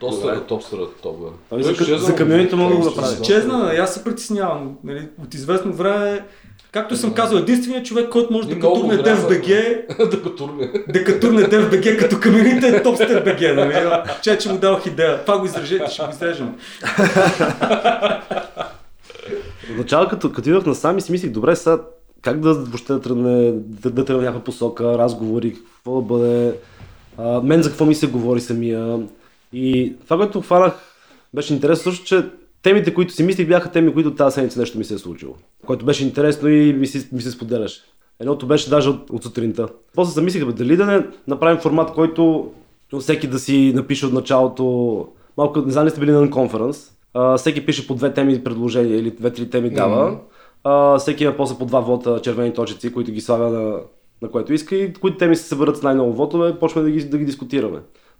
Топстера, 0.00 0.40
топстера, 0.40 0.80
топ, 1.02 1.20
бе. 1.20 1.26
Ами 1.50 1.62
Той 1.62 1.74
за- 1.74 1.82
изчезна 1.82 1.98
за 1.98 2.14
камионите 2.14 2.56
мога 2.56 2.70
да 2.70 2.76
го 2.76 2.84
топстера. 2.84 3.06
направя. 3.06 3.24
Чезна, 3.24 3.74
аз 3.80 3.94
се 3.94 4.04
притеснявам. 4.04 4.76
Нали, 4.84 5.08
от 5.22 5.34
известно 5.34 5.72
време, 5.72 6.24
както 6.72 6.96
съм 6.96 7.14
казал, 7.14 7.38
единственият 7.38 7.86
човек, 7.86 8.08
който 8.08 8.32
може 8.32 8.48
да 8.48 8.54
катурне. 8.54 8.94
DFBG, 8.94 10.10
да 10.10 10.16
го 10.16 10.30
турне. 10.30 10.70
да 10.88 11.04
катурне 11.04 11.42
DFBG 11.42 11.98
като 11.98 12.20
камионите 12.20 12.68
е 12.68 12.82
топстер 12.82 13.24
BG. 13.24 13.54
Нали? 13.54 14.02
Че, 14.22 14.38
че 14.38 14.52
му 14.52 14.58
дадох 14.58 14.86
идея. 14.86 15.24
Това 15.24 15.38
го 15.38 15.44
изрежете, 15.46 15.90
ще 15.90 16.02
го 16.02 16.10
изрежем. 16.10 16.54
В 19.68 19.78
начало, 19.78 20.08
като, 20.08 20.32
като 20.32 20.48
идвах 20.48 20.66
насам 20.66 20.98
и 20.98 21.00
си 21.00 21.12
мислих, 21.12 21.30
добре, 21.30 21.56
сега 21.56 21.78
как 22.22 22.40
да 22.40 22.54
въобще 22.54 22.92
да 22.92 23.00
тръгне, 23.00 23.52
да, 23.52 23.90
да 23.90 24.04
тръгне 24.04 24.22
някаква 24.22 24.44
посока, 24.44 24.84
разговори, 24.84 25.54
какво 25.54 26.00
да 26.00 26.02
бъде, 26.02 26.54
а, 27.18 27.40
мен 27.40 27.62
за 27.62 27.68
какво 27.68 27.84
ми 27.84 27.94
се 27.94 28.06
говори 28.06 28.40
самия. 28.40 28.98
И 29.52 29.94
това, 30.04 30.16
което 30.16 30.40
хванах, 30.40 30.72
беше 31.34 31.54
интересно 31.54 31.92
също, 31.92 32.06
че 32.06 32.26
темите, 32.68 32.94
които 32.94 33.12
си 33.12 33.22
мислих, 33.22 33.48
бяха 33.48 33.70
теми, 33.70 33.92
които 33.92 34.14
тази 34.14 34.34
седмица 34.34 34.60
нещо 34.60 34.78
ми 34.78 34.84
се 34.84 34.94
е 34.94 34.98
случило. 34.98 35.34
Което 35.66 35.84
беше 35.84 36.04
интересно 36.04 36.48
и 36.48 36.72
ми 36.72 36.86
се, 36.86 37.08
ми 37.12 37.20
се 37.20 37.30
споделяше. 37.30 37.80
Едното 38.20 38.46
беше 38.46 38.70
даже 38.70 38.88
от, 38.88 39.10
от 39.10 39.22
сутринта. 39.22 39.68
После 39.94 40.12
се 40.12 40.22
мислих, 40.22 40.46
бе, 40.46 40.52
дали 40.52 40.76
да 40.76 40.86
не 40.86 41.06
направим 41.26 41.60
формат, 41.60 41.92
който 41.92 42.50
всеки 43.00 43.26
да 43.26 43.38
си 43.38 43.72
напише 43.74 44.06
от 44.06 44.12
началото, 44.12 44.64
малко, 45.36 45.60
не 45.60 45.72
знам 45.72 45.86
ли 45.86 45.90
сте 45.90 46.00
били 46.00 46.10
на 46.10 46.30
конференс, 46.30 46.92
всеки 47.36 47.66
пише 47.66 47.86
по 47.86 47.94
две 47.94 48.14
теми 48.14 48.44
предложения 48.44 48.98
или 48.98 49.10
две-три 49.10 49.50
теми 49.50 49.70
дава. 49.70 50.18
А, 50.64 50.98
всеки 50.98 51.24
има 51.24 51.36
после 51.36 51.58
по 51.58 51.66
два 51.66 51.80
вота 51.80 52.20
червени 52.22 52.54
точици, 52.54 52.92
които 52.92 53.12
ги 53.12 53.20
слага 53.20 53.44
на, 53.44 53.76
на 54.22 54.30
което 54.30 54.52
иска 54.52 54.76
и 54.76 54.92
които 54.92 55.16
теми 55.16 55.36
се 55.36 55.48
съберат 55.48 55.76
с 55.76 55.82
най-много 55.82 56.12
вотове, 56.12 56.58
почваме 56.58 56.90
да 56.90 56.96
ги, 56.96 57.04
да 57.04 57.18
ги 57.18 57.24
дискутираме. 57.24 57.78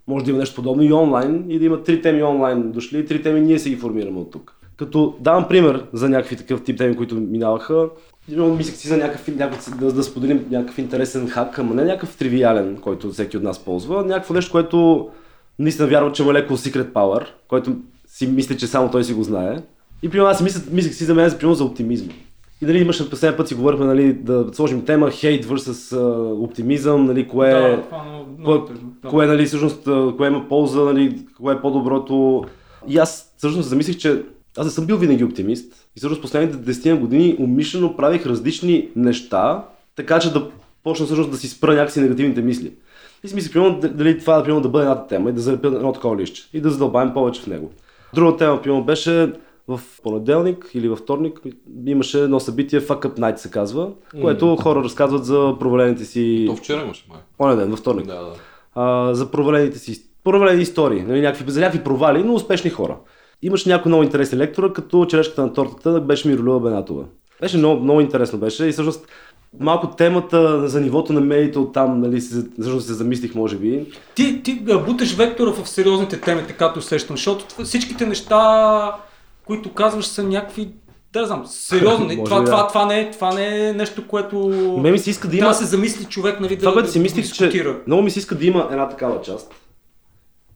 Може 0.09 0.25
да 0.25 0.31
има 0.31 0.39
нещо 0.39 0.55
подобно 0.55 0.83
и 0.83 0.93
онлайн 0.93 1.45
и 1.49 1.59
да 1.59 1.65
има 1.65 1.83
три 1.83 2.01
теми 2.01 2.23
онлайн 2.23 2.71
дошли 2.71 2.99
и 2.99 3.05
три 3.05 3.21
теми 3.21 3.41
ние 3.41 3.59
си 3.59 3.69
ги 3.69 3.75
формираме 3.75 4.19
от 4.19 4.31
тук. 4.31 4.55
Като 4.77 5.15
давам 5.19 5.47
пример 5.47 5.85
за 5.93 6.09
някакви 6.09 6.35
такъв 6.35 6.63
тип 6.63 6.77
теми, 6.77 6.97
които 6.97 7.15
минаваха, 7.15 7.89
мислех 8.37 8.75
си 8.75 8.87
за 8.87 8.97
някакъв, 8.97 9.27
някакъв 9.27 9.77
да, 9.79 9.91
да 9.91 10.03
споделим 10.03 10.45
някакъв 10.51 10.77
интересен 10.77 11.27
хак, 11.27 11.59
ама 11.59 11.75
не 11.75 11.83
някакъв 11.83 12.17
тривиален, 12.17 12.77
който 12.81 13.11
всеки 13.11 13.37
от 13.37 13.43
нас 13.43 13.59
ползва, 13.65 14.05
някакво 14.05 14.33
нещо, 14.33 14.51
което 14.51 15.09
наистина 15.59 15.87
вярва, 15.87 16.11
че 16.11 16.23
има 16.23 16.33
леко 16.33 16.57
secret 16.57 16.91
power, 16.91 17.25
който 17.47 17.75
си 18.07 18.27
мисли, 18.27 18.57
че 18.57 18.67
само 18.67 18.91
той 18.91 19.03
си 19.03 19.13
го 19.13 19.23
знае. 19.23 19.57
И 20.03 20.09
примерно 20.09 20.29
аз 20.29 20.37
си 20.37 20.43
мислех, 20.43 20.71
мислех 20.71 20.93
си 20.93 21.03
за 21.03 21.15
мен, 21.15 21.31
примерно 21.31 21.55
за 21.55 21.63
оптимизма. 21.63 22.13
И 22.61 22.65
нали 22.65 22.79
имаше 22.79 23.09
последния 23.09 23.37
път 23.37 23.47
си 23.47 23.55
говорихме 23.55 23.85
нали, 23.85 24.13
да 24.13 24.45
сложим 24.53 24.85
тема 24.85 25.11
хейт 25.11 25.45
versus 25.45 25.97
а, 25.97 26.33
оптимизъм, 26.33 27.05
нали, 27.05 27.27
кое, 27.27 27.49
Да, 27.49 27.81
това 27.81 27.97
е 27.97 28.09
много, 28.09 28.69
кое, 29.09 29.25
нали, 29.25 29.45
всъщност, 29.45 29.83
кое 30.17 30.27
има 30.27 30.47
полза, 30.49 30.81
нали, 30.81 31.25
кое 31.41 31.53
е 31.53 31.61
по-доброто. 31.61 32.43
И 32.87 32.97
аз 32.97 33.33
всъщност 33.37 33.69
замислих, 33.69 33.97
че 33.97 34.23
аз 34.57 34.65
не 34.65 34.71
съм 34.71 34.85
бил 34.85 34.97
винаги 34.97 35.23
оптимист. 35.23 35.73
И 35.95 35.99
всъщност 35.99 36.21
последните 36.21 36.73
10 36.73 36.99
години 36.99 37.35
умишлено 37.39 37.97
правих 37.97 38.25
различни 38.25 38.89
неща, 38.95 39.65
така 39.95 40.19
че 40.19 40.33
да 40.33 40.49
почна 40.83 41.05
всъщност 41.05 41.31
да 41.31 41.37
си 41.37 41.47
спра 41.47 41.73
някакси 41.73 42.01
негативните 42.01 42.41
мисли. 42.41 42.73
И 43.23 43.27
си 43.27 43.35
мислих, 43.35 43.53
примерно, 43.53 43.79
дали 43.79 44.19
това 44.19 44.43
примерно, 44.43 44.61
да 44.61 44.69
бъде 44.69 44.85
едната 44.85 45.07
тема 45.07 45.29
и 45.29 45.33
да 45.33 45.41
залепя 45.41 45.67
едно 45.67 45.93
такова 45.93 46.17
лище 46.17 46.41
и 46.53 46.61
да 46.61 46.69
задълбаем 46.69 47.13
повече 47.13 47.41
в 47.41 47.47
него. 47.47 47.71
Друга 48.13 48.37
тема, 48.37 48.61
примерно, 48.61 48.83
беше 48.83 49.33
в 49.69 49.81
понеделник 50.03 50.71
или 50.73 50.89
във 50.89 50.99
вторник 50.99 51.39
имаше 51.85 52.23
едно 52.23 52.39
събитие 52.39 52.81
Fuck 52.81 53.05
Up 53.05 53.19
Night 53.19 53.35
се 53.35 53.51
казва, 53.51 53.91
което 54.21 54.55
хора 54.55 54.83
разказват 54.83 55.25
за 55.25 55.55
провалените 55.59 56.05
си... 56.05 56.45
То 56.47 56.55
вчера 56.55 56.81
имаше 56.81 57.05
май. 57.09 57.19
Оня 57.39 57.55
ден, 57.55 57.69
във 57.69 57.79
вторник 57.79 58.05
Да, 58.05 58.15
да. 58.15 58.33
а, 58.75 59.13
за 59.13 59.31
провалените 59.31 59.79
си, 59.79 60.03
провалени 60.23 60.61
истории, 60.61 61.01
нали, 61.01 61.21
някакви, 61.21 61.51
за 61.51 61.59
някакви 61.59 61.83
провали, 61.83 62.23
но 62.23 62.33
успешни 62.33 62.69
хора. 62.69 62.97
Имаш 63.41 63.65
някои 63.65 63.89
много 63.89 64.03
интересни 64.03 64.37
лектора, 64.37 64.73
като 64.73 65.05
черешката 65.05 65.41
на 65.41 65.53
тортата 65.53 66.01
беше 66.01 66.27
Миролюба 66.27 66.69
Бенатова. 66.69 67.03
Беше 67.41 67.57
много, 67.57 67.83
много 67.83 68.01
интересно 68.01 68.39
беше 68.39 68.65
и 68.65 68.71
всъщност 68.71 69.07
малко 69.59 69.87
темата 69.87 70.67
за 70.67 70.81
нивото 70.81 71.13
на 71.13 71.21
медиите 71.21 71.59
оттам, 71.59 72.01
нали, 72.01 72.21
се, 72.21 72.45
всъщност 72.59 72.87
се 72.87 72.93
замислих, 72.93 73.35
може 73.35 73.57
би. 73.57 73.85
Ти, 74.15 74.43
ти 74.43 74.53
буташ 74.85 75.15
вектора 75.15 75.51
в 75.51 75.69
сериозните 75.69 76.21
теми, 76.21 76.47
така 76.47 76.73
усещам, 76.77 77.15
защото 77.15 77.63
всичките 77.63 78.05
неща, 78.05 78.95
които 79.49 79.73
казваш, 79.73 80.05
са 80.05 80.23
някакви, 80.23 80.69
да 81.13 81.25
знам, 81.25 81.43
сериозни. 81.45 82.05
Може 82.15 82.23
това, 82.23 82.39
би, 82.39 82.45
това, 82.45 82.61
да. 82.61 82.67
това, 82.67 82.85
не 82.85 82.99
е, 82.99 83.11
това 83.11 83.33
не 83.33 83.69
е 83.69 83.73
нещо, 83.73 84.07
което 84.07 84.47
Ме 84.81 84.91
ми 84.91 84.99
се 84.99 85.09
иска 85.09 85.27
да 85.27 85.37
има... 85.37 85.47
да 85.47 85.53
се 85.53 85.65
замисли 85.65 86.05
човек, 86.05 86.39
нали, 86.39 86.55
да, 86.55 86.59
Това, 86.59 86.73
което 86.73 86.85
да, 86.85 86.91
си 86.91 86.99
да 86.99 87.03
мислих, 87.03 87.25
дискутира. 87.25 87.73
че 87.73 87.81
много 87.87 88.03
ми 88.03 88.11
се 88.11 88.19
иска 88.19 88.35
да 88.35 88.45
има 88.45 88.67
една 88.71 88.89
такава 88.89 89.21
част. 89.21 89.53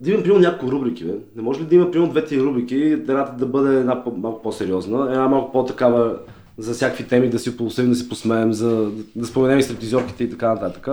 Да 0.01 0.12
има, 0.12 0.23
примерно, 0.23 0.41
няколко 0.41 0.71
рубрики, 0.71 1.03
бе. 1.03 1.13
Не 1.36 1.41
може 1.41 1.60
ли 1.60 1.63
да 1.65 1.75
има, 1.75 1.91
примерно, 1.91 2.12
две-три 2.12 2.41
рубрики, 2.41 2.75
едната 2.75 3.32
да 3.38 3.45
бъде 3.45 3.79
една 3.79 4.03
малко 4.17 4.41
по-сериозна, 4.41 5.06
една 5.12 5.27
малко 5.27 5.51
по-такава 5.51 6.15
за 6.58 6.73
всякакви 6.73 7.08
теми, 7.08 7.29
да 7.29 7.39
си 7.39 7.58
посъдим, 7.58 7.91
да 7.91 7.97
си 7.97 8.10
посмеем, 8.10 8.53
за 8.53 8.89
да 9.15 9.25
споменем 9.25 9.60
и 9.60 9.63
стриптизорките 9.63 10.23
и 10.23 10.29
така 10.29 10.53
нататък. 10.53 10.88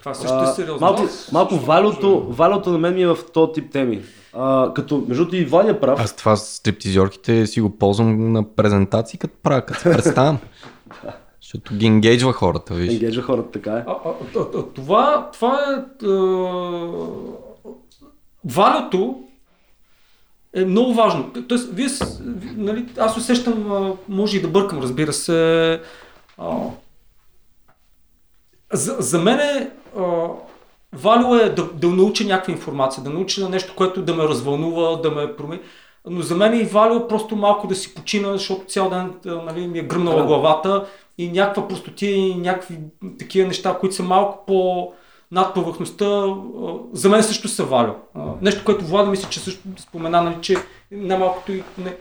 Това 0.00 0.14
също 0.14 0.42
е 0.42 0.46
сериозно. 0.46 0.86
Малко, 0.86 1.02
малко 1.32 1.54
също 1.54 1.66
валюто, 1.66 2.26
валюто 2.30 2.70
на 2.70 2.78
мен 2.78 2.94
ми 2.94 3.02
е 3.02 3.06
в 3.06 3.18
този 3.32 3.52
тип 3.52 3.72
теми. 3.72 4.02
А, 4.36 4.74
като, 4.74 5.04
между 5.08 5.24
другото, 5.24 5.36
и 5.36 5.44
Влади 5.44 5.70
е 5.70 5.80
прав. 5.80 6.00
Аз 6.00 6.16
това 6.16 6.36
с 6.36 6.56
стриптизорките 6.56 7.46
си 7.46 7.60
го 7.60 7.78
ползвам 7.78 8.32
на 8.32 8.54
презентации, 8.54 9.18
като 9.18 9.34
правя, 9.42 9.62
като 9.62 9.80
се 9.80 9.92
представям. 9.92 10.38
Защото 11.42 11.74
ги 11.74 11.86
енгейджва 11.86 12.32
хората, 12.32 12.74
виж. 12.74 12.92
Енгейджа 12.92 13.22
хората, 13.22 13.50
така 13.50 13.72
е. 13.72 13.84
А, 13.86 13.96
а, 14.04 14.10
а, 14.36 14.40
а, 14.58 14.62
това, 14.62 15.30
това 15.32 15.60
е... 15.60 16.06
Валюто 18.44 19.24
е 20.54 20.64
много 20.64 20.94
важно. 20.94 21.32
Тоест, 21.48 21.70
вие, 21.72 21.88
нали, 22.56 22.86
аз 22.98 23.16
усещам, 23.16 23.94
може 24.08 24.38
и 24.38 24.42
да 24.42 24.48
бъркам, 24.48 24.80
разбира 24.80 25.12
се. 25.12 25.80
А, 26.38 26.56
за, 28.72 28.96
за 28.98 29.18
мен 29.18 29.40
е, 29.40 29.70
а, 29.98 30.28
валю 30.94 31.34
е 31.34 31.48
да, 31.48 31.64
да 31.72 31.88
науча 31.88 32.24
някаква 32.24 32.52
информация, 32.52 33.04
да 33.04 33.10
науча 33.10 33.40
на 33.40 33.48
нещо, 33.48 33.72
което 33.76 34.02
да 34.02 34.14
ме 34.14 34.24
развълнува, 34.24 34.96
да 34.96 35.10
ме 35.10 35.36
промени. 35.36 35.60
Но 36.08 36.20
за 36.20 36.34
мен 36.36 36.60
и 36.60 36.64
валю 36.64 36.96
е 36.96 37.08
просто 37.08 37.36
малко 37.36 37.66
да 37.66 37.74
си 37.74 37.94
почина, 37.94 38.32
защото 38.32 38.64
цял 38.64 38.90
ден 38.90 39.12
нали, 39.24 39.66
ми 39.66 39.78
е 39.78 39.82
гръмнала 39.82 40.20
Да. 40.20 40.26
главата 40.26 40.86
и 41.18 41.30
някаква 41.30 41.68
простотия 41.68 42.16
и 42.16 42.34
някакви 42.34 42.78
такива 43.18 43.48
неща, 43.48 43.76
които 43.80 43.94
са 43.94 44.02
малко 44.02 44.44
по 44.46 44.92
над 45.30 45.54
повърхността, 45.54 46.34
за 46.92 47.08
мен 47.08 47.22
също 47.22 47.48
са 47.48 47.64
валю. 47.64 47.92
Нещо, 48.42 48.64
което 48.64 48.84
Влада 48.84 49.10
мисля, 49.10 49.28
че 49.30 49.40
също 49.40 49.62
спомена, 49.76 50.22
нали, 50.22 50.36
че 50.40 50.56
най-малкото 50.92 51.52
и 51.52 51.62
не. 51.78 51.96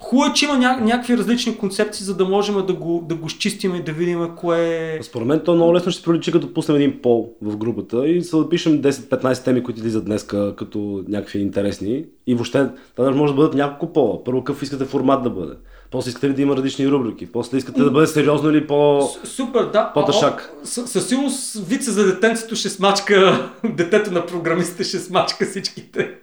Хубаво 0.00 0.30
е, 0.30 0.34
че 0.34 0.44
има 0.44 0.54
ня- 0.54 0.80
някакви 0.80 1.18
различни 1.18 1.58
концепции, 1.58 2.04
за 2.04 2.16
да 2.16 2.24
можем 2.24 2.66
да 2.66 2.72
го, 2.72 3.04
да 3.08 3.14
го 3.14 3.26
изчистим 3.26 3.74
и 3.74 3.82
да 3.82 3.92
видим 3.92 4.28
кое 4.36 4.96
е... 4.98 5.02
Според 5.02 5.26
мен 5.26 5.40
то 5.44 5.54
много 5.54 5.74
лесно 5.74 5.92
ще 5.92 5.98
се 5.98 6.04
проличи, 6.04 6.32
като 6.32 6.54
пуснем 6.54 6.76
един 6.76 7.02
пол 7.02 7.32
в 7.42 7.56
групата 7.56 8.08
и 8.08 8.22
се 8.22 8.36
запишем 8.36 8.82
10-15 8.82 9.44
теми, 9.44 9.62
които 9.62 9.80
излизат 9.80 10.04
днеска 10.04 10.56
като 10.56 11.04
някакви 11.08 11.38
интересни. 11.38 12.04
И 12.26 12.34
въобще, 12.34 12.68
това 12.96 13.10
може 13.10 13.32
да 13.32 13.36
бъдат 13.36 13.54
няколко 13.54 13.92
пола. 13.92 14.24
Първо, 14.24 14.44
какъв 14.44 14.62
искате 14.62 14.84
формат 14.84 15.22
да 15.22 15.30
бъде? 15.30 15.54
После 15.90 16.08
искате 16.08 16.28
ли 16.28 16.34
да 16.34 16.42
има 16.42 16.56
различни 16.56 16.88
рубрики? 16.88 17.32
После 17.32 17.56
искате 17.56 17.82
да 17.82 17.90
бъде 17.90 18.06
сериозно 18.06 18.50
или 18.50 18.66
по... 18.66 19.08
Супер, 19.24 19.64
да. 19.64 19.92
По-тъшак. 19.94 20.52
Със 20.64 21.08
сигурност 21.08 21.66
вица 21.66 21.92
за 21.92 22.06
детенцето 22.06 22.56
ще 22.56 22.68
смачка, 22.68 23.50
детето 23.76 24.12
на 24.12 24.26
програмистите 24.26 24.84
ще 24.84 24.98
смачка 24.98 25.46
всичките. 25.46 26.14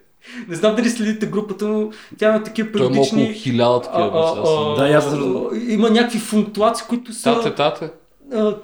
Не 0.47 0.55
знам 0.55 0.75
дали 0.75 0.89
следите 0.89 1.25
групата, 1.25 1.67
но 1.67 1.89
тя 2.17 2.29
има 2.29 2.43
такива 2.43 2.71
Той 2.71 2.81
има 2.81 2.89
около 2.89 3.03
периодични... 3.11 3.33
хиляда 3.33 3.81
такива. 3.81 4.75
Да, 4.77 4.89
и 4.89 4.93
аз 4.93 5.05
Има 5.67 5.89
някакви 5.89 6.19
функтуации, 6.19 6.85
които 6.89 7.13
са... 7.13 7.33
Тате, 7.35 7.55
тате. 7.55 7.89
а, 8.33 8.55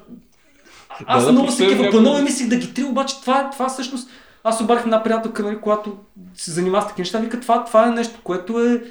Аз 1.06 1.26
да 1.26 1.32
много 1.32 1.52
се 1.52 1.68
някой- 1.68 1.90
планове 1.92 2.22
мислих 2.22 2.48
да 2.48 2.56
ги 2.56 2.74
три, 2.74 2.84
обаче 2.84 3.22
това, 3.22 3.40
е- 3.40 3.52
това 3.52 3.70
всъщност... 3.70 4.10
Аз 4.44 4.62
обарих 4.62 4.82
една 4.84 5.04
приятелка, 5.04 5.44
нали, 5.44 5.58
която 5.58 5.98
се 6.36 6.52
занимава 6.52 6.82
с 6.82 6.88
такива 6.88 7.02
неща, 7.02 7.20
вика, 7.20 7.40
това, 7.40 7.64
това 7.66 7.88
е 7.88 7.92
нещо, 7.92 8.20
което 8.24 8.60
е 8.62 8.82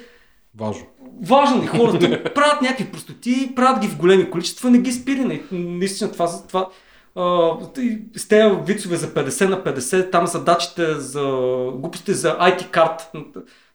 Важно. 0.57 0.83
важно 1.21 1.63
е 1.63 1.67
хората 1.67 2.23
правят 2.25 2.61
някакви 2.61 2.85
простоти, 2.85 3.51
правят 3.55 3.79
ги 3.79 3.87
в 3.87 3.97
големи 3.97 4.29
количества, 4.29 4.69
не 4.69 4.77
ги 4.77 4.91
спири. 4.91 5.19
Не, 5.19 5.41
наистина 5.51 6.11
това, 6.11 6.27
това 6.47 6.67
и 6.69 6.71
с 8.15 8.27
тези 8.29 8.51
вицове 8.65 8.95
за 8.95 9.07
50 9.07 9.49
на 9.49 9.63
50, 9.63 10.11
там 10.11 10.27
задачите 10.27 10.93
за 10.93 11.21
глупостите 11.75 12.13
за 12.13 12.37
IT 12.37 12.69
карт. 12.69 13.11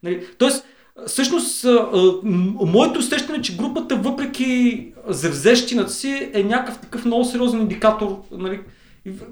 Нали? 0.02 0.26
Тоест, 0.38 0.64
всъщност, 1.06 1.66
моето 2.24 2.98
усещане 2.98 3.42
че 3.42 3.56
групата, 3.56 3.96
въпреки 3.96 4.92
завзещината 5.06 5.90
си, 5.90 6.30
е 6.34 6.42
някакъв 6.42 6.80
такъв 6.80 7.04
много 7.04 7.24
сериозен 7.24 7.60
индикатор. 7.60 8.22
Нали? 8.30 8.60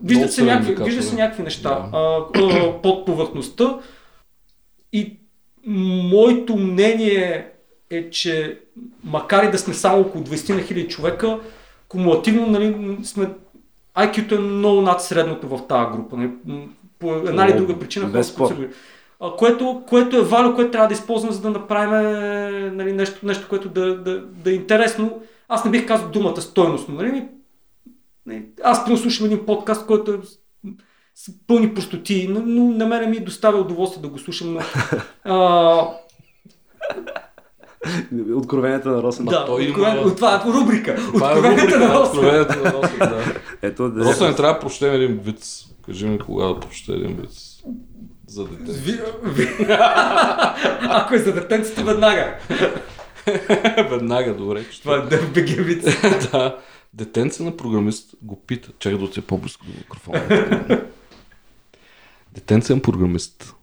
Виждат 0.04 0.32
се, 0.32 0.42
някакви, 0.42 0.84
виждат 0.84 1.04
се 1.04 1.14
някакви 1.14 1.42
неща 1.42 1.88
Да. 1.92 2.80
под 2.82 3.06
повърхността. 3.06 3.78
И 4.92 5.16
моето 5.66 6.56
мнение 6.56 7.50
е, 7.90 8.10
че 8.10 8.60
макар 9.04 9.44
и 9.44 9.50
да 9.50 9.58
сме 9.58 9.74
само 9.74 10.00
около 10.00 10.24
20 10.24 10.54
на 10.54 10.62
хиляди 10.62 10.88
човека, 10.88 11.38
кумулативно 11.88 12.46
нали, 12.46 12.96
сме 13.02 13.28
IQ-то 13.96 14.34
е 14.34 14.38
много 14.38 14.80
над 14.80 15.02
средното 15.02 15.48
в 15.48 15.66
тази 15.66 15.92
група. 15.92 16.16
Нали, 16.16 16.30
м, 16.46 16.64
по 16.98 17.14
една 17.14 17.46
или 17.46 17.56
друга 17.56 17.78
причина. 17.78 18.08
без 18.08 18.36
а, 19.20 19.36
което, 19.36 19.82
което 19.88 20.16
е 20.16 20.22
валю, 20.22 20.54
което 20.54 20.70
трябва 20.70 20.88
да 20.88 20.94
използваме, 20.94 21.34
за 21.34 21.40
да 21.40 21.50
направим 21.50 22.76
нали, 22.76 22.92
нещо, 22.92 23.26
нещо, 23.26 23.48
което 23.48 23.68
да, 23.68 23.96
да, 24.02 24.20
да 24.20 24.50
е 24.50 24.54
интересно. 24.54 25.22
Аз 25.48 25.64
не 25.64 25.70
бих 25.70 25.86
казал 25.86 26.08
думата 26.08 26.40
стойностно. 26.40 26.94
Нали? 26.94 27.28
Нали, 28.26 28.46
Аз 28.62 28.84
преслушам 28.84 29.26
един 29.26 29.46
подкаст, 29.46 29.86
който 29.86 30.12
е 30.12 30.18
с 31.14 31.46
пълни 31.46 31.74
простоти, 31.74 32.28
но, 32.30 32.40
но 32.40 32.64
на 32.64 32.86
мен 32.86 33.10
ми 33.10 33.20
доставя 33.20 33.58
удоволствие 33.58 34.02
да 34.02 34.08
го 34.08 34.18
слушам. 34.18 34.54
Но, 34.54 34.60
а, 35.24 35.90
Откровенията 38.34 38.88
на 38.88 39.02
Росен. 39.02 39.24
да, 39.24 39.44
той 39.46 39.64
има- 39.64 39.74
това 40.16 40.34
е 40.36 40.52
рубрика. 40.52 40.96
Това 40.96 41.30
е 41.30 41.34
Откровенията 41.34 41.62
рубрика 41.62 41.78
на 41.78 41.88
на 41.88 41.94
Росен. 41.94 42.02
откровенията 42.08 42.56
на 42.56 42.72
Росен, 42.72 42.98
да. 42.98 43.24
Ето, 43.62 43.90
да 43.90 44.04
Росен, 44.04 44.34
трябва 44.34 44.54
да 44.54 44.60
прочетем 44.60 44.94
един 44.94 45.18
виц. 45.18 45.66
Кажи 45.86 46.06
ми 46.06 46.18
кога 46.18 46.44
да 46.44 46.60
прочете 46.60 46.92
един 46.92 47.16
виц. 47.16 47.56
За 48.26 48.44
дете. 48.44 48.72
Ви- 48.72 49.00
ви- 49.24 49.66
Ако 50.82 51.14
е 51.14 51.18
за 51.18 51.32
детенцето, 51.34 51.84
веднага. 51.84 52.34
Веднага, 53.90 54.34
добре. 54.34 54.64
че 54.72 54.82
Това 54.82 54.96
е 54.96 55.00
ДБГ 55.00 55.48
виц. 55.48 55.84
да. 56.32 56.58
Детенце 56.94 57.42
на 57.42 57.56
програмист 57.56 58.14
го 58.22 58.36
пита. 58.36 58.68
Чакай 58.78 58.98
да 58.98 59.04
отида 59.04 59.26
по-близко 59.26 59.66
до 59.66 59.72
микрофона. 59.72 60.22
Детенце 62.34 62.74
на 62.74 62.80
програмист 62.80 63.54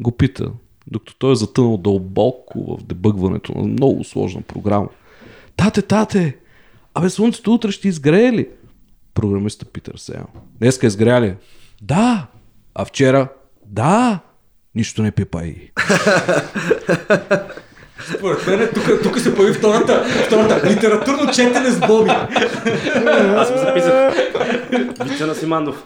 го 0.00 0.12
пита, 0.12 0.50
докато 0.90 1.14
той 1.14 1.32
е 1.32 1.36
затънал 1.36 1.76
дълбоко 1.76 2.76
в 2.76 2.84
дебъгването 2.84 3.58
на 3.58 3.62
много 3.64 4.04
сложна 4.04 4.42
програма. 4.42 4.88
Тате, 5.56 5.82
тате, 5.82 6.36
абе 6.94 7.10
слънцето 7.10 7.54
утре 7.54 7.70
ще 7.70 7.88
изгрее 7.88 8.32
ли? 8.32 8.48
Програмиста 9.14 9.64
Питър 9.64 9.96
Сеян. 9.96 10.26
Днеска 10.58 10.86
изгря 10.86 11.20
ли? 11.20 11.36
Да. 11.82 12.26
А 12.74 12.84
вчера? 12.84 13.28
Да. 13.66 14.20
Нищо 14.74 15.02
не 15.02 15.10
пипай. 15.10 15.54
Според 18.16 18.46
мен 18.46 18.68
тук, 18.74 19.02
тук 19.02 19.18
се 19.18 19.34
появи 19.34 19.54
втората, 19.54 20.04
втората 20.26 20.70
литературно 20.70 21.32
четене 21.32 21.70
с 21.70 21.80
Боби. 21.86 22.10
Аз 23.36 23.52
го 23.52 23.58
записах. 23.58 24.14
Вица 25.04 25.26
на 25.26 25.34
Симандов. 25.34 25.82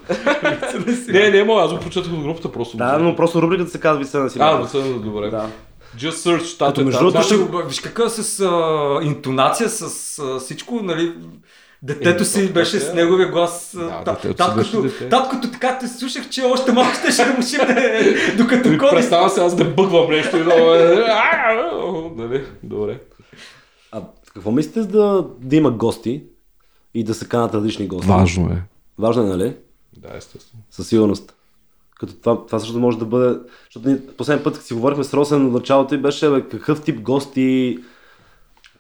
Не, 1.08 1.30
не, 1.30 1.44
мога, 1.44 1.62
аз 1.62 1.72
го 1.72 1.78
прочетох 1.80 2.12
от 2.12 2.22
групата 2.22 2.52
просто. 2.52 2.76
Да, 2.76 2.98
но 2.98 3.16
просто 3.16 3.42
рубриката 3.42 3.70
се 3.70 3.80
казва 3.80 3.98
Вица 3.98 4.18
на 4.18 4.24
А, 4.24 4.30
Симандов. 4.30 4.62
да 4.62 4.68
се 4.68 4.88
добре. 4.92 5.30
Да. 5.30 5.46
Just 5.98 6.10
search, 6.10 6.58
тате, 6.58 6.70
Като 6.74 6.84
между 6.84 6.98
другото, 7.00 7.22
ще 7.22 7.36
виж 7.68 7.80
какъв 7.80 8.12
с 8.12 8.40
а, 8.40 8.98
интонация, 9.02 9.68
с 9.68 9.82
а, 10.18 10.38
всичко, 10.38 10.80
нали, 10.82 11.12
детето 11.84 12.22
Е, 12.22 12.26
си 12.26 12.52
беше 12.52 12.80
с 12.80 12.94
неговия 12.94 13.28
глас. 13.28 13.70
Да, 13.76 14.02
Да, 14.04 14.34
таткото, 14.34 14.82
дете. 14.82 15.08
таткото 15.08 15.50
така 15.50 15.78
те 15.78 15.88
слушах, 15.88 16.28
че 16.28 16.42
още 16.42 16.72
малко 16.72 16.94
ще 16.94 17.12
ще 17.12 17.24
да 17.24 17.32
му 17.32 17.42
шибне, 17.42 18.00
докато 18.38 18.62
коди. 18.68 18.90
Представя 18.90 19.30
се 19.30 19.40
аз 19.40 19.56
да 19.56 19.64
бъгвам 19.64 20.10
нещо 20.10 20.36
и 20.36 20.40
е... 20.40 20.44
Нали, 22.16 22.44
добре. 22.62 23.00
А 23.92 24.02
какво 24.34 24.50
мислите 24.50 24.80
да, 24.80 25.26
да 25.40 25.56
има 25.56 25.70
гости 25.70 26.22
и 26.94 27.04
да 27.04 27.14
се 27.14 27.28
канат 27.28 27.54
различни 27.54 27.86
гости? 27.86 28.08
Важно 28.08 28.46
е. 28.52 28.62
Важно 28.98 29.22
е, 29.22 29.26
нали? 29.26 29.56
Да, 29.96 30.08
естествено. 30.16 30.62
Със 30.70 30.88
сигурност. 30.88 31.34
Като 32.00 32.14
това, 32.14 32.46
това 32.46 32.58
също 32.58 32.80
може 32.80 32.98
да 32.98 33.04
бъде... 33.04 33.38
Защото 33.64 33.88
ние 33.88 34.06
последния 34.16 34.44
път, 34.44 34.54
като 34.54 34.66
си 34.66 34.74
говорихме 34.74 35.04
с 35.04 35.14
Росен 35.14 35.48
в 35.48 35.52
началото 35.52 35.94
и 35.94 35.98
беше 35.98 36.30
бе, 36.30 36.42
какъв 36.48 36.82
тип 36.82 37.00
гости... 37.00 37.78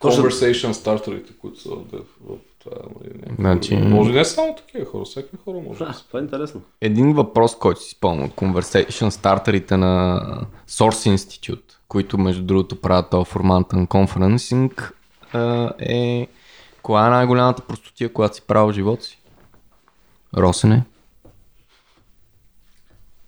Точно- 0.00 0.24
Conversation 0.24 0.72
стартерите, 0.72 1.32
които 1.40 1.60
са 1.60 1.68
в, 1.68 1.82
в 2.20 2.36
това. 2.64 2.76
някакви- 3.06 3.34
Значи- 3.38 3.76
Може 3.76 4.12
не 4.12 4.24
само 4.24 4.54
такива 4.56 4.84
хора, 4.84 5.04
всякакви 5.04 5.38
хора 5.44 5.58
може 5.58 5.78
да 5.78 5.92
това 6.08 6.18
е 6.18 6.22
интересно. 6.22 6.60
Един 6.80 7.12
въпрос, 7.12 7.58
който 7.58 7.80
си 7.80 7.90
спомня 7.90 8.24
от 8.24 8.32
Conversation 8.32 9.08
стартерите 9.08 9.76
на 9.76 10.20
Source 10.68 11.14
Institute, 11.14 11.60
които 11.88 12.18
между 12.18 12.42
другото 12.42 12.80
правят 12.80 13.10
този 13.10 13.30
формат 13.30 13.72
на 13.72 13.86
конференсинг, 13.86 14.92
е 15.80 16.26
коя 16.82 17.06
е 17.06 17.10
най-голямата 17.10 17.62
простотия, 17.62 18.12
която 18.12 18.34
си 18.36 18.42
правил 18.42 18.68
в 18.68 18.74
живота 18.74 19.04
си? 19.04 19.18
Росене? 20.36 20.82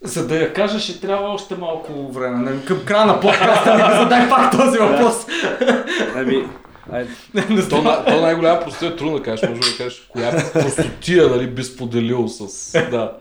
За 0.03 0.27
да 0.27 0.37
я 0.37 0.53
кажа, 0.53 0.79
ще 0.81 1.01
трябва 1.01 1.29
още 1.29 1.55
малко 1.57 2.13
време. 2.13 2.37
Нали, 2.51 2.65
Към 2.65 2.85
края 2.85 3.07
на 3.07 3.21
подкаста 3.21 3.75
ми 3.75 3.83
задай 4.03 4.29
пак 4.29 4.51
този 4.53 4.79
въпрос. 4.79 5.27
Ами, 6.15 6.49
То, 7.71 7.83
на- 7.83 8.05
то 8.05 8.21
най-голяма 8.21 8.61
простотия 8.61 8.89
е 8.89 8.97
трудно 8.97 9.17
да 9.17 9.23
кажеш, 9.23 9.49
може 9.49 9.71
да 9.73 9.77
кажеш 9.77 10.09
коя 10.09 10.31
простотия 10.53 11.29
нали, 11.29 11.47
би 11.47 11.65
споделил 11.65 12.29
с... 12.29 12.73
Да. 12.91 13.13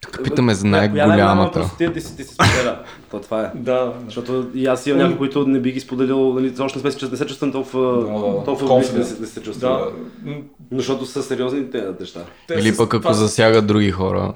Тук 0.00 0.20
питаме 0.24 0.54
за 0.54 0.60
коя 0.62 0.70
най-голяма 0.70 1.08
най-голямата. 1.08 1.52
простотия 1.52 1.92
ти 1.92 2.00
си, 2.00 2.16
ти 2.16 2.24
си 2.24 2.34
споделя? 2.34 2.78
То 3.10 3.20
това 3.20 3.42
е. 3.42 3.50
Да, 3.54 3.92
Защото 4.04 4.50
и 4.54 4.66
аз 4.66 4.86
имам 4.86 4.98
някои, 5.00 5.18
които 5.18 5.46
не 5.46 5.60
би 5.60 5.72
ги 5.72 5.80
споделил, 5.80 6.34
нали, 6.34 6.54
още 6.60 6.78
не, 6.78 6.82
сме, 6.82 6.90
се- 6.90 7.10
не 7.10 7.16
се 7.16 7.26
чувствам 7.26 7.52
толкова, 7.52 7.92
Да, 7.92 8.00
да, 8.00 8.38
да. 8.38 8.44
толкова 8.44 8.78
да, 8.78 9.04
се- 9.04 9.20
да 9.20 9.26
се 9.26 9.42
чувствам. 9.42 9.72
да. 9.72 10.36
Защото 10.72 11.06
са 11.06 11.22
сериозни 11.22 11.70
тези 11.70 11.86
неща. 12.00 12.20
те 12.48 12.54
Или 12.54 12.76
пък 12.76 12.94
ако 12.94 13.02
това, 13.02 13.12
засягат 13.12 13.66
други 13.66 13.90
хора. 13.90 14.34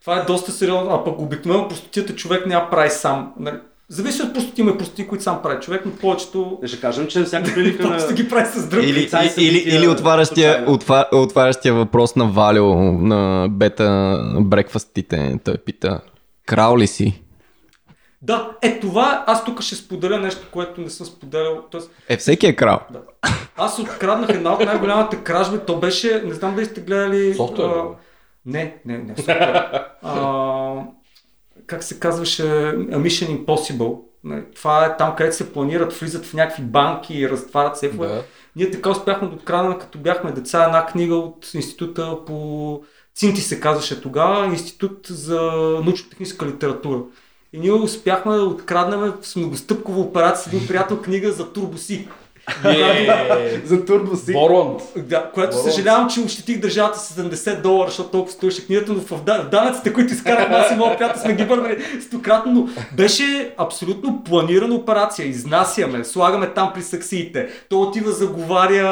това 0.00 0.18
е 0.18 0.24
доста 0.24 0.52
сериозно, 0.52 0.90
а 0.90 1.04
пък 1.04 1.18
обикновено 1.18 1.68
простотията 1.68 2.14
човек 2.14 2.46
не 2.46 2.54
я 2.54 2.70
прави 2.70 2.90
сам. 2.90 3.32
Нали, 3.38 3.56
Зависи 3.94 4.22
от 4.22 4.34
простоти, 4.34 4.60
има 4.60 4.70
и 4.70 4.78
простоти, 4.78 5.06
които 5.06 5.24
сам 5.24 5.42
прави 5.42 5.60
човек, 5.60 5.82
но 5.86 5.92
повечето 5.92 6.58
Не 6.62 6.68
ще 6.68 6.80
кажем, 6.80 7.06
че 7.06 7.24
всяка 7.24 7.44
прилика 7.54 7.88
на... 7.88 8.12
ги 8.12 8.28
прави 8.28 8.46
с 8.46 8.68
други. 8.68 8.86
Или, 8.88 9.08
и 9.38 9.44
или, 9.44 9.58
или, 9.58 9.88
отварящия, 9.88 10.52
случайно. 10.52 10.72
отва, 10.72 11.08
отварящия 11.12 11.74
въпрос 11.74 12.16
на 12.16 12.24
Валио 12.24 12.74
на 12.92 13.48
бета 13.50 14.18
брекфастите. 14.40 15.38
Той 15.44 15.56
пита, 15.56 16.00
крал 16.46 16.76
ли 16.78 16.86
си? 16.86 17.22
Да, 18.22 18.50
е 18.62 18.80
това, 18.80 19.24
аз 19.26 19.44
тук 19.44 19.62
ще 19.62 19.74
споделя 19.74 20.18
нещо, 20.18 20.46
което 20.52 20.80
не 20.80 20.90
съм 20.90 21.06
споделял. 21.06 21.64
Тоест, 21.70 21.90
Е, 22.08 22.16
всеки 22.16 22.46
е 22.46 22.56
крал. 22.56 22.80
да. 22.90 23.00
Аз 23.56 23.78
откраднах 23.78 24.30
една 24.30 24.52
от 24.52 24.64
най-голямата 24.64 25.22
кражби, 25.22 25.58
то 25.66 25.76
беше, 25.76 26.22
не 26.24 26.34
знам 26.34 26.54
дали 26.54 26.64
сте 26.64 26.80
гледали... 26.80 27.34
Софтуер, 27.34 27.68
а. 27.68 27.84
Не, 28.46 28.76
не, 28.86 28.98
не. 28.98 29.16
софтуер. 29.16 29.38
а, 30.02 30.74
как 31.66 31.84
се 31.84 32.00
казваше 32.00 32.42
Mission 32.42 33.44
Impossible. 33.44 34.00
Не, 34.24 34.44
Това 34.44 34.86
е 34.86 34.96
там, 34.96 35.16
където 35.16 35.36
се 35.36 35.52
планират, 35.52 35.92
влизат 35.92 36.26
в 36.26 36.34
някакви 36.34 36.62
банки 36.62 37.14
и 37.14 37.28
разтварят 37.28 37.78
сейфове. 37.78 38.08
Да. 38.08 38.22
Ние 38.56 38.70
така 38.70 38.90
успяхме 38.90 39.28
да 39.28 39.34
откраднем, 39.34 39.78
като 39.78 39.98
бяхме 39.98 40.32
деца, 40.32 40.64
една 40.64 40.86
книга 40.86 41.14
от 41.14 41.50
института 41.54 42.18
по 42.26 42.80
Цинти 43.14 43.40
се 43.40 43.60
казваше 43.60 44.00
тогава, 44.00 44.46
институт 44.46 45.06
за 45.06 45.40
научно-техническа 45.84 46.46
литература. 46.46 47.00
И 47.52 47.58
ние 47.58 47.72
успяхме 47.72 48.36
да 48.36 48.42
откраднем 48.42 49.12
с 49.22 49.36
многостъпкова 49.36 50.00
операция 50.00 50.50
един 50.50 50.68
приятел 50.68 51.02
книга 51.02 51.32
за 51.32 51.52
турбоси. 51.52 52.08
За 53.64 53.84
турбоси. 53.84 54.32
Борланд. 54.32 54.80
Да, 54.96 55.30
което 55.34 55.50
Борланд. 55.50 55.72
съжалявам, 55.72 56.10
че 56.10 56.20
ощетих 56.20 56.60
държавата 56.60 56.98
с 56.98 57.14
70 57.14 57.60
долара, 57.62 57.88
защото 57.88 58.08
толкова 58.10 58.32
струваше 58.32 58.66
книгата, 58.66 58.92
но 58.92 59.00
в 59.00 59.24
да- 59.24 59.42
в 59.42 59.48
данъците, 59.48 59.92
които 59.92 60.12
изкарахме, 60.14 60.56
аз 60.56 60.70
и 60.72 60.74
моят 60.74 60.98
приятел 60.98 61.22
сме 61.22 61.34
ги 61.34 61.44
върнали 61.44 61.84
стократно, 62.00 62.52
но 62.52 62.68
беше 62.96 63.54
абсолютно 63.58 64.24
планирана 64.24 64.74
операция. 64.74 65.28
Изнасяме, 65.28 66.04
слагаме 66.04 66.46
там 66.46 66.70
при 66.74 66.82
саксиите. 66.82 67.48
Той 67.68 67.78
отива 67.78 68.12
заговаря 68.12 68.88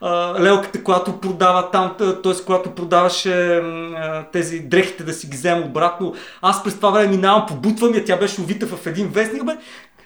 а, 0.00 0.34
лелката, 0.40 0.82
която 0.82 1.20
продава 1.20 1.70
там, 1.70 1.94
т.е. 1.98 2.44
която 2.46 2.70
продаваше 2.70 3.56
а, 3.56 4.24
тези 4.32 4.58
дрехите 4.60 5.04
да 5.04 5.12
си 5.12 5.26
ги 5.26 5.36
взема 5.36 5.60
обратно. 5.60 6.14
Аз 6.42 6.62
през 6.64 6.74
това 6.74 6.90
време 6.90 7.08
минавам, 7.08 7.46
побутвам 7.46 7.94
я, 7.94 8.04
тя 8.04 8.16
беше 8.16 8.40
увита 8.40 8.66
в 8.66 8.86
един 8.86 9.08
вестник. 9.08 9.44
Бе, 9.44 9.52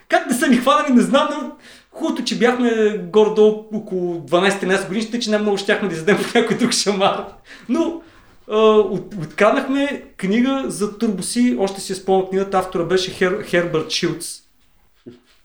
как 0.09 0.29
да 0.29 0.35
са 0.35 0.47
ни 0.47 0.57
хванали, 0.57 0.93
не 0.93 1.03
знам, 1.03 1.29
но 1.33 1.51
хубавото, 1.91 2.25
че 2.25 2.39
бяхме 2.39 2.99
горе-долу 3.13 3.65
около 3.75 4.15
12-13 4.15 4.89
години, 4.89 5.21
че 5.21 5.31
не 5.31 5.39
много 5.39 5.57
щяхме 5.57 5.89
да 5.89 5.95
издадем 5.95 6.21
от 6.21 6.35
някой 6.35 6.57
друг 6.57 6.73
шамар. 6.73 7.27
Но 7.69 8.03
от, 8.49 9.15
откраднахме 9.23 10.03
книга 10.17 10.65
за 10.69 10.99
турбоси, 10.99 11.57
още 11.59 11.81
си 11.81 11.95
спомням 11.95 12.29
книгата, 12.29 12.59
автора 12.59 12.85
беше 12.85 13.11
Хер, 13.11 13.43
Хербърт 13.43 13.91
Шилц. 13.91 14.43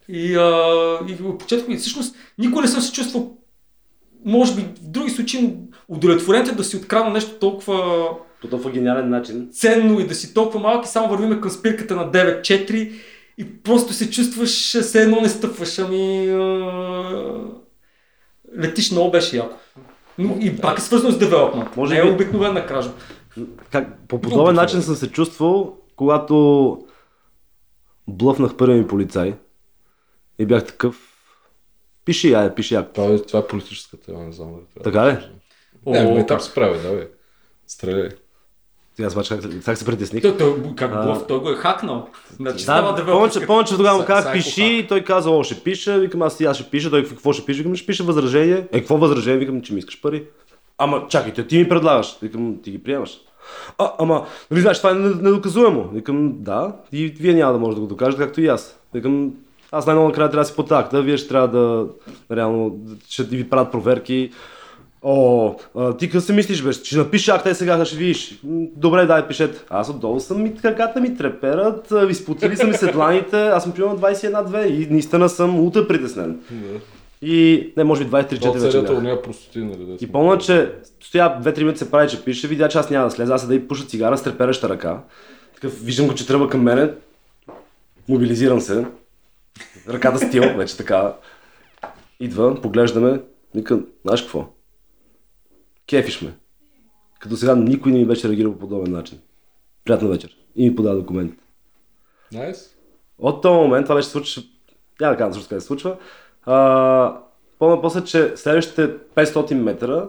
И, 0.08 0.36
а, 0.36 0.98
и 1.08 1.38
почетохме. 1.38 1.74
И 1.74 1.78
всъщност 1.78 2.16
никога 2.38 2.62
не 2.62 2.68
съм 2.68 2.80
се 2.80 2.92
чувствал, 2.92 3.36
може 4.24 4.54
би 4.54 4.60
в 4.62 4.88
други 4.88 5.10
случаи, 5.10 5.54
удовлетворен 5.88 6.56
да 6.56 6.64
си 6.64 6.76
открадна 6.76 7.10
нещо 7.10 7.38
толкова 7.38 8.08
По 8.40 8.48
толкова 8.48 8.70
гениален 8.70 9.10
начин. 9.10 9.48
ценно 9.52 10.00
и 10.00 10.06
да 10.06 10.14
си 10.14 10.34
толкова 10.34 10.60
малък 10.60 10.84
и 10.84 10.88
само 10.88 11.08
вървиме 11.08 11.40
към 11.40 11.50
спирката 11.50 11.96
на 11.96 12.10
9-4 12.10 12.92
и 13.38 13.62
просто 13.62 13.92
се 13.92 14.10
чувстваш, 14.10 14.80
все 14.80 15.02
едно 15.02 15.20
не 15.20 15.28
стъпваш, 15.28 15.78
ами 15.78 16.28
а... 16.28 17.34
летиш 18.58 18.90
много 18.90 19.10
беше 19.10 19.36
яко. 19.36 19.56
Но 20.18 20.36
и 20.40 20.56
пак 20.56 20.78
е 20.78 20.82
свързано 20.82 21.12
с 21.12 21.18
девелопмент. 21.18 21.76
Може 21.76 21.94
не 21.94 22.00
е 22.00 22.04
би- 22.04 22.10
обикновена 22.10 22.66
кражба. 22.66 22.94
Как, 23.70 23.98
по 24.08 24.20
подобен 24.20 24.54
начин 24.54 24.82
съм 24.82 24.94
се 24.94 25.10
чувствал, 25.10 25.76
когато 25.96 26.78
блъфнах 28.08 28.56
първия 28.56 28.78
ми 28.78 28.86
полицай 28.86 29.34
и 30.38 30.46
бях 30.46 30.66
такъв 30.66 31.12
пиши, 32.04 32.32
ай, 32.32 32.54
пиши 32.54 32.74
акт. 32.74 32.92
Това 32.92 33.14
е, 33.14 33.18
това 33.18 33.38
е 33.38 33.46
политическа 33.46 33.96
тема, 33.96 34.22
не 34.22 34.32
знам. 34.32 34.50
Така 34.84 35.06
ли? 35.06 35.14
кажа. 35.14 35.30
Не, 35.86 36.06
О, 36.06 36.14
ме 36.14 36.26
там 36.26 36.40
се 36.40 36.54
прави, 36.54 36.82
да 36.82 36.94
бе. 36.94 37.10
Стреляй. 37.66 38.10
Сега 38.96 39.10
смача 39.10 39.38
как, 39.64 39.78
се 39.78 39.84
притесних. 39.84 40.22
Той, 40.22 40.36
той, 40.36 40.54
как 40.76 40.90
А. 40.94 41.02
блъв, 41.02 41.26
той 41.26 41.40
го 41.40 41.50
е 41.50 41.54
хакнал. 41.54 42.08
Значи 42.36 42.64
Да, 42.64 42.94
девелопърска- 42.94 43.34
помня, 43.34 43.46
помня, 43.46 43.64
че 43.64 43.76
тогава 43.76 44.04
казах 44.04 44.32
пиши 44.32 44.64
и 44.64 44.86
той 44.88 45.00
каза, 45.00 45.30
о, 45.30 45.42
ще 45.44 45.54
пиша, 45.54 45.98
викам 45.98 46.22
аз 46.22 46.40
аз 46.40 46.56
ще 46.56 46.70
пиша, 46.70 46.90
той 46.90 47.04
какво 47.04 47.32
ще 47.32 47.44
пише, 47.44 47.58
викам 47.58 47.76
ще 47.76 47.86
пише 47.86 48.02
възражение. 48.02 48.66
Е, 48.72 48.78
какво 48.80 48.96
възражение, 48.96 49.38
викам, 49.38 49.62
че 49.62 49.72
ми 49.72 49.78
искаш 49.78 50.00
пари. 50.00 50.24
Ама 50.78 51.04
чакайте, 51.08 51.46
ти 51.46 51.58
ми 51.58 51.68
предлагаш, 51.68 52.16
викам, 52.22 52.56
ти 52.62 52.70
ги 52.70 52.82
приемаш. 52.82 53.18
А, 53.78 53.92
ама, 53.98 54.26
нали 54.50 54.60
знаеш, 54.60 54.78
това 54.78 54.90
е 54.90 54.94
не- 54.94 55.14
недоказуемо. 55.22 55.88
Викам, 55.92 56.32
да, 56.42 56.72
и 56.92 57.06
вие 57.06 57.34
няма 57.34 57.52
да 57.52 57.58
може 57.58 57.74
да 57.74 57.80
го 57.80 57.86
докажете, 57.86 58.22
както 58.22 58.40
и 58.40 58.46
аз. 58.46 58.78
Викам, 58.94 59.32
аз 59.72 59.86
най-много 59.86 60.08
накрая 60.08 60.30
трябва 60.30 60.42
да 60.44 60.48
си 60.48 60.56
по 60.56 60.62
такта, 60.62 61.02
вие 61.02 61.16
ще 61.16 61.28
трябва 61.28 61.48
да, 61.48 61.86
реално, 62.36 62.78
ще 63.08 63.22
ви 63.22 63.48
правят 63.50 63.72
проверки. 63.72 64.30
О, 65.08 65.54
а, 65.74 65.96
ти 65.96 66.06
какво 66.06 66.20
си 66.20 66.32
мислиш, 66.32 66.62
бе? 66.62 66.72
Ще 66.72 66.96
напишеш 66.96 67.28
акта 67.28 67.50
и 67.50 67.54
сега 67.54 67.84
ще 67.84 67.96
видиш. 67.96 68.38
Добре, 68.76 69.06
дай, 69.06 69.28
пишете. 69.28 69.64
Аз 69.70 69.90
отдолу 69.90 70.20
съм 70.20 70.42
ми, 70.42 70.54
краката 70.54 71.00
ми 71.00 71.16
треперат, 71.16 71.92
изпотили 72.10 72.56
са 72.56 72.66
ми 72.66 72.74
седланите, 72.74 73.46
аз 73.46 73.62
съм 73.62 73.72
примерно 73.72 73.98
21-2 73.98 74.66
и 74.66 74.90
наистина 74.90 75.28
съм 75.28 75.60
улта 75.60 75.88
притеснен. 75.88 76.40
Да. 76.50 76.80
И, 77.22 77.72
не, 77.76 77.84
може 77.84 78.04
би 78.04 78.10
23-4 78.10 78.40
Това 78.40 78.58
вече 78.58 78.80
бях. 78.80 78.90
уния 78.90 79.22
простоти, 79.22 79.58
нали? 79.58 79.84
да 79.84 79.96
И 80.00 80.12
помня, 80.12 80.38
че 80.38 80.72
стоя 81.00 81.40
2-3 81.42 81.58
минути 81.58 81.78
се 81.78 81.90
прави, 81.90 82.08
че 82.08 82.24
пише, 82.24 82.48
видя, 82.48 82.68
че 82.68 82.78
аз 82.78 82.90
няма 82.90 83.04
да 83.04 83.10
слеза, 83.10 83.34
аз 83.34 83.40
седа 83.40 83.54
и 83.54 83.68
пуша 83.68 83.86
цигара 83.86 84.18
с 84.18 84.22
трепереща 84.22 84.68
ръка. 84.68 85.00
Такъв, 85.54 85.84
виждам 85.84 86.06
го, 86.06 86.14
че 86.14 86.26
тръгва 86.26 86.48
към 86.48 86.62
мене, 86.62 86.90
мобилизирам 88.08 88.60
се, 88.60 88.86
ръката 89.88 90.26
стил, 90.26 90.42
вече 90.56 90.76
така. 90.76 91.12
Идва, 92.20 92.60
поглеждаме, 92.60 93.20
вика, 93.54 93.78
знаеш 94.04 94.22
какво? 94.22 94.55
Кефиш 95.86 96.22
ме. 96.22 96.32
Като 97.18 97.36
сега 97.36 97.56
никой 97.56 97.92
не 97.92 97.98
ми 97.98 98.06
беше 98.06 98.28
реагирал 98.28 98.52
по 98.52 98.58
подобен 98.58 98.92
начин. 98.92 99.18
Приятна 99.84 100.08
вечер. 100.08 100.36
И 100.56 100.70
ми 100.70 100.76
подава 100.76 100.96
документите. 100.96 101.42
Найс. 102.32 102.76
От 103.18 103.42
този 103.42 103.54
момент 103.54 103.86
това 103.86 103.96
беше 103.96 104.08
случва, 104.08 104.42
няма 105.00 105.12
да 105.14 105.18
кажа 105.18 105.34
също 105.34 105.48
как 105.48 105.60
се 105.60 105.66
случва. 105.66 105.96
А, 106.44 107.16
помня 107.58 107.82
после, 107.82 108.04
че 108.04 108.32
следващите 108.36 108.90
500 108.98 109.54
метра, 109.54 110.08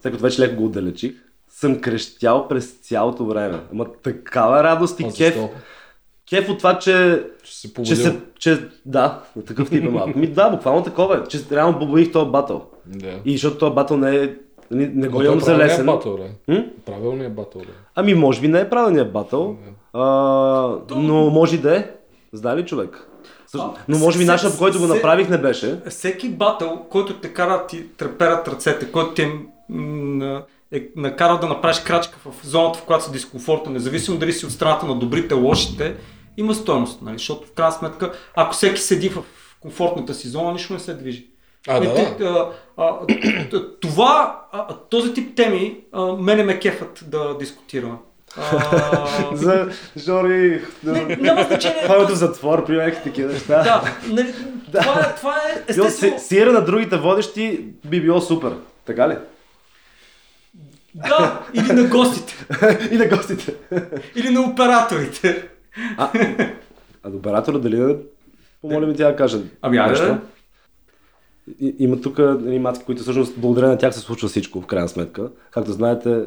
след 0.00 0.12
като 0.12 0.22
вече 0.22 0.42
леко 0.42 0.56
го 0.56 0.64
отдалечих, 0.64 1.14
съм 1.48 1.80
крещял 1.80 2.48
през 2.48 2.72
цялото 2.72 3.26
време. 3.26 3.60
Ама 3.72 3.86
такава 4.02 4.64
радост 4.64 5.00
и 5.00 5.04
кеф. 5.16 5.38
Кеф 6.28 6.48
от 6.48 6.58
това, 6.58 6.78
че, 6.78 7.26
Ще 7.42 7.68
се 7.68 7.82
че 7.84 7.96
се, 7.96 8.20
че, 8.38 8.68
да, 8.86 9.22
на 9.36 9.44
такъв 9.44 9.70
тип 9.70 9.84
е 9.84 9.88
малко. 9.88 10.18
Ми, 10.18 10.26
да, 10.26 10.50
буквално 10.50 10.84
такова 10.84 11.18
е, 11.18 11.28
че 11.28 11.38
реално 11.50 11.78
победих 11.78 12.12
този 12.12 12.30
батъл. 12.30 12.70
Да. 12.86 13.20
И 13.24 13.32
защото 13.32 13.58
този 13.58 13.74
батъл 13.74 13.96
не 13.96 14.16
е, 14.16 14.34
не, 14.70 14.86
не 14.86 15.08
го 15.08 15.22
имам 15.22 15.34
той 15.34 15.40
за 15.40 15.46
правилният 15.46 15.70
лесен. 15.70 15.86
батъл? 15.86 16.18
Правилният 16.86 17.34
батъл, 17.34 17.60
бе. 17.60 17.66
Ами, 17.94 18.14
може 18.14 18.40
би 18.40 18.48
не 18.48 18.60
е 18.60 18.70
правилният 18.70 19.12
батъл, 19.12 19.56
а, 19.92 20.02
но 20.90 21.30
може 21.30 21.54
и 21.54 21.58
да 21.58 21.76
е. 21.76 21.90
Знае 22.32 22.56
ли 22.56 22.66
човек? 22.66 23.08
Също- 23.46 23.74
Но 23.88 23.98
може 23.98 24.18
би 24.18 24.24
начинът, 24.24 24.52
по 24.52 24.58
който 24.58 24.78
го 24.78 24.86
направих, 24.86 25.28
не 25.28 25.38
беше. 25.38 25.80
Всеки 25.88 26.28
батъл, 26.28 26.86
който 26.90 27.14
те 27.14 27.28
кара 27.28 27.52
да 27.52 27.66
ти 27.66 27.88
треперат 27.88 28.48
ръцете, 28.48 28.92
който 28.92 29.14
ти 29.14 29.22
е, 29.22 29.32
е 30.72 30.88
накарал 30.96 31.38
да 31.38 31.46
направиш 31.46 31.80
крачка 31.80 32.18
в 32.24 32.46
зоната, 32.46 32.78
в 32.78 32.82
която 32.82 33.04
си 33.04 33.12
дискомфортно, 33.12 33.72
независимо 33.72 34.18
дали 34.18 34.32
си 34.32 34.46
от 34.46 34.52
страната 34.52 34.86
на 34.86 34.94
добрите, 34.94 35.34
лошите, 35.34 35.96
има 36.36 36.54
стойност, 36.54 37.02
нали? 37.02 37.18
защото 37.18 37.46
в 37.46 37.52
крайна 37.52 37.72
сметка, 37.72 38.12
ако 38.36 38.52
всеки 38.52 38.80
седи 38.80 39.08
в 39.08 39.22
комфортната 39.60 40.14
си 40.14 40.28
зона, 40.28 40.52
нищо 40.52 40.72
не 40.72 40.78
се 40.78 40.94
движи. 40.94 41.26
А, 41.68 41.80
да, 41.80 41.94
ти- 41.94 42.18
да. 42.18 42.50
а, 42.76 42.84
а, 42.88 43.06
т- 43.50 43.78
това, 43.80 44.42
а, 44.52 44.66
този 44.68 45.14
тип 45.14 45.36
теми, 45.36 45.78
а, 45.92 46.04
мене 46.12 46.42
ме 46.42 46.58
кефат 46.58 47.04
да 47.06 47.38
дискутираме. 47.38 47.94
А, 48.36 49.06
За 49.32 49.68
Жори, 49.98 50.62
няма 51.18 51.42
значение. 51.42 51.86
ходят 51.86 52.10
в 52.10 52.14
затвор, 52.14 52.64
примерно 52.66 52.94
такива 53.04 53.32
неща. 53.32 53.62
Да, 53.62 53.82
нали, 54.08 54.34
това, 54.72 55.00
е, 55.02 55.16
това 55.16 55.34
е 55.36 55.62
естествено. 55.68 56.18
си- 56.18 56.26
Сиера 56.26 56.52
на 56.52 56.60
другите 56.60 56.96
водещи 56.96 57.64
би 57.84 58.00
било 58.00 58.20
супер. 58.20 58.52
Така 58.84 59.08
ли? 59.08 59.16
Да, 60.94 61.40
или 61.54 61.72
на 61.72 61.84
гостите, 61.84 62.34
И 62.90 62.96
на 62.96 63.08
гостите. 63.08 63.54
или 64.16 64.30
на 64.30 64.40
операторите. 64.42 65.48
А, 65.96 66.10
а 67.02 67.10
до 67.10 67.16
оператора 67.16 67.58
дали 67.58 67.76
да 67.76 67.96
помолим 68.60 68.94
тя 68.96 69.06
да 69.06 69.16
каже 69.16 69.38
Ами, 69.62 69.78
нещо? 69.78 70.04
да. 70.04 70.18
Има 71.78 72.00
тук 72.00 72.18
анимации, 72.18 72.84
които 72.84 73.02
всъщност 73.02 73.38
благодарение 73.38 73.72
на 73.74 73.78
тях 73.78 73.94
се 73.94 74.00
случва 74.00 74.28
всичко, 74.28 74.60
в 74.60 74.66
крайна 74.66 74.88
сметка. 74.88 75.30
Както 75.50 75.72
знаете, 75.72 76.22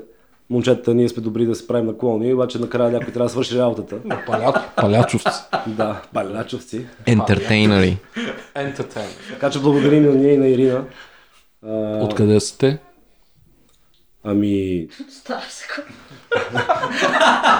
момчетата 0.49 0.93
ние 0.93 1.09
сме 1.09 1.23
добри 1.23 1.45
да 1.45 1.55
се 1.55 1.67
правим 1.67 1.85
наклони, 1.85 2.33
обаче 2.33 2.59
накрая 2.59 2.91
някой 2.91 3.13
трябва 3.13 3.25
да 3.25 3.29
свърши 3.29 3.59
работата. 3.59 3.95
Паля... 4.27 4.63
Палячовци. 4.75 5.29
Да, 5.67 6.01
палячовци. 6.13 6.85
Ентертейнери. 7.05 7.97
Entertainment. 8.55 9.29
Така 9.29 9.49
че 9.49 9.59
благодарим 9.59 10.03
на 10.03 10.11
ние 10.11 10.33
и 10.33 10.37
на 10.37 10.47
Ирина. 10.47 10.83
Откъде 12.01 12.39
сте? 12.39 12.79
Ами, 14.29 14.87
Стара. 15.09 15.41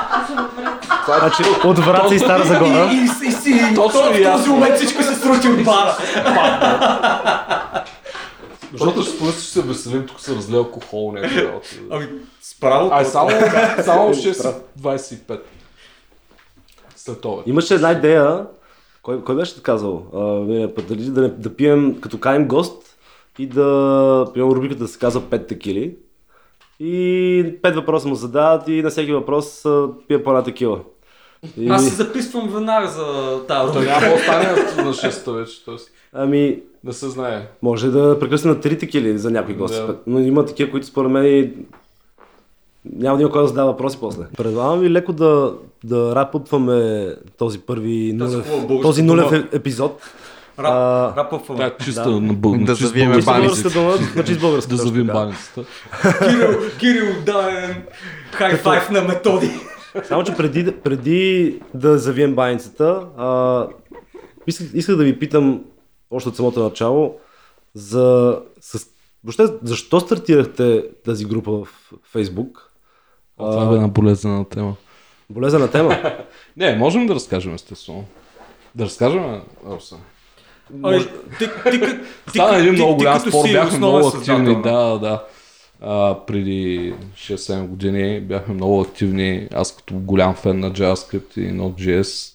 Аз 0.10 0.28
съм 0.28 0.46
отвред. 0.46 1.20
значи, 1.20 1.44
от 1.66 1.80
Враца 1.80 2.16
и 2.16 2.20
Стара 2.20 2.44
Загора. 2.46 2.90
И, 2.94 2.96
и, 3.50 3.76
Точно 3.76 4.02
то- 4.02 4.18
и 4.18 4.24
в 4.24 4.32
този 4.32 4.50
момент 4.50 4.76
всичко 4.76 5.04
се 5.04 5.16
срути 5.16 5.48
от 5.48 5.64
бара. 5.64 5.98
Защото 8.72 9.02
ще 9.02 9.12
спомня, 9.12 9.34
че 9.34 9.40
се 9.40 9.62
веселим, 9.62 10.08
тук 10.08 10.20
се 10.20 10.36
разлива 10.36 10.58
алкохол, 10.58 11.14
работи. 11.16 11.80
Ами, 11.92 12.08
справо. 12.42 12.90
Ай, 12.94 13.06
само, 13.06 13.30
само 13.84 14.10
6.25. 14.10 15.40
След 16.96 17.22
това. 17.22 17.44
Имаше 17.46 17.74
една 17.74 17.92
идея, 17.92 18.46
кой, 19.02 19.24
кой 19.24 19.36
беше 19.36 19.64
казал? 19.64 20.04
А, 20.16 20.20
път, 20.76 20.88
дали 20.88 21.02
да, 21.02 21.22
не- 21.22 21.30
да 21.30 21.56
пием, 21.56 22.02
като 22.02 22.20
каним 22.20 22.48
гост 22.48 22.84
и 23.40 23.46
да, 23.48 23.62
примерно 24.34 24.56
рубриката 24.56 24.80
да 24.80 24.88
се 24.88 25.00
казва 25.00 25.22
5 25.22 25.48
текили. 25.48 25.96
И 26.80 27.56
пет 27.62 27.76
въпроса 27.76 28.08
му 28.08 28.16
задават 28.16 28.68
и 28.68 28.82
на 28.82 28.90
всеки 28.90 29.14
въпрос 29.14 29.66
а, 29.66 29.88
пие 30.08 30.24
по 30.24 30.30
една 30.30 30.44
текила. 30.44 30.80
И, 31.58 31.70
Аз 31.70 31.86
се 31.86 31.96
записвам 31.96 32.50
веднага 32.50 32.88
за 32.88 33.06
тази 33.48 33.74
Той 33.74 33.82
рубрика. 33.82 34.02
няма 34.02 34.16
остане 34.16 34.44
на 34.78 34.94
6-та 34.94 35.32
вече, 35.32 35.66
т.е. 35.66 35.76
Ами, 36.14 36.60
да 36.84 36.94
се 36.94 37.10
знае. 37.10 37.48
може 37.62 37.92
да 37.92 38.18
прекъсне 38.20 38.52
на 38.52 38.58
3 38.58 38.80
текили 38.80 39.18
за 39.18 39.32
някой 39.32 39.56
гост. 39.56 39.88
Да. 39.88 39.96
Но 40.08 40.20
има 40.20 40.46
такива, 40.46 40.72
които 40.72 40.88
според 40.88 41.12
мен 41.12 41.26
и 41.26 41.52
няма 42.96 43.18
да 43.18 43.22
има 43.22 43.32
кой 43.32 43.42
да 43.42 43.48
задава 43.48 43.72
въпроси 43.72 43.98
после. 44.00 44.24
Предлагам 44.38 44.80
ви 44.80 44.90
леко 44.90 45.14
да, 45.14 45.54
да 45.84 46.16
рапъпваме 46.16 47.08
този 47.38 47.60
първи 47.60 48.14
нулев, 48.14 48.52
този 48.82 49.04
нулев 49.04 49.32
е- 49.32 49.48
епизод. 49.52 50.02
Рап, 50.60 51.34
А. 51.34 51.56
Тя 51.58 51.66
е 51.66 51.84
чиста 51.84 52.04
Да. 52.04 52.22
на 52.22 52.34
бъл... 52.34 52.52
Да 52.52 52.58
баниците. 52.58 53.24
българска 53.24 53.70
дума, 53.70 53.94
значи 54.14 54.34
с 54.34 54.38
българска. 54.38 54.70
Да 54.70 54.78
завием 54.78 55.08
баницата. 55.08 55.64
Кирил, 56.20 56.60
Кирил, 56.80 57.22
да, 57.26 57.68
хай 58.32 58.56
файв 58.56 58.90
на 58.90 59.02
методи. 59.02 59.52
Само, 60.04 60.24
че 60.24 60.36
преди, 60.36 60.64
да- 60.64 60.82
преди 60.82 61.60
да 61.74 61.98
завием 61.98 62.36
баницата, 62.36 62.84
а, 63.18 63.68
исках, 64.48 64.68
исках 64.74 64.96
да 64.96 65.04
ви 65.04 65.20
питам 65.20 65.64
още 66.12 66.30
от 66.30 66.36
самото 66.36 66.64
начало 66.64 67.16
за... 67.74 68.40
С, 68.62 68.86
въобще, 69.24 69.44
защо 69.64 70.00
стартирахте 70.00 70.84
тази 71.06 71.26
група 71.26 71.52
в 71.52 71.68
Фейсбук? 72.04 72.72
А, 73.38 73.52
това 73.52 73.66
бе 73.66 73.76
една 73.76 73.88
болезнена 73.88 74.46
тема. 74.46 74.76
Болезнена 75.30 75.72
тема. 75.72 75.98
Не, 76.58 76.76
можем 76.76 77.08
да 77.08 77.16
разкажем 77.16 77.54
естествено. 77.56 78.06
Да 78.76 78.86
разкажем, 78.86 79.42
Арсен. 79.72 79.98
Ами, 80.84 81.00
ти, 81.40 81.46
ти, 81.72 81.80
ти, 81.80 81.88
Стана 82.30 82.58
един 82.58 82.74
много 82.74 82.96
голям 82.98 83.20
спор, 83.20 83.52
бяхме 83.52 83.78
много 83.78 84.08
активни, 84.08 84.62
да, 84.62 85.00
да. 85.00 85.24
А, 85.82 86.18
преди 86.28 86.94
6-7 87.16 87.66
години 87.68 88.22
бяхме 88.22 88.54
много 88.54 88.82
активни, 88.82 89.48
аз 89.54 89.76
като 89.76 89.94
голям 89.96 90.36
фен 90.36 90.60
на 90.60 90.72
JavaScript 90.72 91.38
и 91.38 91.54
Node.js. 91.54 92.34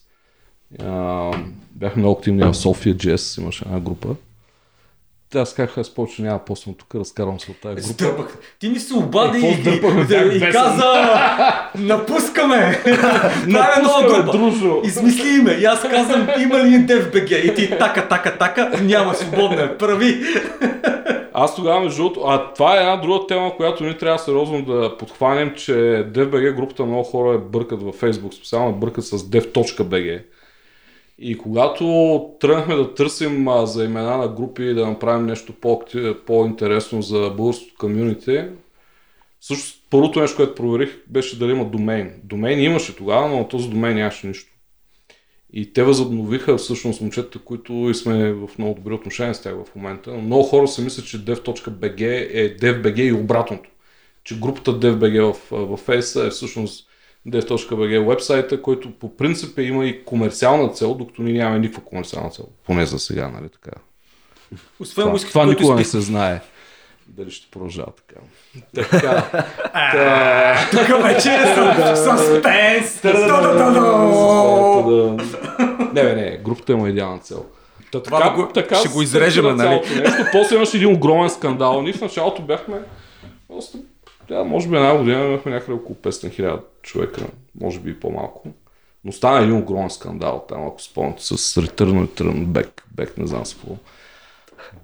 А, 0.80 1.30
бяхме 1.70 2.00
много 2.00 2.18
активни 2.18 2.42
в 2.42 2.54
София 2.54 2.96
Джес, 2.96 3.36
имаше 3.36 3.64
една 3.66 3.80
група. 3.80 4.08
Аз 5.34 5.54
казах, 5.54 5.78
аз 5.78 5.90
повече 5.94 6.22
няма 6.22 6.40
после 6.46 6.72
тук, 6.72 6.94
разкарвам 6.94 7.40
се 7.40 7.50
от 7.50 7.60
тази 7.60 7.74
група. 7.74 7.88
Сдърпах. 7.88 8.38
Ти 8.58 8.68
ни 8.68 8.78
се 8.78 8.94
обади 8.94 9.38
и, 9.38 9.42
и, 9.42 10.34
и, 10.34 10.36
и 10.36 10.52
каза 10.52 10.92
напускаме. 11.78 12.82
Напускаме, 13.46 14.32
дружо. 14.32 14.80
Измисли 14.84 15.28
име. 15.28 15.52
И 15.52 15.64
аз 15.64 15.82
казвам, 15.82 16.28
има 16.40 16.58
ли 16.58 16.86
DFBG? 16.86 17.52
И 17.52 17.54
ти 17.54 17.70
така, 17.70 18.08
така, 18.08 18.38
така, 18.38 18.70
няма 18.82 19.14
свободна. 19.14 19.62
е. 19.62 19.78
Прави. 19.78 20.22
Аз 21.34 21.56
тогава, 21.56 21.80
между 21.80 22.02
другото, 22.02 22.20
а 22.26 22.52
това 22.54 22.76
е 22.76 22.80
една 22.80 22.96
друга 22.96 23.26
тема, 23.26 23.56
която 23.56 23.84
ние 23.84 23.98
трябва 23.98 24.18
сериозно 24.18 24.62
да 24.62 24.96
подхванем, 24.98 25.54
че 25.56 25.72
DFBG 26.12 26.52
групата 26.52 26.84
много 26.84 27.04
хора 27.04 27.34
е 27.34 27.38
бъркат 27.38 27.82
във 27.82 28.00
Facebook, 28.00 28.34
специално 28.34 28.72
бъркат 28.72 29.04
с 29.04 29.18
dev.bg. 29.18 30.22
И 31.24 31.38
когато 31.38 31.84
тръгнахме 32.40 32.74
да 32.74 32.94
търсим 32.94 33.48
а, 33.48 33.66
за 33.66 33.84
имена 33.84 34.16
на 34.16 34.28
групи 34.28 34.62
и 34.62 34.74
да 34.74 34.86
направим 34.86 35.26
нещо 35.26 35.52
по- 35.52 35.82
по-интересно 36.26 37.02
за 37.02 37.32
българското 37.36 37.74
комюнити, 37.78 38.44
също 39.40 39.78
първото 39.90 40.20
нещо, 40.20 40.36
което 40.36 40.54
проверих, 40.54 40.98
беше 41.08 41.38
дали 41.38 41.50
има 41.50 41.64
домейн. 41.64 42.12
Домейн 42.24 42.60
имаше 42.60 42.96
тогава, 42.96 43.28
но 43.28 43.48
този 43.48 43.70
домейн 43.70 43.96
нямаше 43.96 44.26
нищо. 44.26 44.52
И 45.52 45.72
те 45.72 45.82
възобновиха 45.82 46.56
всъщност 46.56 47.00
момчетата, 47.00 47.38
които 47.38 47.72
и 47.72 47.94
сме 47.94 48.32
в 48.32 48.50
много 48.58 48.74
добри 48.74 48.94
отношения 48.94 49.34
с 49.34 49.42
тях 49.42 49.54
в 49.54 49.76
момента. 49.76 50.10
Но 50.10 50.20
много 50.20 50.42
хора 50.42 50.68
се 50.68 50.82
мислят, 50.82 51.06
че 51.06 51.24
dev.bg 51.24 52.28
е 52.32 52.56
dev.bg 52.56 53.00
и 53.00 53.12
обратното. 53.12 53.70
Че 54.24 54.38
групата 54.38 54.80
dev.bg 54.80 55.32
в, 55.32 55.50
в 55.50 55.86
Face 55.86 56.26
е 56.26 56.30
всъщност 56.30 56.88
dev.bg 57.26 58.08
вебсайта, 58.08 58.62
който 58.62 58.90
по 58.90 59.16
принцип 59.16 59.58
е, 59.58 59.62
има 59.62 59.86
и 59.86 60.04
комерциална 60.04 60.68
цел, 60.68 60.94
докато 60.94 61.22
ние 61.22 61.32
нямаме 61.32 61.58
никаква 61.58 61.84
комерциална 61.84 62.30
цел. 62.30 62.44
Поне 62.66 62.86
за 62.86 62.98
сега, 62.98 63.28
нали 63.30 63.48
така. 63.48 63.70
Освен 64.80 65.06
Това, 65.06 65.18
това 65.18 65.46
никога 65.46 65.74
не 65.74 65.84
се 65.84 66.00
знае. 66.00 66.40
Дали 67.08 67.30
ще 67.30 67.50
продължава 67.50 67.88
така. 67.98 68.20
Така. 68.74 69.22
Та- 69.72 70.68
Тук 70.70 71.02
вече 71.02 71.28
е 71.28 71.46
със- 71.46 72.04
съспенс. 72.04 73.02
Не, 75.92 76.02
бе, 76.02 76.14
не, 76.14 76.36
групата 76.36 76.72
има 76.72 76.88
идеална 76.88 77.18
цел. 77.18 77.44
Та, 77.92 78.02
Това 78.02 78.20
да 78.20 78.30
го- 78.32 78.52
ще 78.74 78.88
го 78.88 79.02
изрежем, 79.02 79.44
нали? 79.44 79.58
цялото 79.58 79.88
Нещо. 80.00 80.24
После 80.32 80.56
имаше 80.56 80.76
един 80.76 80.94
огромен 80.94 81.30
скандал. 81.30 81.82
Ние 81.82 81.92
в 81.92 82.00
началото 82.00 82.42
бяхме, 82.42 82.76
просто, 83.48 83.78
да, 84.32 84.44
може 84.44 84.68
би 84.68 84.76
една 84.76 84.96
година 84.96 85.24
имахме 85.24 85.52
някъде 85.52 85.72
около 85.72 85.98
500 86.02 86.30
хиляди 86.30 86.62
човека, 86.82 87.26
може 87.60 87.80
би 87.80 87.90
и 87.90 88.00
по-малко. 88.00 88.48
Но 89.04 89.12
стана 89.12 89.42
един 89.42 89.56
огромен 89.56 89.90
скандал 89.90 90.44
там, 90.48 90.66
ако 90.66 90.82
спомняте, 90.82 91.22
с 91.22 91.36
Return 91.36 92.06
Return 92.06 92.46
Back, 92.46 92.68
Back 92.96 93.18
не 93.18 93.26
знам 93.26 93.46
с 93.46 93.54
какво. 93.54 93.76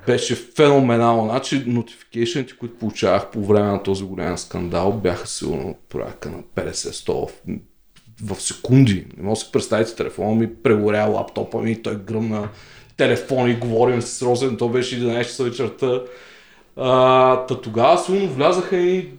Беше 0.06 0.34
феноменално. 0.34 1.24
Значи, 1.24 1.64
нотификейшените, 1.66 2.56
които 2.56 2.78
получавах 2.78 3.30
по 3.30 3.44
време 3.44 3.68
на 3.68 3.82
този 3.82 4.04
голям 4.04 4.38
скандал, 4.38 4.92
бяха 4.92 5.26
сигурно 5.26 5.76
порядка 5.88 6.30
на 6.30 6.38
50-100 6.42 7.30
в, 8.22 8.34
в 8.34 8.42
секунди. 8.42 9.06
Не 9.16 9.22
мога 9.22 9.34
да 9.34 9.40
си 9.40 9.52
представите, 9.52 9.94
телефона 9.94 10.34
ми 10.34 10.54
прегоря, 10.54 11.04
лаптопа 11.04 11.58
ми, 11.58 11.82
той 11.82 11.96
гръмна 11.96 12.48
телефон 12.96 13.50
и 13.50 13.54
говорим 13.54 14.02
с 14.02 14.22
Розен, 14.22 14.56
то 14.56 14.68
беше 14.68 15.00
11 15.00 15.22
часа 15.22 15.44
вечерта. 15.44 16.02
Та 17.48 17.60
тогава 17.62 17.98
сигурно 17.98 18.28
влязаха 18.28 18.76
и 18.76 19.10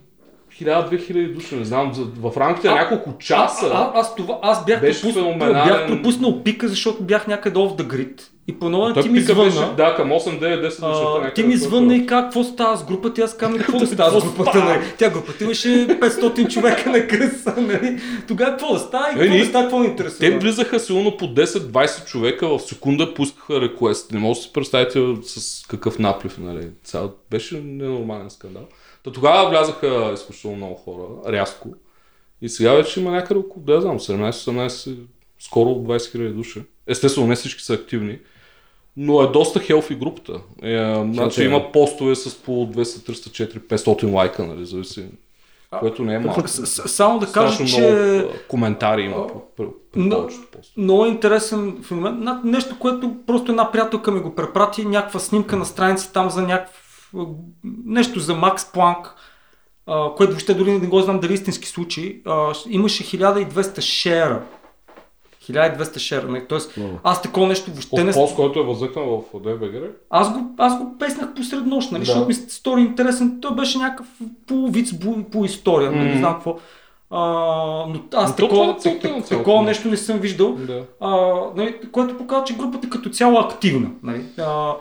1000-2000 0.62 1.34
души, 1.34 1.56
не 1.56 1.66
знам, 1.66 1.94
за, 1.94 2.04
в 2.30 2.38
рамките 2.38 2.68
на 2.68 2.76
няколко 2.76 3.18
часа. 3.18 3.66
А, 3.66 3.78
а, 3.78 4.00
аз, 4.00 4.16
това, 4.16 4.40
аз 4.42 4.66
бях, 4.66 4.82
пропуснал, 4.82 5.14
феноменален. 5.14 5.68
бях 5.68 5.88
пропуснал 5.88 6.44
пика, 6.44 6.68
защото 6.68 7.04
бях 7.04 7.28
някъде 7.28 7.60
off 7.60 7.82
the 7.82 7.84
grid. 7.84 8.22
И 8.48 8.60
по 8.60 8.70
Той 8.94 9.04
ти 9.04 9.10
ми 9.10 9.22
звънна. 9.22 9.44
беше, 9.44 9.76
да, 9.78 9.96
към 9.96 10.10
8-9-10 10.10 10.62
вечерта. 10.62 10.86
А, 10.86 11.14
някъде 11.14 11.34
ти 11.34 11.44
ми 11.44 11.58
звънна 11.58 11.96
и 11.96 12.06
как, 12.06 12.26
какво 12.26 12.44
става 12.44 12.78
с 12.78 12.84
групата? 12.86 13.22
И 13.22 13.24
аз 13.24 13.38
казвам, 13.38 13.60
какво 13.60 13.80
става 13.80 14.12
с 14.12 14.24
Какво 14.24 14.30
групата? 14.44 14.58
става? 14.58 14.74
Нали? 14.74 14.84
Тя 14.98 15.10
групата 15.10 15.44
имаше 15.44 15.68
500 15.88 16.50
човека 16.50 16.90
на 16.90 17.08
кръса. 17.08 17.54
Нали? 17.58 18.00
Тогава 18.28 18.52
какво 18.52 18.74
да 18.74 18.80
става 18.80 19.08
и 19.10 19.16
Е, 19.16 19.20
какво 19.20 19.38
да 19.38 19.46
става, 19.46 19.64
какво 19.64 19.80
ни 19.80 19.86
Те 19.86 19.92
интересува? 19.92 20.40
влизаха 20.40 20.80
сигурно 20.80 21.18
по 21.18 21.26
10-20 21.26 22.06
човека 22.06 22.48
в 22.48 22.60
секунда 22.60 23.14
пускаха 23.14 23.62
реквест. 23.62 24.12
Не 24.12 24.20
може 24.20 24.40
да 24.40 24.44
си 24.44 24.54
представите 24.54 25.00
с 25.24 25.64
какъв 25.68 26.00
наплив, 26.00 26.38
нали. 26.38 26.68
Цял... 26.84 27.12
Беше 27.32 27.62
ненормален 27.66 28.30
скандал. 28.30 28.64
Та 29.04 29.12
тогава 29.12 29.50
влязаха 29.50 30.12
изключително 30.14 30.58
много 30.58 30.76
хора, 30.76 31.32
рязко. 31.32 31.70
И 32.42 32.50
сега 32.50 32.74
вече 32.74 33.00
има 33.00 33.12
някъде 33.12 33.40
около, 33.40 33.66
да 33.66 33.74
я 33.74 33.82
знам, 33.82 34.00
17-18, 34.00 34.98
скоро 35.40 35.70
20 35.70 35.98
000 35.98 36.34
души. 36.34 36.64
Естествено, 36.88 37.28
не 37.28 37.36
всички 37.36 37.64
са 37.64 37.74
активни, 37.74 38.20
но 38.98 39.22
е 39.22 39.28
доста 39.28 39.60
хелфи 39.60 39.96
групата. 39.96 40.42
Е, 40.64 40.94
значи 41.14 41.42
е. 41.42 41.46
има 41.46 41.72
постове 41.72 42.16
с 42.16 42.36
по 42.36 42.52
200, 42.52 42.84
300, 42.84 43.60
400, 43.60 43.60
500 43.60 44.14
лайка, 44.14 44.46
нали, 44.46 44.66
зависи. 44.66 45.06
Което 45.80 46.04
не 46.04 46.16
е 46.16 46.20
малко. 46.20 46.48
Само 46.48 47.20
да 47.20 47.32
кажа, 47.32 47.66
че... 47.66 47.82
много 47.82 48.34
коментари 48.48 49.02
има 49.02 49.28
Но- 49.96 50.10
повечето 50.18 50.48
постове. 50.52 50.84
Много 50.84 51.06
интересен 51.06 51.84
феномен. 51.84 52.40
Нещо, 52.44 52.80
което 52.80 53.16
просто 53.28 53.52
една 53.52 53.72
приятелка 53.72 54.12
ми 54.12 54.20
го 54.20 54.36
препрати, 54.36 54.86
някаква 54.86 55.20
снимка 55.20 55.56
на 55.56 55.66
страница 55.66 56.14
там 56.14 56.30
за 56.30 56.42
някакъв... 56.42 56.89
Нещо 57.86 58.20
за 58.20 58.36
Макс 58.36 58.72
Планк, 58.72 59.16
а, 59.88 60.16
което 60.16 60.32
въобще 60.32 60.54
дори 60.54 60.72
не 60.72 60.88
го 60.88 61.02
знам 61.02 61.20
дали 61.20 61.32
е 61.32 61.36
истински 61.36 61.68
случай. 61.68 62.22
А, 62.26 62.54
имаше 62.70 63.04
1200 63.18 63.82
шера. 63.82 64.44
1200 65.50 65.98
шера. 65.98 66.28
нали? 66.28 66.46
Тоест, 66.50 66.78
аз 67.04 67.22
такова 67.22 67.48
нещо 67.48 67.72
въобще 67.72 68.04
не... 68.04 68.12
Пост, 68.12 68.36
който 68.36 68.60
е 68.60 68.64
възникнал 68.64 69.26
в 69.34 69.38
DBG, 69.38 69.92
Аз 70.10 70.34
го, 70.34 70.56
аз 70.58 70.78
го 70.78 70.98
песнах 70.98 71.34
посред 71.34 71.66
нощ, 71.66 71.92
нали? 71.92 72.00
Да. 72.02 72.06
Защото 72.06 72.28
ми 72.28 72.34
се 72.34 72.50
стори 72.50 72.82
интересен. 72.82 73.38
Той 73.42 73.56
беше 73.56 73.78
някакъв 73.78 74.08
полувиц, 74.48 74.94
по 75.32 75.46
история, 75.46 75.92
нали? 75.92 76.10
не 76.10 76.18
знам 76.18 76.34
какво. 76.34 76.58
А, 77.12 77.20
но 77.88 78.02
аз 78.14 78.30
Но 78.30 78.36
такова, 78.36 78.78
това 78.78 78.92
е 78.92 78.94
так- 78.94 79.02
цялото 79.02 79.28
такова 79.28 79.62
нещо 79.64 79.88
не 79.88 79.98
съм 79.98 80.18
виждал. 80.20 80.56
Да. 80.56 80.84
А, 81.00 81.10
нали, 81.56 81.80
което 81.92 82.18
показва, 82.18 82.44
че 82.46 82.56
групата 82.56 82.90
като 82.90 83.10
цяло 83.10 83.38
е 83.40 83.44
активна. 83.44 83.90
Нали? 84.04 84.24
А, 84.38 84.74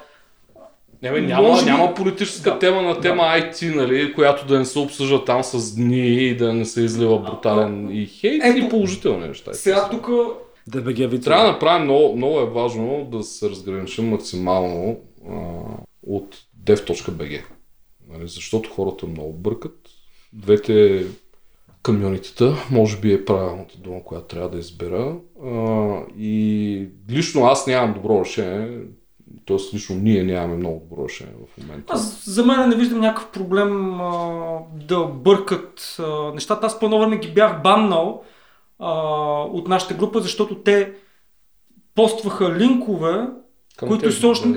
Не, 1.03 1.11
бе, 1.13 1.21
няма, 1.21 1.49
Може 1.49 1.65
няма 1.65 1.95
политическа 1.95 2.51
Да. 2.51 2.59
тема 2.59 2.83
на 2.83 3.01
тема 3.01 3.23
IT, 3.23 3.75
нали, 3.75 4.15
която 4.15 4.47
да 4.47 4.59
не 4.59 4.65
се 4.65 4.79
обсъжда 4.79 5.25
там 5.25 5.45
с 5.45 5.75
дни 5.75 6.09
и 6.09 6.37
да 6.37 6.55
не 6.55 6.65
се 6.65 6.81
излива 6.81 7.19
брутален 7.19 7.89
и 7.93 8.07
хейт 8.07 8.43
Ето, 8.45 8.59
и 8.59 8.69
положителни 8.69 9.29
неща. 9.29 9.55
сега 9.55 9.89
тук 9.91 10.09
ДБГ 10.67 10.97
вид. 11.11 11.25
Трябва 11.25 11.45
да 11.45 11.53
направим 11.53 11.85
много, 11.85 12.17
много 12.17 12.41
е 12.41 12.51
важно 12.51 13.05
да 13.13 13.23
се 13.23 13.51
разграничим 13.51 14.09
максимално 14.09 14.97
а, 15.31 15.35
от 16.07 16.37
dev.bg. 16.65 17.43
Нали, 18.09 18.29
защото 18.29 18.71
хората 18.71 19.07
много 19.07 19.33
бъркат. 19.33 19.75
Двете 20.33 21.05
комьюнитета, 21.83 22.55
може 22.71 22.97
би 22.97 23.13
е 23.13 23.25
правилната 23.25 23.79
дума, 23.79 24.05
която 24.05 24.27
трябва 24.27 24.49
да 24.51 24.59
избера. 24.59 25.17
А, 25.45 25.51
и 26.19 26.87
лично 27.11 27.45
аз 27.45 27.67
нямам 27.67 27.95
добро 27.95 28.25
решение, 28.25 28.79
т.е. 29.49 29.75
лично 29.75 29.97
ние 29.97 30.25
нямаме 30.25 30.57
много 30.57 30.83
добро 30.83 31.05
решение 31.05 31.33
в 31.47 31.63
момента. 31.63 31.93
аз 31.93 32.25
за 32.25 32.45
мен 32.45 32.69
не 32.69 32.77
виждам 32.77 33.01
някакъв 33.01 33.29
проблем 33.29 34.01
а, 34.01 34.11
да 34.75 35.05
бъркат 35.05 35.97
а, 36.01 36.05
нещата. 36.35 36.67
Аз 36.67 36.79
по 36.81 36.89
време 36.91 37.17
ги 37.17 37.29
бях 37.29 37.63
баннал 37.63 38.23
а, 38.79 38.93
от 39.43 39.69
нашата 39.69 39.95
група, 39.95 40.21
защото 40.21 40.55
те 40.55 40.93
постваха 41.95 42.51
линкове, 42.51 43.27
Към 43.77 43.89
които 43.89 44.05
да. 44.05 44.13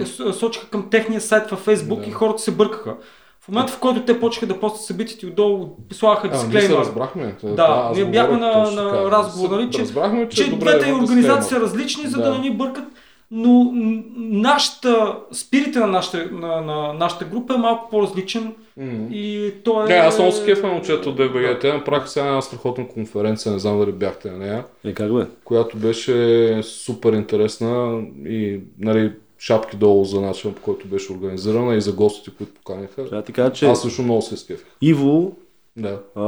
с- 0.05 0.33
сочиха 0.33 0.67
към 0.67 0.89
техния 0.89 1.21
сайт 1.21 1.49
във 1.49 1.65
Facebook 1.65 1.99
Да. 1.99 2.07
и 2.07 2.11
хората 2.11 2.39
се 2.39 2.51
бъркаха. 2.51 2.95
В 3.39 3.47
момента, 3.47 3.73
в 3.73 3.79
който 3.79 4.01
те 4.03 4.19
почнаха 4.19 4.47
да 4.47 4.59
постят 4.59 4.81
събитията 4.81 5.25
и 5.25 5.29
отдолу 5.29 5.69
слагаха 5.91 6.27
А, 6.27 6.31
ние 6.31 6.39
се 6.39 6.47
дисклеймер. 6.47 6.77
разбрахме. 6.77 7.35
Да, 7.43 7.63
аз 7.83 7.97
ние 7.97 8.05
бяхме 8.05 8.37
на- 8.37 8.71
на 8.71 9.11
разговор, 9.11 9.49
нали, 9.51 9.71
че- 9.71 9.81
разбрахме, 9.81 10.29
че, 10.29 10.43
че 10.43 10.51
двете 10.51 10.93
организации 10.93 11.25
са 11.25 11.37
дисклеймер. 11.37 11.61
различни, 11.63 12.07
за 12.07 12.17
да, 12.17 12.23
Да. 12.23 12.31
не 12.31 12.39
ни 12.39 12.51
бъркат, 12.51 12.83
но 13.32 13.71
нашата, 14.15 15.15
спирита 15.32 15.79
на 15.79 15.88
нашата, 15.88 16.29
на, 16.32 16.61
на 16.61 16.93
нашата 16.93 17.25
група 17.25 17.53
е 17.53 17.57
малко 17.57 17.89
по-различен 17.89 18.53
Мгм. 18.77 19.07
и 19.11 19.53
то 19.63 19.84
е... 19.84 19.88
Не, 19.88 19.93
аз 19.93 20.17
много 20.17 20.32
се 20.32 20.45
кефа 20.45 20.67
на 20.67 20.73
момчета 20.73 21.09
от 21.09 21.17
DBG. 21.17 21.61
Те 21.61 21.73
направиха 21.73 22.07
сега 22.07 22.25
една 22.25 22.41
страхотна 22.41 22.88
конференция, 22.88 23.51
не 23.51 23.59
знам 23.59 23.79
дали 23.79 23.91
бяхте 23.91 24.32
на 24.32 24.38
нея, 24.38 24.65
Е, 24.84 24.93
как 24.93 25.13
бе? 25.13 25.25
която 25.43 25.77
беше 25.77 26.59
супер 26.63 27.13
интересна 27.13 28.01
и 28.25 28.59
нали, 28.79 29.11
шапки 29.39 29.77
долу 29.77 30.05
за 30.05 30.21
начина 30.21 30.53
по 30.53 30.61
който 30.61 30.88
беше 30.88 31.13
организирана 31.13 31.75
и 31.75 31.82
за 31.82 31.93
гостите, 31.93 32.38
които 32.38 32.53
поканиха. 32.53 32.95
Трябва 32.95 33.09
да 33.11 33.23
ти 33.23 33.34
кажа, 33.34 33.53
че 33.53 33.65
Аз 33.65 33.82
също 33.82 34.01
много 34.01 34.21
се 34.21 34.38
скефих. 34.38 34.65
Иво, 34.82 35.36
Да. 35.77 35.99
а, 36.15 36.23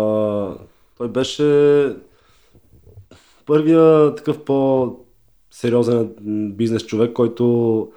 той 0.98 1.08
беше 1.08 1.44
първия 3.46 4.16
такъв 4.16 4.40
по-сериозен 4.40 5.04
м, 6.22 6.50
бизнес 6.50 6.86
човек, 6.86 7.14
който 7.14 7.92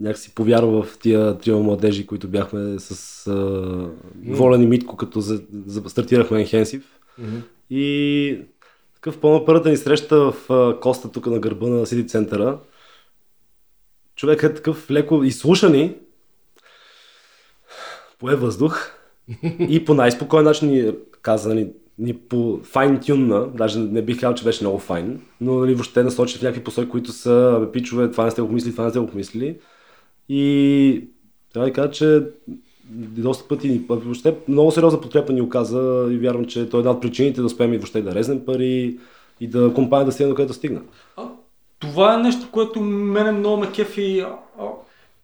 някакси 0.00 0.34
повярва 0.34 0.82
в 0.82 0.98
тия 0.98 1.38
трима 1.38 1.60
младежи, 1.60 2.06
които 2.06 2.28
бяхме 2.28 2.78
с 2.78 3.26
а, 3.26 3.90
Волен 4.26 4.62
и 4.62 4.66
Митко, 4.66 4.96
като 4.96 5.20
за, 5.20 5.42
за, 5.66 5.82
стартирахме 5.90 6.46
Enhensive. 6.46 6.82
Мгм. 7.18 7.36
И 7.70 8.38
Такъв 9.00 9.20
пълна 9.20 9.44
първата 9.44 9.68
ни 9.68 9.76
среща 9.76 10.16
в 10.16 10.50
а, 10.50 10.80
Коста, 10.80 11.12
тук 11.12 11.26
на 11.26 11.38
гърба 11.38 11.66
на 11.66 11.86
Сити 11.86 12.08
центъра. 12.08 12.58
Човекът 14.16 14.52
е 14.52 14.54
такъв 14.54 14.90
леко 14.90 15.24
изслушани, 15.24 15.96
пое 18.18 18.36
въздух 18.36 18.90
и 19.68 19.84
по 19.84 19.94
най-спокоен 19.94 20.44
начин 20.44 20.68
ни 20.68 20.92
каза, 21.22 21.48
нали, 21.48 21.72
ни 22.00 22.14
по 22.14 22.60
файн 22.62 23.00
тюнна, 23.00 23.46
даже 23.46 23.78
не 23.78 24.02
бих 24.02 24.20
казал, 24.20 24.34
че 24.34 24.44
беше 24.44 24.64
много 24.64 24.78
файн, 24.78 25.20
но 25.40 25.54
нали, 25.54 25.74
въобще 25.74 26.02
насочи 26.02 26.38
в 26.38 26.42
някакви 26.42 26.64
посоки, 26.64 26.88
които 26.88 27.12
са, 27.12 27.58
бе, 27.60 27.72
пичове, 27.72 28.10
това 28.10 28.24
не 28.24 28.30
сте 28.30 28.42
го 28.42 28.48
помислили, 28.48 28.72
това 28.72 28.84
не 28.84 28.90
сте 28.90 28.98
го 28.98 29.06
помислили. 29.06 29.58
И 30.28 31.04
трябва 31.52 31.68
да 31.68 31.72
кажа, 31.72 31.90
че 31.90 32.22
доста 32.92 33.48
пъти 33.48 33.82
въобще 33.88 34.36
много 34.48 34.70
сериозна 34.70 35.00
подкрепа 35.00 35.32
ни 35.32 35.40
оказа 35.40 36.08
и 36.10 36.18
вярвам, 36.18 36.44
че 36.44 36.68
той 36.70 36.78
е 36.78 36.80
една 36.80 36.90
от 36.90 37.02
причините 37.02 37.40
да 37.40 37.46
успеем 37.46 37.74
и 37.74 37.78
въобще 37.78 38.02
да 38.02 38.14
резнем 38.14 38.44
пари 38.44 38.98
и 39.40 39.48
да 39.48 39.74
компания 39.74 40.06
да 40.06 40.12
стигне 40.12 40.28
до 40.28 40.34
където 40.34 40.54
стигна. 40.54 40.80
А, 41.16 41.22
това 41.78 42.14
е 42.14 42.22
нещо, 42.22 42.48
което 42.52 42.80
мене 42.80 43.32
много 43.32 43.56
ме 43.56 43.72
кефи. 43.72 44.24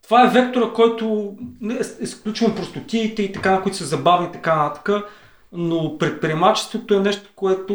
Това 0.03 0.27
е 0.27 0.31
вектора, 0.31 0.73
който 0.75 1.35
е- 1.71 2.03
изключвам 2.05 2.55
простотиите 2.55 3.23
и 3.23 3.33
така, 3.33 3.63
които 3.63 3.79
са 3.79 3.85
забавни 3.85 4.29
и 4.29 4.33
така 4.33 4.57
нататък, 4.57 5.05
но 5.53 5.99
предприемачеството 5.99 6.95
е 6.95 7.01
нещо, 7.01 7.31
което 7.37 7.75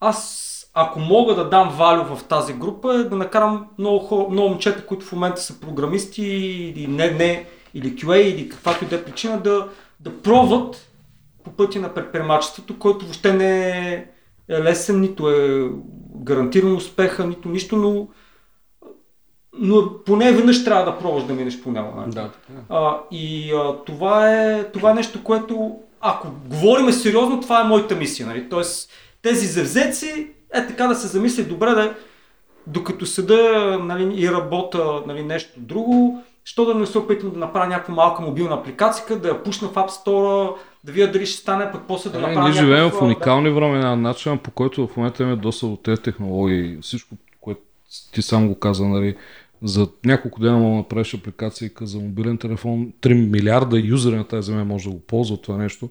аз 0.00 0.50
ако 0.74 1.00
мога 1.00 1.34
да 1.34 1.48
дам 1.48 1.68
валю 1.68 2.16
в 2.16 2.24
тази 2.24 2.52
група 2.52 2.94
е 2.94 3.04
да 3.04 3.16
накарам 3.16 3.66
много, 3.78 3.98
хора, 3.98 4.28
много 4.30 4.48
момчета, 4.48 4.86
които 4.86 5.06
в 5.06 5.12
момента 5.12 5.40
са 5.40 5.60
програмисти 5.60 6.22
или 6.22 6.86
не, 6.86 7.10
не, 7.10 7.46
или 7.74 7.96
QA 7.96 8.16
или 8.16 8.48
каквато 8.48 8.84
и 8.84 8.88
да 8.88 8.96
е 8.96 9.04
причина, 9.04 9.40
да, 9.40 9.68
да 10.00 10.22
пробват 10.22 10.90
по 11.44 11.50
пътя 11.50 11.80
на 11.80 11.94
предприемачеството, 11.94 12.78
който 12.78 13.04
въобще 13.04 13.32
не 13.32 13.68
е 13.68 14.06
лесен, 14.50 15.00
нито 15.00 15.30
е 15.30 15.70
гарантиран 16.16 16.76
успеха, 16.76 17.26
нито 17.26 17.48
нищо, 17.48 17.76
но, 17.76 18.08
но 19.58 20.04
поне 20.06 20.32
веднъж 20.32 20.64
трябва 20.64 20.84
да 20.84 20.98
пробваш 20.98 21.24
да 21.24 21.32
минеш 21.32 21.62
по 21.62 21.70
него. 21.70 21.92
нали? 21.96 22.10
Да, 22.10 22.30
така. 22.30 22.58
е. 22.58 22.62
А, 22.68 23.00
и 23.10 23.52
а, 23.52 23.76
това, 23.84 24.34
е, 24.34 24.64
това 24.64 24.90
е 24.90 24.94
нещо, 24.94 25.24
което, 25.24 25.76
ако 26.04 26.28
говориме 26.46 26.92
сериозно, 26.92 27.40
това 27.40 27.60
е 27.60 27.64
моята 27.64 27.94
мисия. 27.94 28.26
Нали? 28.26 28.48
Тоест, 28.48 28.90
тези 29.22 29.46
завзеци, 29.46 30.30
е 30.54 30.66
така 30.66 30.86
да 30.86 30.94
се 30.94 31.06
замисли 31.06 31.44
добре, 31.44 31.70
да, 31.70 31.94
докато 32.66 33.06
седа 33.06 33.78
нали, 33.82 34.20
и 34.20 34.32
работя 34.32 35.02
нали, 35.06 35.22
нещо 35.22 35.52
друго, 35.56 36.22
що 36.44 36.64
да 36.64 36.74
не 36.74 36.86
се 36.86 36.98
опитам 36.98 37.30
да 37.30 37.38
направя 37.38 37.66
някаква 37.66 37.94
малка 37.94 38.22
мобилна 38.22 38.54
апликация, 38.54 39.18
да 39.18 39.28
я 39.28 39.42
пусна 39.42 39.68
в 39.68 39.74
App 39.74 39.88
Store, 39.88 40.56
да 40.84 40.92
видя 40.92 41.12
дали 41.12 41.26
ще 41.26 41.40
стане, 41.40 41.72
пък 41.72 41.82
после 41.88 42.10
да 42.10 42.18
Е, 42.18 42.20
направя 42.20 42.48
ние 42.48 42.52
живеем 42.52 42.90
в 42.90 43.02
уникални 43.02 43.50
времена, 43.50 43.96
начин 43.96 44.38
по 44.38 44.50
който 44.50 44.86
в 44.86 44.96
момента 44.96 45.22
имаме 45.22 45.36
доста 45.36 45.66
от 45.66 45.82
тези 45.82 46.02
технологии. 46.02 46.78
Всичко, 46.82 47.14
което 47.40 47.60
ти 48.12 48.22
сам 48.22 48.48
го 48.48 48.58
каза, 48.58 48.84
нали, 48.84 49.16
за 49.62 49.88
няколко 50.04 50.40
дена 50.40 50.58
мога 50.58 50.70
да 50.70 50.76
направиш 50.76 51.14
апликация 51.14 51.70
за 51.80 51.98
мобилен 51.98 52.38
телефон. 52.38 52.92
3 53.02 53.30
милиарда 53.30 53.78
юзери 53.78 54.16
на 54.16 54.24
тази 54.24 54.46
земя 54.46 54.64
може 54.64 54.84
да 54.84 54.90
го 54.90 55.00
ползват 55.00 55.42
това 55.42 55.56
нещо. 55.56 55.88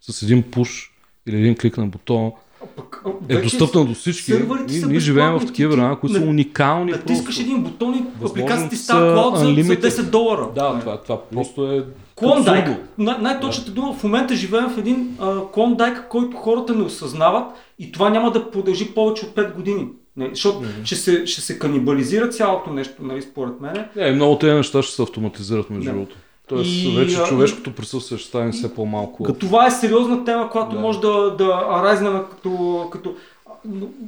С 0.00 0.22
един 0.22 0.42
пуш 0.42 0.92
или 1.26 1.36
един 1.36 1.56
клик 1.56 1.78
на 1.78 1.86
бутона 1.86 2.32
пък, 2.76 3.04
е 3.28 3.36
достъпна 3.36 3.84
до 3.84 3.94
всички. 3.94 4.32
Ние, 4.68 4.86
ние 4.86 5.00
живеем 5.00 5.32
в 5.32 5.46
такива 5.46 5.76
времена, 5.76 5.96
които 5.96 6.16
са 6.16 6.24
уникални. 6.24 6.92
Натискаш 6.92 7.38
един 7.38 7.62
бутон 7.62 7.94
и 7.94 8.26
апликацията 8.26 8.76
става 8.76 9.14
клауд 9.14 9.38
за, 9.38 9.44
за 9.44 9.50
unlimited. 9.50 9.88
10 9.88 10.02
долара. 10.02 10.48
Да, 10.54 10.80
това, 10.80 11.02
това 11.02 11.22
просто 11.32 11.72
е 11.72 11.84
Клондайк. 12.14 12.68
Най- 12.98 13.18
най-точната 13.20 13.70
дума, 13.70 13.94
в 13.94 14.04
момента 14.04 14.34
живеем 14.34 14.68
в 14.68 14.78
един 14.78 15.16
а, 15.20 15.40
клондайк, 15.52 16.06
който 16.08 16.36
хората 16.36 16.74
не 16.74 16.82
осъзнават 16.82 17.52
и 17.78 17.92
това 17.92 18.10
няма 18.10 18.30
да 18.30 18.50
продължи 18.50 18.94
повече 18.94 19.26
от 19.26 19.34
5 19.34 19.54
години. 19.54 19.88
Не, 20.16 20.28
защото 20.28 20.62
ще, 20.84 20.96
се, 20.96 21.26
ще 21.26 21.40
се 21.40 21.58
канибализира 21.58 22.28
цялото 22.28 22.70
нещо, 22.70 22.94
нали, 23.02 23.22
според 23.22 23.60
мен. 23.60 23.88
И 24.08 24.12
много 24.12 24.38
тези 24.38 24.54
неща 24.54 24.82
ще 24.82 24.94
се 24.94 25.02
автоматизират 25.02 25.70
между 25.70 25.84
Да. 25.84 25.92
другото. 25.92 26.16
Тоест, 26.48 26.70
И, 26.70 26.94
вече 26.96 27.16
а, 27.16 27.24
човешкото 27.24 27.74
присъствие 27.74 28.18
ще 28.18 28.28
стане 28.28 28.52
все 28.52 28.74
по-малко. 28.74 29.22
Като 29.22 29.38
това 29.38 29.66
е 29.66 29.70
сериозна 29.70 30.24
тема, 30.24 30.50
която 30.50 30.74
Да. 30.74 30.80
може 30.80 31.00
да, 31.00 31.30
да 31.30 31.48
райзнем 31.82 32.20
като, 32.30 32.88
като 32.92 33.14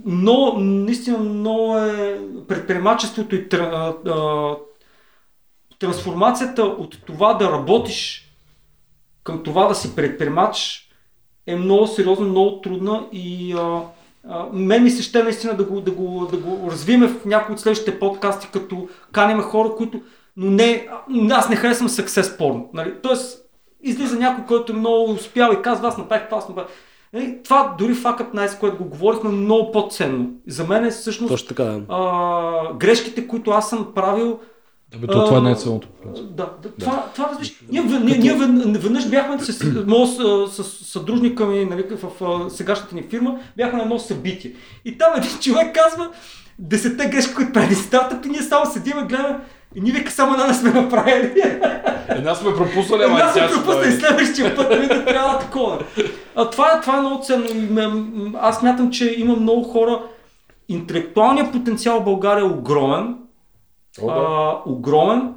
но 0.05 0.55
наистина 0.59 1.19
много 1.19 1.79
е 1.79 2.19
предприемачеството 2.49 3.35
и 3.37 3.49
тра- 3.49 3.95
а, 4.07 4.55
трансформацията 5.79 6.63
от 6.63 6.99
това 7.07 7.35
да 7.35 7.53
работиш 7.53 8.29
към 9.25 9.43
това 9.43 9.67
да 9.67 9.75
си 9.75 9.97
предприемач 9.97 10.81
е 11.47 11.57
много 11.57 11.87
сериозна, 11.87 12.27
много 12.27 12.61
трудна 12.61 13.07
и 13.13 13.53
а, 13.53 13.81
мен 14.53 14.83
ми 14.83 14.91
се 14.91 15.03
ще 15.03 15.23
наистина 15.23 15.55
да 15.55 15.65
го, 15.65 15.81
да, 15.81 15.91
го, 15.91 16.29
да 16.31 16.37
го 16.37 16.71
развиме 16.71 17.09
в 17.09 17.25
някои 17.25 17.53
от 17.53 17.61
следващите 17.61 17.99
подкасти, 17.99 18.49
като 18.53 18.89
каним 19.13 19.41
хора, 19.41 19.71
които... 19.77 20.01
Но 20.37 20.51
не, 20.51 20.89
аз 21.31 21.49
не 21.49 21.57
харесвам 21.57 21.89
success 21.89 22.39
porn. 22.39 22.65
Нали? 22.75 22.95
Тоест, 23.03 23.45
излиза 23.83 24.19
някой, 24.19 24.45
който 24.45 24.73
е 24.73 24.77
много 24.77 25.13
успял 25.13 25.53
и 25.53 25.63
казва, 25.63 25.89
аз 25.89 25.99
направих 25.99 26.27
това, 26.27 26.39
аз 26.39 26.49
направих. 26.49 26.71
Нали? 27.13 27.39
Това 27.45 27.75
дори 27.79 27.95
Up 27.95 28.35
Nice, 28.35 28.61
което 28.61 28.77
го 28.77 28.85
говорихме, 28.85 29.31
е 29.31 29.33
много 29.33 29.73
по-ценно. 29.73 30.31
За 30.47 30.65
мен 30.65 30.85
е 30.85 30.91
всъщност 30.91 31.31
Точно 31.31 31.49
така, 31.49 31.65
да. 31.65 31.83
а, 31.89 32.75
грешките, 32.75 33.29
които 33.29 33.51
аз 33.51 33.71
съм 33.71 33.93
правил, 33.95 34.39
Да, 34.95 35.07
бе, 35.07 35.07
то, 35.07 35.25
това 35.25 35.39
а, 35.39 35.43
не 35.43 35.51
е 35.51 35.55
принцип. 35.55 35.85
да, 36.31 36.51
да, 36.63 36.71
това, 36.81 37.07
това 37.15 37.29
разбираш. 37.29 37.53
Ние, 37.71 37.83
ние, 37.83 38.19
ние 38.19 38.35
веднъж 38.79 39.09
бяхме 39.09 39.39
с, 39.39 39.53
с, 39.53 40.63
с, 40.63 40.87
съдружника 40.87 41.47
ми 41.47 41.65
нали, 41.65 41.85
в, 42.03 42.11
в, 42.21 42.51
сегашната 42.51 42.95
ни 42.95 43.03
фирма, 43.03 43.39
бяхме 43.57 43.77
на 43.79 43.83
едно 43.83 43.99
събитие. 43.99 44.53
И 44.85 44.99
там 44.99 45.13
един 45.17 45.39
човек 45.41 45.75
казва, 45.75 46.09
десетте 46.59 47.07
грешки, 47.07 47.35
които 47.35 47.53
прави 47.53 47.75
стартъп 47.75 48.27
и 48.27 48.29
ние 48.29 48.43
само 48.43 48.67
седим 48.67 48.99
и 48.99 49.07
гледаме 49.07 49.39
и 49.75 49.81
ние 49.81 49.93
вика 49.93 50.11
само 50.11 50.33
една 50.33 50.47
не 50.47 50.55
сме 50.55 50.71
направили. 50.71 51.43
Една 52.09 52.35
сме 52.35 52.55
пропуснали, 52.55 53.03
ама 53.03 53.19
Една 53.19 53.31
и 53.31 53.35
тя 53.35 53.49
се 53.49 53.55
ще 53.55 53.55
пропусна 53.55 53.81
и 53.81 53.85
дойде. 53.85 54.01
следващия 54.01 54.57
път 54.57 54.81
ми 54.81 54.87
да 54.87 55.05
трябва 55.05 55.39
такова. 55.39 55.79
А, 56.37 56.51
това, 56.51 56.73
е, 56.77 56.81
това 56.81 56.97
е 56.97 57.01
много 57.01 57.23
ценно. 57.25 57.47
Аз 58.41 58.63
мятам, 58.63 58.91
че 58.91 59.15
има 59.19 59.37
много 59.37 59.63
хора. 59.63 60.03
Интелектуалният 60.69 61.53
потенциал 61.53 62.01
в 62.01 62.05
България 62.05 62.41
е 62.41 62.49
огромен. 62.49 63.17
О, 64.03 64.07
да. 64.07 64.13
а, 64.13 64.63
огромен. 64.67 65.35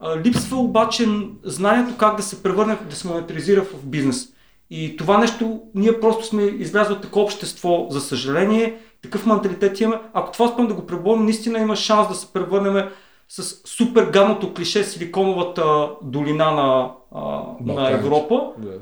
А, 0.00 0.20
липсва 0.20 0.58
обаче 0.58 1.08
знанието 1.44 1.96
как 1.96 2.16
да 2.16 2.22
се 2.22 2.42
превърне, 2.42 2.78
да 2.90 2.96
се 2.96 3.08
монетаризира 3.08 3.62
в 3.62 3.84
бизнес. 3.84 4.28
И 4.70 4.96
това 4.96 5.18
нещо, 5.18 5.60
ние 5.74 6.00
просто 6.00 6.26
сме 6.26 6.42
излязли 6.42 6.92
от 6.92 7.02
такова 7.02 7.24
общество, 7.24 7.86
за 7.90 8.00
съжаление, 8.00 8.76
такъв 9.02 9.26
менталитет 9.26 9.80
имаме. 9.80 10.00
Ако 10.12 10.32
това 10.32 10.46
успеем 10.46 10.68
да 10.68 10.74
го 10.74 10.86
преборим, 10.86 11.24
наистина 11.24 11.58
има 11.58 11.76
шанс 11.76 12.08
да 12.08 12.14
се 12.14 12.32
превърнем 12.32 12.88
с 13.28 13.68
супер 13.68 14.04
гадното 14.04 14.54
клише 14.54 14.84
Силиконовата 14.84 15.88
долина 16.02 16.50
на, 16.50 16.90
а, 17.14 17.42
на. 17.60 17.90
Европа. 17.90 18.42
Да. 18.58 18.72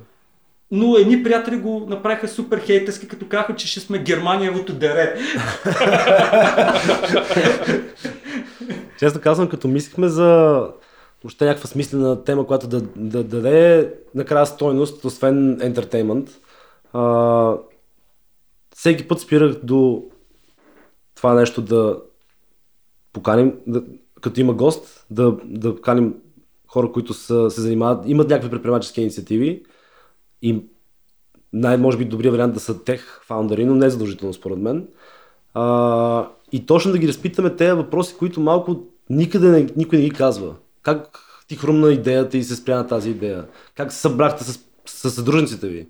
Но 0.70 0.96
едни 0.96 1.22
приятели 1.22 1.56
го 1.56 1.86
направиха 1.88 2.28
супер 2.28 2.60
хейтърски, 2.60 3.08
като 3.08 3.28
казаха, 3.28 3.56
че 3.56 3.68
ще 3.68 3.80
сме 3.80 3.98
Германиевото 3.98 4.72
дере. 4.72 5.14
Често 8.98 9.20
казвам, 9.20 9.48
като 9.48 9.68
мислихме 9.68 10.08
за 10.08 10.26
въобще 11.22 11.44
някаква 11.44 11.68
смислена 11.68 12.24
тема, 12.24 12.46
която 12.46 12.68
да, 12.68 12.80
да, 12.80 12.88
да 12.96 13.24
даде 13.24 13.94
накрая 14.14 14.46
стойност, 14.46 15.04
освен 15.04 15.60
ентертеймент, 15.62 16.40
а, 16.92 17.54
всеки 18.74 19.08
път 19.08 19.20
спирах 19.20 19.60
до 19.62 20.04
това 21.14 21.34
нещо 21.34 21.62
да 21.62 22.02
поканим, 23.12 23.60
да, 23.66 23.82
като 24.20 24.40
има 24.40 24.54
гост, 24.54 25.06
да, 25.10 25.36
да 25.44 25.76
поканим 25.76 26.14
хора, 26.66 26.92
които 26.92 27.14
са, 27.14 27.50
се 27.50 27.60
занимават, 27.60 28.08
имат 28.08 28.28
някакви 28.28 28.50
предприемачески 28.50 29.00
инициативи 29.00 29.64
и 30.42 30.64
най- 31.52 31.76
може 31.76 31.98
би 31.98 32.04
добрият 32.04 32.32
вариант 32.34 32.54
да 32.54 32.60
са 32.60 32.84
тех 32.84 33.20
фаундъри, 33.22 33.64
но 33.64 33.74
не 33.74 33.90
задължително 33.90 34.34
според 34.34 34.58
мен. 34.58 34.88
А, 35.54 36.28
и 36.52 36.66
точно 36.66 36.92
да 36.92 36.98
ги 36.98 37.08
разпитаме 37.08 37.56
тези 37.56 37.72
въпроси, 37.72 38.14
които 38.18 38.40
малко 38.40 38.82
никъде 39.10 39.48
не, 39.48 39.66
никой 39.76 39.98
не 39.98 40.04
ги 40.04 40.10
казва. 40.10 40.54
Как 40.82 41.18
ти 41.48 41.56
хрумна 41.56 41.92
идеята 41.92 42.38
и 42.38 42.44
се 42.44 42.56
спря 42.56 42.76
на 42.76 42.86
тази 42.86 43.10
идея? 43.10 43.44
Как 43.76 43.92
се 43.92 44.00
събрахте 44.00 44.44
с, 44.44 44.60
с 44.86 45.10
съдружниците 45.10 45.68
ви? 45.68 45.86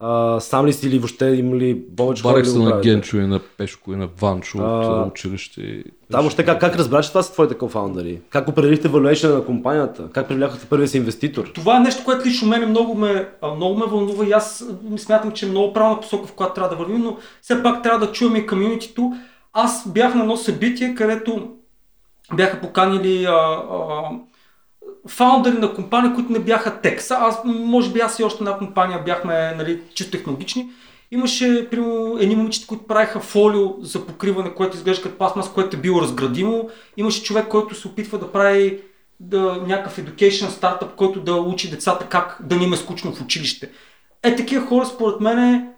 А, 0.00 0.40
сам 0.40 0.66
ли 0.66 0.72
си 0.72 0.86
или 0.88 0.98
въобще 0.98 1.26
има 1.26 1.56
ли 1.56 1.82
повече 1.96 2.22
хора 2.22 2.32
Барех 2.32 2.46
се 2.46 2.58
на? 2.58 2.80
Генчо 2.80 3.16
и 3.16 3.26
на 3.26 3.40
Пешко 3.58 3.92
и 3.92 3.96
на 3.96 4.08
Ванчо 4.20 4.58
от 4.58 4.64
А, 4.64 4.88
а, 4.88 5.06
училище. 5.06 5.84
Да, 6.10 6.20
въобще 6.20 6.44
как, 6.44 6.60
как 6.60 6.76
разбра, 6.76 7.02
че 7.02 7.08
това 7.08 7.22
са 7.22 7.32
твоите 7.32 7.54
кофаундъри? 7.54 8.20
Как 8.30 8.48
определихте 8.48 8.88
valuation 8.88 9.34
на 9.34 9.44
компанията? 9.44 10.08
Как 10.12 10.28
привлякохте 10.28 10.66
първия 10.66 10.88
си 10.88 10.96
инвеститор? 10.96 11.50
Това 11.54 11.76
е 11.76 11.80
нещо, 11.80 12.04
което 12.04 12.26
лично 12.26 12.48
мене 12.48 12.66
много 12.66 12.94
ме, 12.94 13.28
много 13.56 13.78
ме 13.78 13.86
вълнува 13.86 14.26
и 14.26 14.32
аз 14.32 14.64
смятам, 14.96 15.32
че 15.32 15.46
е 15.46 15.48
много 15.48 15.72
правилна 15.72 16.00
посока, 16.00 16.26
в 16.26 16.32
която 16.32 16.54
трябва 16.54 16.76
да 16.76 16.76
вървим, 16.76 17.02
но 17.02 17.16
все 17.42 17.62
пак 17.62 17.82
трябва 17.82 18.06
да 18.06 18.12
чуем 18.12 18.36
и 18.36 18.46
комьюнитито. 18.46 19.12
Аз 19.60 19.88
бях 19.88 20.14
на 20.14 20.20
едно 20.20 20.36
събитие, 20.36 20.94
където 20.94 21.50
бяха 22.34 22.60
поканили 22.60 23.24
а, 23.24 23.32
а, 23.32 24.10
фаундъри 25.08 25.58
на 25.58 25.74
компании, 25.74 26.14
които 26.14 26.32
не 26.32 26.38
бяха 26.38 26.80
текс. 26.80 27.10
Аз, 27.10 27.40
може 27.44 27.92
би 27.92 28.00
аз 28.00 28.18
и 28.18 28.24
още 28.24 28.44
една 28.44 28.58
компания 28.58 29.02
бяхме 29.04 29.54
нали, 29.56 29.80
чисто 29.94 30.12
технологични. 30.12 30.70
Имаше, 31.10 31.68
примерно, 31.70 32.18
едни 32.20 32.36
момичета, 32.36 32.66
които 32.66 32.86
правиха 32.86 33.20
фолио 33.20 33.76
за 33.80 34.06
покриване, 34.06 34.54
което 34.54 34.76
изглежда 34.76 35.02
като 35.02 35.18
пластмас, 35.18 35.52
което 35.52 35.76
е 35.76 35.80
било 35.80 36.02
разградимо. 36.02 36.68
Имаше 36.96 37.22
човек, 37.22 37.48
който 37.48 37.74
се 37.74 37.88
опитва 37.88 38.18
да 38.18 38.32
прави 38.32 38.80
да, 39.20 39.62
някакъв 39.66 39.96
education 39.96 40.48
стартъп, 40.48 40.94
който 40.94 41.20
да 41.20 41.34
учи 41.34 41.70
децата 41.70 42.06
как 42.08 42.38
да 42.40 42.56
не 42.56 42.64
им 42.64 42.72
е 42.72 42.76
скучно 42.76 43.12
в 43.12 43.20
училище. 43.22 43.70
Е, 44.22 44.36
такива 44.36 44.66
хора, 44.66 44.86
според 44.86 45.20
мен, 45.20 45.68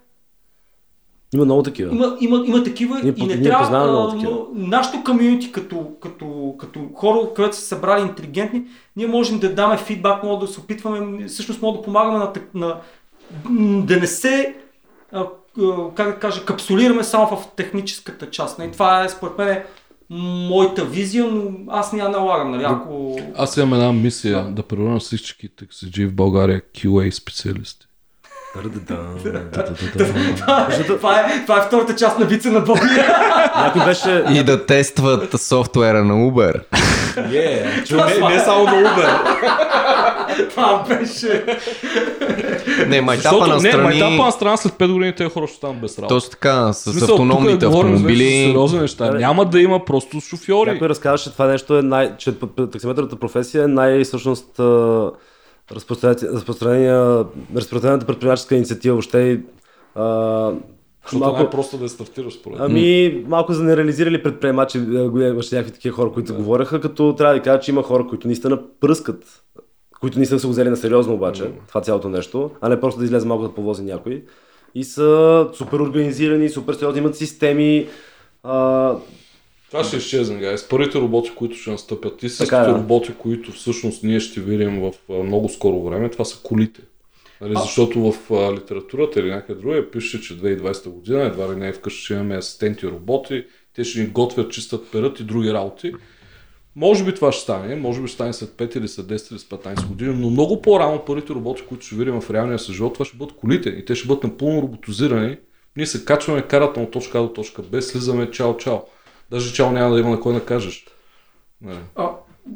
Има 1.35 1.45
много 1.45 1.63
такива. 1.63 1.95
има, 1.95 2.17
има, 2.21 2.45
има 2.47 2.65
такива 2.65 3.01
Ние 3.03 3.15
и 3.17 3.27
не 3.27 3.35
ние 3.35 3.43
трябва. 3.43 3.91
много 3.91 4.11
такива. 4.11 4.33
но 4.33 4.67
Нашето 4.67 5.05
комьюнити 5.05 5.53
като, 5.53 5.87
като, 6.01 6.55
като 6.59 6.81
хора, 6.95 7.35
където 7.37 7.57
са 7.57 7.63
събрали 7.63 8.03
интелигентни, 8.03 8.63
ние 8.97 9.07
можем 9.07 9.39
да 9.39 9.55
даме 9.55 9.77
фидбак, 9.77 10.25
може 10.25 10.41
да 10.41 10.47
се 10.47 10.61
опитваме, 10.61 11.27
всъщност 11.29 11.63
може 11.63 11.77
да 11.77 11.83
помагаме 11.83 12.19
на, 12.19 12.33
на 12.55 12.77
да 13.83 13.97
не 13.97 14.07
се 14.07 14.55
а, 15.13 15.27
как 15.95 16.09
да 16.09 16.19
кажа, 16.19 16.45
капсулираме 16.45 17.05
само 17.05 17.37
в 17.37 17.49
техническата 17.57 18.31
част. 18.31 18.59
И 18.59 18.73
това 18.73 19.05
е 19.05 19.09
според 19.09 19.39
мен 19.39 19.63
моята 20.49 20.85
визия, 20.85 21.27
но 21.27 21.51
аз 21.69 21.93
няма 21.93 22.11
налагам, 22.11 22.51
нали? 22.51 22.65
Ако... 22.67 23.19
Аз 23.37 23.57
имам 23.57 23.75
една 23.75 23.93
мисия 23.93 24.45
да 24.51 24.63
превърна 24.63 24.99
всички 24.99 25.49
таксиджи 25.49 26.07
в 26.07 26.15
България 26.15 26.63
QA 26.75 27.11
специалисти. 27.11 27.87
Това, 30.87 31.21
е, 31.21 31.43
това 31.43 31.59
е 31.59 31.63
втората 31.67 31.97
част 31.97 32.19
на 32.19 32.27
вица 32.27 32.51
на 32.51 32.61
Боби. 32.61 32.81
И 34.31 34.45
да 34.45 34.67
тестват 34.67 35.41
софтуера 35.41 36.05
на 36.05 36.15
Uber. 36.15 36.61
не, 37.17 38.31
не 38.35 38.41
само 38.41 38.65
на 38.65 38.73
Uber. 38.73 39.19
това 40.51 40.85
беше... 40.89 41.45
Не, 42.89 43.01
майтапа 43.01 43.47
на 43.47 43.55
не, 43.55 43.71
страни... 43.71 43.83
майтапа 43.83 44.25
на 44.25 44.33
страна 44.33 44.57
след 44.57 44.73
5 44.73 44.93
години 44.93 45.15
тези 45.15 45.31
хора 45.31 45.47
ще 45.47 45.57
станат 45.57 45.81
без 45.81 45.99
работа. 45.99 46.15
Точно 46.15 46.31
така, 46.31 46.73
с 46.73 47.03
автономните 47.03 47.67
за 47.67 47.73
автомобили. 47.73 48.45
сериозни 48.47 48.81
неща. 48.81 49.11
Няма 49.11 49.45
да 49.45 49.61
има 49.61 49.85
просто 49.85 50.21
шофьори. 50.21 50.71
Някой 50.71 50.89
разказваше, 50.89 51.33
това 51.33 51.47
нещо 51.47 51.79
е 51.79 51.83
най... 51.83 52.17
че 52.19 52.35
таксиметровата 52.73 53.17
професия 53.17 53.65
е 53.65 53.67
най- 53.67 54.05
разпространената 55.73 58.07
предпринимаческа 58.07 58.55
инициатива 58.55 58.95
въобще. 58.95 59.41
А, 59.95 60.53
Защото 61.03 61.19
малко, 61.19 61.39
най-просто 61.39 61.77
да 61.77 61.85
я 61.85 61.89
стартираш 61.89 62.35
според 62.35 62.61
ами, 62.61 63.25
малко 63.29 63.53
за 63.53 63.63
нереализирали 63.63 64.23
предприемачи, 64.23 64.79
имаше 64.79 65.55
някакви 65.55 65.73
такива 65.73 65.97
хора, 65.97 66.13
които 66.13 66.35
говореха, 66.35 66.81
като 66.81 67.15
трябва 67.15 67.35
да 67.35 67.43
кажа, 67.43 67.61
че 67.61 67.71
има 67.71 67.83
хора, 67.83 68.07
които 68.07 68.27
наистина 68.27 68.63
пръскат, 68.81 69.43
които 70.01 70.19
наистина 70.19 70.41
са 70.41 70.47
го 70.47 70.53
взели 70.53 70.71
на 70.71 70.77
сериозно 70.77 71.15
обаче, 71.15 71.51
това 71.69 71.81
цялото 71.81 72.09
нещо, 72.09 72.51
а 72.61 72.69
не 72.69 72.81
просто 72.81 72.99
да 72.99 73.05
излезе 73.05 73.27
малко 73.27 73.43
да 73.43 73.55
повози 73.55 73.83
някой. 73.83 74.25
И 74.75 74.85
са 74.85 75.49
супер 75.53 75.79
организирани, 75.79 76.49
супер 76.49 76.75
сериозни, 76.75 77.01
имат 77.01 77.17
системи, 77.17 77.89
а, 78.43 78.95
Това 79.71 79.85
ще 79.85 79.97
изчезне, 79.97 80.39
гайс. 80.39 80.69
Първите 80.69 80.99
роботи, 80.99 81.33
които 81.37 81.57
ще 81.57 81.71
настъпят, 81.71 82.23
истинските 82.23 82.57
е, 82.57 82.65
да. 82.65 82.75
роботи, 82.75 83.13
които 83.19 83.53
всъщност 83.53 84.03
ние 84.03 84.21
ще 84.21 84.41
видим 84.41 84.81
в 84.81 84.93
а, 85.11 85.13
много 85.13 85.49
скоро 85.49 85.83
време, 85.85 86.11
това 86.11 86.25
са 86.25 86.39
колите. 86.43 86.81
Нали, 87.41 87.55
защото 87.57 88.13
в 88.13 88.35
а, 88.35 88.53
литературата 88.53 89.21
или 89.21 89.31
някъде 89.31 89.61
друга 89.61 89.91
пише, 89.91 90.21
че 90.21 90.39
2020 90.39 90.89
година 90.89 91.23
едва 91.23 91.53
ли 91.53 91.57
не 91.57 91.69
е 91.69 91.73
вкъщи 91.73 92.03
ще 92.03 92.15
имаме 92.15 92.37
асистенти 92.37 92.87
роботи, 92.87 93.45
те 93.75 93.85
ще 93.85 94.01
ни 94.01 94.07
готвят, 94.07 94.53
чистят 94.53 94.91
перът 94.93 95.21
и 95.21 95.25
други 95.25 95.53
работи. 95.53 95.93
Може 96.77 97.05
би 97.05 97.15
това 97.15 97.33
ще 97.33 97.43
стане, 97.43 97.77
може 97.77 98.01
би 98.01 98.07
ще 98.07 98.15
стане 98.15 98.33
след 98.33 98.51
5 98.51 98.77
или 98.77 98.89
след 98.89 99.07
10 99.07 99.33
или 99.33 99.39
след 99.39 99.51
15 99.51 99.87
години, 99.87 100.15
но 100.15 100.31
много 100.31 100.63
по-рано 100.63 101.05
първите 101.07 101.33
роботи, 101.33 101.63
които 101.69 101.87
ще 101.87 101.97
видим 101.97 102.21
в 102.21 102.31
реалния 102.31 102.59
си 102.59 102.73
живот, 102.73 102.93
това 102.93 103.05
ще 103.05 103.17
бъдат 103.17 103.37
колите 103.37 103.69
и 103.69 103.85
те 103.85 103.95
ще 103.95 104.09
бъдат 104.09 104.25
напълно 104.25 104.63
роботизирани. 104.63 105.37
Ние 105.77 105.87
се 105.87 106.05
качваме 106.05 106.43
карата 106.43 106.81
от 106.81 106.91
точка 106.91 107.19
А 107.19 107.23
до 107.23 107.29
точка 107.29 107.63
Б, 107.63 107.83
слизаме 107.83 108.27
чао-чао. 108.27 108.81
Даже 109.31 109.55
чао 109.55 109.71
няма 109.71 109.95
да 109.95 110.01
има 110.01 110.11
на 110.11 110.21
кой 110.21 110.35
да 110.35 110.45
кажеш. 110.45 110.87
Не. 111.63 111.79
А, 111.97 112.11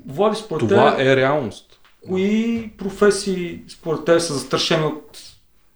Влади, 0.07 0.37
според 0.37 0.69
Това 0.69 0.97
теб, 0.97 1.07
е 1.07 1.17
реалност. 1.17 1.81
кои 2.09 2.71
професии 2.79 3.63
според 3.69 4.05
теб 4.05 4.21
са 4.21 4.35
застрашени 4.35 4.87
от 4.87 5.19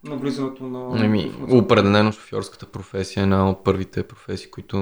навлизането 0.05 0.65
на... 0.65 1.05
Ами, 1.05 1.33
определено 1.51 2.13
шофьорската 2.13 2.67
професия 2.67 3.21
е 3.21 3.23
една 3.23 3.51
от 3.51 3.65
първите 3.65 4.03
професии, 4.03 4.51
които 4.51 4.77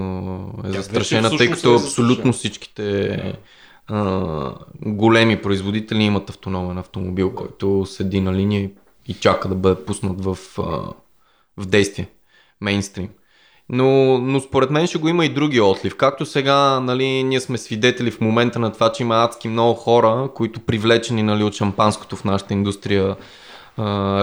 е 0.64 0.73
застрашена, 0.73 1.37
тъй 1.37 1.51
като 1.51 1.73
е 1.73 1.77
абсолютно 1.77 2.33
всичките 2.33 3.19
а, 3.87 4.55
големи 4.83 5.43
производители 5.43 6.03
имат 6.03 6.31
автономен 6.31 6.79
автомобил, 6.79 7.35
който 7.35 7.87
седи 7.87 8.21
на 8.21 8.35
линия 8.35 8.62
и, 8.62 8.71
и 9.09 9.14
чака 9.14 9.49
да 9.49 9.55
бъде 9.55 9.85
пуснат 9.85 10.25
в, 10.25 10.39
а, 10.59 10.62
в 11.57 11.67
действие, 11.67 12.09
мейнстрим. 12.61 13.09
Но, 13.69 14.19
но 14.19 14.41
според 14.41 14.71
мен 14.71 14.87
ще 14.87 14.99
го 14.99 15.09
има 15.09 15.25
и 15.25 15.29
други 15.29 15.61
отлив. 15.61 15.97
Както 15.97 16.27
сега, 16.27 16.81
нали, 16.81 17.23
ние 17.23 17.41
сме 17.41 17.59
свидетели 17.59 18.11
в 18.11 18.21
момента 18.21 18.59
на 18.59 18.73
това, 18.73 18.93
че 18.93 19.03
има 19.03 19.25
адски 19.25 19.49
много 19.49 19.75
хора, 19.75 20.31
които 20.35 20.61
привлечени 20.61 21.23
нали, 21.23 21.43
от 21.43 21.55
шампанското 21.55 22.17
в 22.17 22.25
нашата 22.25 22.55
индустрия 22.55 23.17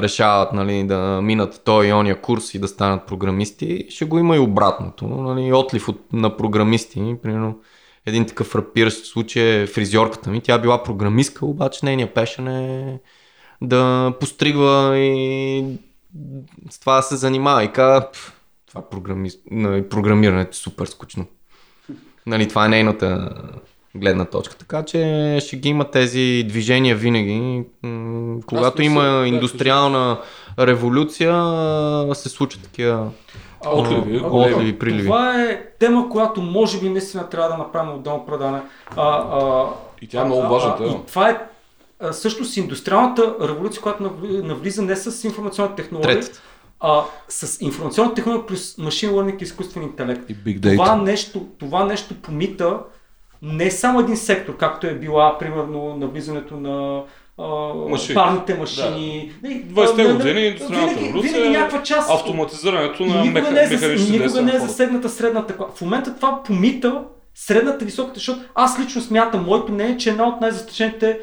решават 0.01 0.53
нали, 0.53 0.83
да 0.83 1.19
минат 1.21 1.61
той 1.65 1.87
и 1.87 1.93
ония 1.93 2.21
курс 2.21 2.53
и 2.53 2.59
да 2.59 2.67
станат 2.67 3.07
програмисти, 3.07 3.85
ще 3.89 4.05
го 4.05 4.19
има 4.19 4.35
и 4.35 4.39
обратното. 4.39 5.07
Нали, 5.07 5.53
отлив 5.53 5.89
от, 5.89 6.13
на 6.13 6.37
програмисти, 6.37 7.15
примерно 7.23 7.59
един 8.05 8.25
такъв 8.25 8.47
фрапиращ 8.47 9.05
случай 9.05 9.61
е 9.61 9.67
фризьорката 9.67 10.29
ми. 10.29 10.41
Тя 10.41 10.57
била 10.59 10.83
програмистка, 10.83 11.45
обаче 11.45 11.85
нейният 11.85 12.13
пешен 12.13 12.47
е 12.47 12.99
да 13.61 14.13
постригва 14.19 14.97
и 14.97 15.65
с 16.69 16.79
това 16.79 17.01
се 17.01 17.15
занимава. 17.15 17.63
И 17.63 17.71
каза, 17.71 18.11
«Пф, 18.11 18.33
това 18.73 18.89
програми... 18.89 19.29
нали, 19.51 19.89
програмирането 19.89 20.49
е 20.49 20.53
супер 20.53 20.85
скучно. 20.85 21.25
Нали, 22.25 22.47
това 22.47 22.65
е 22.65 22.69
нейната 22.69 23.29
гледна 23.95 24.25
точка. 24.25 24.55
Така 24.55 24.83
че 24.83 25.37
ще 25.41 25.55
ги 25.55 25.69
има 25.69 25.91
тези 25.91 26.45
движения 26.47 26.95
винаги. 26.95 27.63
Когато 28.45 28.81
мисля, 28.81 28.91
има 28.91 29.03
да, 29.03 29.27
индустриална 29.27 30.19
революция, 30.59 31.33
се 32.13 32.29
случват 32.29 32.63
такива 32.63 33.09
Отливи, 33.65 34.79
приливи. 34.79 35.03
Това 35.03 35.41
е 35.43 35.65
тема, 35.79 36.09
която 36.09 36.41
може 36.41 36.79
би 36.79 36.89
наистина 36.89 37.29
трябва 37.29 37.49
да 37.49 37.57
направим 37.57 37.95
отделно 37.95 38.25
предане. 38.25 38.61
А, 38.95 39.07
а, 39.07 39.65
И 40.01 40.07
тя 40.07 40.21
е 40.21 40.25
много 40.25 40.41
важна 40.41 40.77
тема. 40.77 40.89
И 40.89 41.05
това 41.07 41.29
е 41.29 41.37
а, 41.99 42.11
всъщност 42.11 42.57
индустриалната 42.57 43.35
революция, 43.41 43.81
която 43.81 44.03
навли- 44.03 44.43
навлиза 44.43 44.81
не 44.81 44.95
с 44.95 45.23
информационни 45.23 45.75
технологии, 45.75 46.13
Третата. 46.15 46.41
А 46.79 47.01
с 47.29 47.61
информационна 47.61 48.13
технология 48.13 48.47
плюс 48.47 48.77
машин 48.77 49.11
learning 49.11 49.41
и 49.41 49.43
изкуствен 49.43 49.83
интелект. 49.83 50.29
И 50.29 50.35
big 50.35 50.73
Това 50.73 50.87
data. 50.87 51.01
нещо, 51.01 51.45
това 51.59 51.85
нещо 51.85 52.15
помита 52.15 52.79
не 53.41 53.71
само 53.71 53.99
един 53.99 54.17
сектор, 54.17 54.57
както 54.57 54.87
е 54.87 54.93
била, 54.93 55.37
примерно, 55.39 55.95
навлизането 55.95 56.55
на 56.55 57.03
Машини. 57.89 58.15
парните 58.15 58.53
машини. 58.53 59.31
Не, 59.43 59.49
20-те 59.63 60.01
а, 60.01 60.05
години, 60.07 60.23
винаги- 60.23 60.47
индустриалната 60.47 60.89
винаги- 60.89 61.07
революция, 61.07 61.33
Винаги 61.33 61.49
някаква 61.51 61.83
част. 61.83 62.09
Автоматизирането 62.11 63.03
на 63.03 63.21
никога 63.21 63.31
меха, 63.31 63.51
не 63.51 63.59
е, 63.59 63.67
механични 63.67 64.17
никога 64.17 64.41
не 64.41 64.47
е 64.47 64.51
хората. 64.51 64.67
засегната 64.67 65.09
средната. 65.09 65.55
В 65.75 65.81
момента 65.81 66.15
това 66.15 66.43
помита 66.43 67.03
средната 67.35 67.85
високата, 67.85 68.13
защото 68.15 68.39
аз 68.55 68.79
лично 68.79 69.01
смятам, 69.01 69.45
моето 69.45 69.71
мнение, 69.71 69.97
че 69.97 70.09
една 70.09 70.27
от 70.27 70.41
най-застрашените 70.41 71.19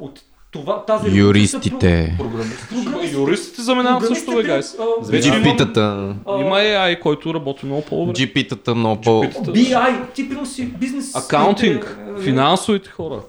от 0.00 0.20
това, 0.56 0.84
тази 0.84 1.10
са 1.10 1.16
Юристите, 1.16 2.14
Програмисти. 2.18 2.64
Програмисти. 2.84 3.16
Юристите 3.16 3.62
заминават 3.62 4.06
също, 4.06 4.34
бе, 4.34 4.42
гайс. 4.42 4.76
Вече 5.02 5.28
има- 5.28 5.36
GP-тата, 5.38 6.14
а, 6.26 6.40
Има 6.40 6.56
AI, 6.56 7.00
който 7.00 7.34
работи 7.34 7.66
много 7.66 7.82
по-добре. 7.82 8.12
GP-тата 8.12 8.74
много 8.74 9.00
по... 9.00 9.10
BI, 9.44 10.12
ти 10.14 10.28
примерно 10.28 10.46
си 10.46 10.64
бизнес... 10.64 11.16
Акаунтинг, 11.16 11.98
е, 12.08 12.20
е, 12.20 12.22
финансовите 12.22 12.90
хора. 12.90 13.20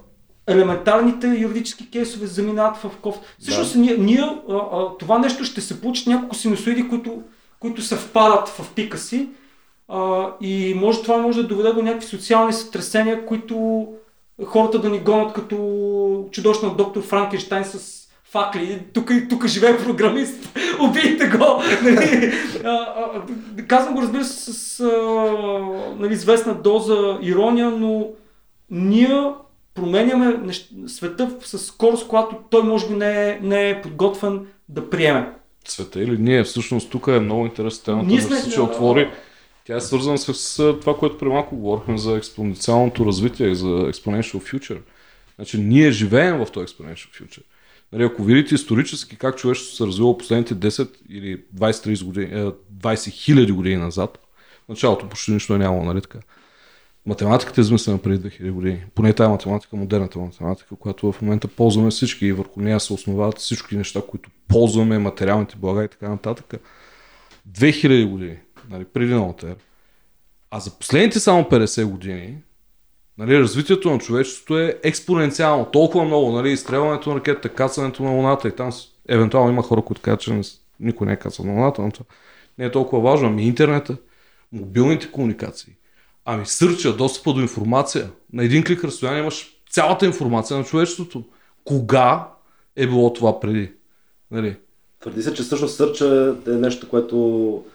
елементарните 0.47 1.27
юридически 1.27 1.91
кейсове 1.91 2.27
заминават 2.27 2.77
в 2.77 2.89
ков. 3.01 3.15
Всъщност, 3.39 3.75
ние, 3.75 3.95
ние 3.97 4.21
а, 4.49 4.53
а, 4.53 4.97
това 4.99 5.19
нещо 5.19 5.43
ще 5.43 5.61
се 5.61 5.81
получат 5.81 6.07
няколко 6.07 6.35
синусоиди, 6.35 6.87
които, 6.89 7.21
които 7.59 7.81
се 7.81 7.95
впадат 7.95 8.49
в 8.49 8.71
пика 8.75 8.97
си 8.97 9.27
а, 9.87 10.25
и 10.41 10.73
може 10.75 11.01
това 11.01 11.17
може 11.17 11.41
да 11.41 11.47
доведе 11.47 11.73
до 11.73 11.81
някакви 11.81 12.07
социални 12.07 12.53
сътресения, 12.53 13.25
които 13.25 13.87
хората 14.45 14.79
да 14.79 14.89
ни 14.89 14.99
гонят 14.99 15.33
като 15.33 16.27
чудовищно 16.31 16.75
доктор 16.75 17.01
Франкенштайн 17.01 17.65
с 17.65 17.97
факли. 18.31 18.79
Тук, 18.93 19.11
тук 19.29 19.47
живее 19.47 19.77
програмист. 19.77 20.59
Убийте 20.89 21.27
го! 21.27 21.63
Нали? 21.83 22.33
А, 22.63 22.69
а, 22.69 23.23
казвам 23.67 23.95
го, 23.95 24.01
разбира 24.01 24.23
се, 24.23 24.53
с 24.53 24.79
а, 24.79 24.87
нали, 25.99 26.13
известна 26.13 26.53
доза 26.53 27.17
ирония, 27.21 27.69
но 27.69 28.07
ние 28.71 29.23
променяме 29.73 30.37
нещ... 30.43 30.69
света 30.87 31.29
с 31.41 31.59
скорост, 31.59 32.07
която 32.07 32.35
той 32.49 32.63
може 32.63 32.87
би 32.87 32.93
не 32.93 33.29
е, 33.29 33.39
не 33.41 33.69
е 33.69 33.81
подготвен 33.81 34.45
да 34.69 34.89
приеме. 34.89 35.33
Света 35.67 36.03
или 36.03 36.17
ние, 36.17 36.43
всъщност 36.43 36.89
тук 36.89 37.07
е 37.07 37.19
много 37.19 37.45
интересна 37.45 37.85
темата 37.85 38.27
да 38.29 38.35
се 38.35 38.61
отвори. 38.61 39.11
Тя 39.67 39.75
е 39.75 39.81
свързана 39.81 40.17
с 40.17 40.57
това, 40.81 40.97
което 40.97 41.17
преди 41.17 41.31
малко 41.31 41.55
говорихме 41.55 41.97
за 41.97 42.17
експоненциалното 42.17 43.05
развитие 43.05 43.55
за 43.55 43.67
exponential 43.67 44.53
future. 44.53 44.81
Значи 45.35 45.57
ние 45.57 45.91
живеем 45.91 46.37
в 46.37 46.51
този 46.51 46.65
exponential 46.65 47.21
future. 47.21 47.41
Нали, 47.93 48.03
ако 48.03 48.23
видите 48.23 48.55
исторически 48.55 49.17
как 49.17 49.37
човечеството 49.37 49.75
се 49.77 49.85
развило 49.85 50.17
последните 50.17 50.55
10 50.55 50.89
или 51.09 51.43
20-30 51.55 52.03
години, 52.05 52.25
е, 52.25 52.51
20 52.77 53.11
хиляди 53.11 53.51
години 53.51 53.77
назад, 53.77 54.19
началото 54.69 55.09
почти 55.09 55.31
нищо 55.31 55.55
е 55.55 55.57
нямало, 55.57 55.83
нали 55.83 56.01
така. 56.01 56.19
Математиката 57.05 57.61
е 57.61 57.63
измислена 57.63 57.97
преди 57.97 58.29
2000 58.29 58.51
години. 58.51 58.83
Поне 58.95 59.13
тази 59.13 59.29
математика, 59.29 59.75
модерната 59.75 60.19
математика, 60.19 60.75
която 60.75 61.11
в 61.11 61.21
момента 61.21 61.47
ползваме 61.47 61.89
всички 61.89 62.25
и 62.25 62.31
върху 62.31 62.61
нея 62.61 62.79
се 62.79 62.93
основават 62.93 63.37
всички 63.37 63.77
неща, 63.77 64.01
които 64.09 64.29
ползваме, 64.47 64.99
материалните 64.99 65.55
блага 65.55 65.83
и 65.83 65.87
така 65.87 66.09
нататък. 66.09 66.61
2000 67.51 68.09
години, 68.09 68.37
нали, 68.69 68.85
преди 68.85 69.13
новата 69.13 69.47
ера. 69.47 69.55
А 70.51 70.59
за 70.59 70.71
последните 70.71 71.19
само 71.19 71.43
50 71.43 71.85
години, 71.85 72.37
нали, 73.17 73.39
развитието 73.39 73.91
на 73.91 73.99
човечеството 73.99 74.59
е 74.59 74.79
експоненциално. 74.83 75.65
Толкова 75.65 76.05
много, 76.05 76.31
нали, 76.31 76.51
изстрелването 76.51 77.09
на 77.09 77.15
ракетата, 77.15 77.49
кацането 77.49 78.03
на 78.03 78.09
Луната 78.09 78.47
и 78.47 78.51
там 78.51 78.71
евентуално 79.09 79.51
има 79.51 79.63
хора, 79.63 79.81
които 79.81 80.01
казват, 80.01 80.21
че 80.21 80.41
никой 80.79 81.07
не 81.07 81.13
е 81.13 81.19
кацал 81.19 81.45
на 81.45 81.53
Луната, 81.53 81.81
но 81.81 81.91
това 81.91 82.05
не 82.57 82.65
е 82.65 82.71
толкова 82.71 83.01
важно. 83.01 83.27
Ами 83.27 83.47
интернета, 83.47 83.97
мобилните 84.51 85.11
комуникации, 85.11 85.73
ами 86.25 86.45
сърча, 86.45 86.95
достъпа 86.95 87.33
до 87.33 87.41
информация. 87.41 88.11
На 88.33 88.43
един 88.43 88.63
клик 88.63 88.83
разстояние 88.83 89.21
имаш 89.21 89.57
цялата 89.69 90.05
информация 90.05 90.57
на 90.57 90.63
човечеството. 90.63 91.23
Кога 91.63 92.27
е 92.75 92.87
било 92.87 93.13
това 93.13 93.39
преди? 93.39 93.71
Нали? 94.31 94.57
Твърди 94.99 95.23
се, 95.23 95.33
че 95.33 95.43
всъщност 95.43 95.75
сърча 95.75 96.35
е 96.47 96.49
нещо, 96.49 96.89
което 96.89 97.65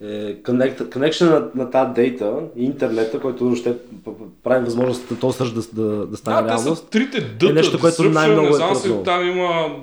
е 0.00 0.42
connect, 0.42 0.76
connection 0.88 1.30
на, 1.30 1.64
на 1.64 1.70
тази 1.70 1.92
дейта 1.94 2.34
и 2.56 2.64
интернета, 2.64 3.20
който 3.20 3.56
ще 3.56 3.78
п- 3.78 3.84
п- 4.04 4.24
прави 4.42 4.64
възможност 4.64 5.20
този 5.20 5.38
сърч 5.38 5.50
да, 5.50 5.62
да, 5.82 6.06
да 6.06 6.16
стане 6.16 6.36
Да, 6.36 6.42
те 6.42 6.48
реалност. 6.48 6.82
са 6.82 6.90
трите 6.90 7.20
дъта. 7.20 7.50
е 7.50 7.52
нещо, 7.52 7.80
което 7.80 8.02
най-много 8.04 8.46
е 8.56 8.58
тръгнало. 8.58 9.02
Там 9.02 9.28
има... 9.28 9.76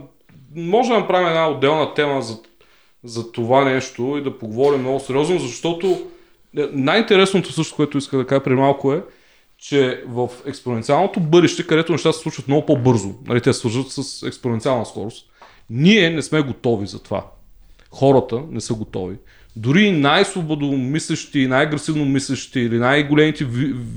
Може 0.55 0.89
да 0.89 0.99
направим 0.99 1.27
една 1.27 1.49
отделна 1.49 1.93
тема 1.93 2.21
за, 2.21 2.37
за 3.03 3.31
това 3.31 3.63
нещо 3.65 4.17
и 4.19 4.23
да 4.23 4.37
поговорим 4.37 4.79
много 4.79 4.99
сериозно, 4.99 5.39
защото 5.39 5.87
е, 6.57 6.67
най-интересното 6.73 7.51
също, 7.53 7.75
което 7.75 7.97
иска 7.97 8.17
да 8.17 8.25
кажа 8.27 8.43
преди 8.43 8.55
малко 8.55 8.93
е, 8.93 9.03
че 9.57 10.03
в 10.07 10.29
експоненциалното 10.45 11.19
бъдеще, 11.19 11.67
където 11.67 11.91
нещата 11.91 12.13
се 12.13 12.21
случват 12.21 12.47
много 12.47 12.65
по-бързо, 12.65 13.09
нали, 13.27 13.41
те 13.41 13.53
се 13.53 13.59
свържат 13.59 13.85
с 13.89 14.23
експоненциална 14.27 14.85
скорост, 14.85 15.25
ние 15.69 16.09
не 16.09 16.21
сме 16.21 16.41
готови 16.41 16.87
за 16.87 16.99
това. 16.99 17.25
Хората 17.91 18.41
не 18.51 18.61
са 18.61 18.73
готови. 18.73 19.15
Дори 19.55 19.91
най-свободомислещи, 19.91 21.47
най-агресивно 21.47 22.05
мислещи 22.05 22.59
или 22.59 22.77
най-големите 22.77 23.45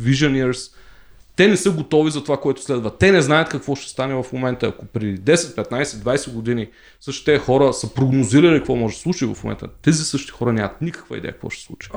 visionaries, 0.02 0.74
те 1.36 1.48
не 1.48 1.56
са 1.56 1.70
готови 1.70 2.10
за 2.10 2.22
това, 2.22 2.36
което 2.36 2.62
следва. 2.62 2.98
Те 2.98 3.12
не 3.12 3.22
знаят 3.22 3.48
какво 3.48 3.74
ще 3.74 3.90
стане 3.90 4.14
в 4.14 4.32
момента. 4.32 4.66
Ако 4.66 4.86
преди 4.86 5.18
10, 5.18 5.34
15, 5.34 5.84
20 5.84 6.32
години 6.32 6.68
същите 7.00 7.38
хора 7.38 7.72
са 7.72 7.94
прогнозирали 7.94 8.58
какво 8.58 8.76
може 8.76 8.94
да 8.94 9.00
случи 9.00 9.26
в 9.26 9.44
момента, 9.44 9.68
тези 9.82 10.04
същи 10.04 10.30
хора 10.30 10.52
нямат 10.52 10.80
никаква 10.80 11.16
идея 11.16 11.32
какво 11.32 11.50
ще 11.50 11.64
случи. 11.64 11.88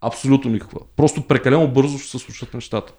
Абсолютно 0.00 0.50
никаква. 0.50 0.80
Просто 0.96 1.22
прекалено 1.22 1.68
бързо 1.68 1.98
ще 1.98 2.10
се 2.10 2.18
случват 2.18 2.54
нещата. 2.54 2.92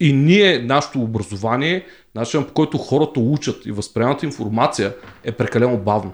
И 0.00 0.12
ние, 0.12 0.58
нашето 0.58 1.00
образование, 1.00 1.86
начинът 2.14 2.48
по 2.48 2.54
който 2.54 2.78
хората 2.78 3.20
учат 3.20 3.66
и 3.66 3.72
възприемат 3.72 4.22
информация 4.22 4.94
е 5.24 5.32
прекалено 5.32 5.78
бавно. 5.78 6.12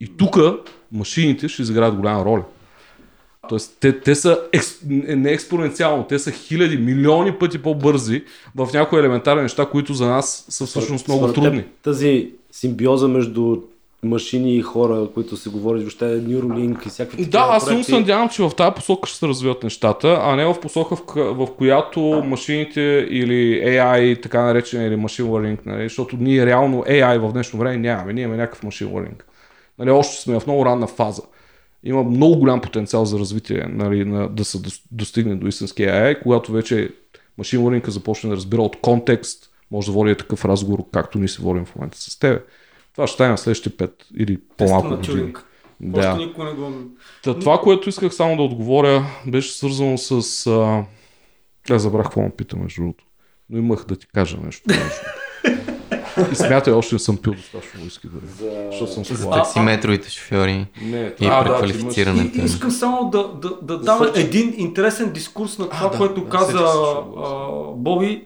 И 0.00 0.16
тук 0.16 0.38
машините 0.92 1.48
ще 1.48 1.62
изиграят 1.62 1.94
голяма 1.94 2.24
роля. 2.24 2.44
Тоест, 3.48 3.76
те, 3.80 4.00
те 4.00 4.14
са 4.14 4.40
екс, 4.52 4.74
не 4.86 5.16
не 5.16 5.30
експоненциално, 5.30 6.04
те 6.04 6.18
са 6.18 6.30
хиляди, 6.30 6.76
милиони 6.76 7.32
пъти 7.32 7.58
по-бързи 7.58 8.24
в 8.56 8.68
някои 8.74 8.98
елементарни 8.98 9.42
неща, 9.42 9.66
които 9.66 9.94
за 9.94 10.06
нас 10.06 10.46
са 10.48 10.66
всъщност 10.66 11.08
много 11.08 11.20
Според 11.20 11.34
теб 11.34 11.44
трудни. 11.44 11.64
Тази 11.82 12.30
симбиоза 12.52 13.08
между 13.08 13.56
машини 14.02 14.56
и 14.56 14.62
хора, 14.62 15.08
които 15.14 15.36
се 15.36 15.50
говорят 15.50 15.82
въобще 15.82 16.04
Neuralink 16.04 16.86
и 16.86 16.88
всякакви 16.88 17.24
Да, 17.24 17.30
такива 17.30 17.56
аз 17.56 17.62
силно 17.62 17.76
проекти. 17.76 17.92
се 17.92 17.98
надявам, 17.98 18.28
че 18.28 18.42
в 18.42 18.50
тази 18.56 18.74
посока 18.74 19.08
ще 19.08 19.18
се 19.18 19.28
развиват 19.28 19.62
нещата, 19.62 20.18
а 20.22 20.36
не 20.36 20.44
в 20.44 20.60
посока, 20.60 20.96
в, 20.96 21.02
в 21.16 21.48
която 21.56 22.00
машините 22.26 23.06
или 23.10 23.62
AI, 23.64 24.22
така 24.22 24.42
наречен, 24.42 24.86
или 24.86 24.96
machine 24.96 25.24
learning, 25.24 25.58
нали? 25.66 25.82
защото 25.82 26.16
ние 26.20 26.46
реално 26.46 26.82
AI 26.82 27.18
в 27.18 27.32
днешно 27.32 27.58
време 27.58 27.76
нямаме, 27.76 28.12
ние 28.12 28.24
имаме 28.24 28.36
някакъв 28.36 28.62
machine 28.62 28.88
learning. 28.88 29.22
Нали, 29.80 29.90
още 29.90 30.22
сме 30.22 30.40
в 30.40 30.46
много 30.46 30.66
ранна 30.66 30.86
фаза. 30.86 31.22
Има 31.84 32.02
много 32.02 32.38
голям 32.38 32.60
потенциал 32.60 33.04
за 33.04 33.18
развитие, 33.18 33.66
нали, 33.68 34.04
на, 34.04 34.28
да 34.28 34.44
се 34.44 34.58
дос- 34.58 34.82
достигне 34.90 35.36
до 35.36 35.46
истински 35.46 35.82
AI, 35.82 36.22
когато 36.22 36.52
вече 36.52 36.90
machine 37.40 37.58
learning 37.58 37.88
започне 37.88 38.30
да 38.30 38.36
разбира 38.36 38.62
от 38.62 38.80
контекст, 38.80 39.50
може 39.70 39.86
да 39.86 39.92
води 39.92 40.14
такъв 40.14 40.44
разговор, 40.44 40.84
както 40.92 41.18
ние 41.18 41.28
се 41.28 41.42
водим 41.42 41.64
в 41.64 41.76
момента 41.76 41.98
с 41.98 42.18
тебе. 42.18 42.42
Това 42.92 43.06
ще 43.06 43.14
стане 43.14 43.30
на 43.30 43.38
следващите 43.38 43.76
5 43.76 43.92
или 44.16 44.38
по-малко 44.56 44.88
години. 44.88 45.32
Да. 45.80 46.16
Никой 46.16 46.44
не 46.44 46.52
го... 46.52 46.72
Та, 47.24 47.38
това, 47.38 47.60
което 47.60 47.88
исках 47.88 48.14
само 48.14 48.36
да 48.36 48.42
отговоря, 48.42 49.04
беше 49.26 49.52
свързано 49.52 49.98
с... 49.98 50.46
А... 50.46 50.84
Аз 51.70 51.82
забрах 51.82 52.04
какво 52.04 52.22
ме 52.22 52.30
пита, 52.30 52.56
между 52.56 52.82
другото. 52.82 53.04
Но 53.50 53.58
имах 53.58 53.84
да 53.84 53.96
ти 53.96 54.06
кажа 54.06 54.38
нещо. 54.44 54.64
И 56.32 56.34
смятай, 56.34 56.72
още 56.72 56.94
не 56.94 56.98
съм 56.98 57.16
пил 57.16 57.34
достатъчно 57.34 57.80
виски 57.80 58.06
дори. 58.06 58.26
За- 58.26 58.68
Защото 58.70 58.92
съм 58.92 59.16
За 59.16 59.30
таксиметровите 59.30 60.10
шофьори 60.10 60.66
Не, 60.82 61.14
и 61.20 61.26
а, 61.26 61.42
да, 61.42 61.44
преквалифицирането. 61.44 62.38
И, 62.38 62.44
искам 62.44 62.70
само 62.70 63.10
да, 63.10 63.28
да, 63.28 63.56
да 63.62 63.78
дам 63.78 64.10
един 64.14 64.54
интересен 64.56 65.12
дискурс 65.12 65.58
на 65.58 65.68
това, 65.68 65.88
да, 65.88 65.98
което 65.98 66.20
да, 66.20 66.28
каза 66.30 66.58
а, 66.58 67.02
Боби. 67.74 68.24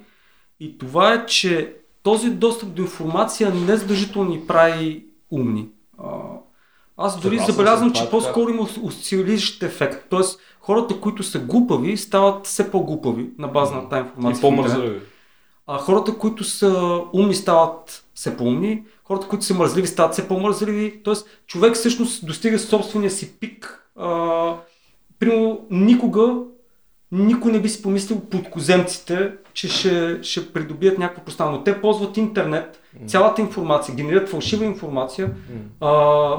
И 0.61 0.79
това 0.79 1.13
е, 1.15 1.27
че 1.27 1.73
този 2.03 2.31
достъп 2.31 2.69
до 2.69 2.83
информация 2.83 3.53
не 3.55 3.77
задължително 3.77 4.31
ни 4.31 4.41
прави 4.41 5.05
умни. 5.31 5.69
А, 5.99 6.07
аз 6.97 7.21
дори 7.21 7.37
Съгласен 7.37 7.55
забелязвам, 7.55 7.93
че 7.93 8.11
по-скоро 8.11 8.51
има 8.51 8.69
осцилиращ 8.83 9.63
ефект. 9.63 10.07
Тоест, 10.11 10.41
хората, 10.61 11.01
които 11.01 11.23
са 11.23 11.39
глупави, 11.39 11.97
стават 11.97 12.47
все 12.47 12.71
по-глупави 12.71 13.31
на 13.39 13.49
база 13.49 13.75
на 13.75 13.89
тази 13.89 14.03
И 14.03 14.27
информация. 14.27 14.75
в 14.75 14.83
интернет. 14.85 15.03
А 15.67 15.79
хората, 15.79 16.19
които 16.19 16.45
са 16.45 17.01
умни, 17.13 17.35
стават 17.35 18.05
все 18.15 18.37
по-умни. 18.37 18.83
Хората, 19.05 19.29
които 19.29 19.45
са 19.45 19.55
мързливи, 19.55 19.87
стават 19.87 20.13
все 20.13 20.29
по-мързливи. 20.29 21.01
Тоест, 21.05 21.29
човек 21.47 21.75
всъщност 21.75 22.27
достига 22.27 22.59
собствения 22.59 23.11
си 23.11 23.39
пик. 23.41 23.89
А, 23.97 24.57
примерно, 25.19 25.67
никога 25.71 26.35
никой 27.13 27.53
не 27.53 27.61
би 27.61 27.69
си 27.69 27.83
помислил 27.83 28.21
подкоземците, 28.21 29.33
че 29.53 29.69
ще, 29.69 30.23
ще 30.23 30.53
придобият 30.53 30.99
някакво 30.99 31.25
пространство. 31.25 31.65
Те 31.65 31.81
ползват 31.81 32.17
интернет, 32.17 32.81
цялата 33.07 33.41
информация, 33.41 33.95
генерират 33.95 34.29
фалшива 34.29 34.65
информация, 34.65 35.35
а, 35.81 35.91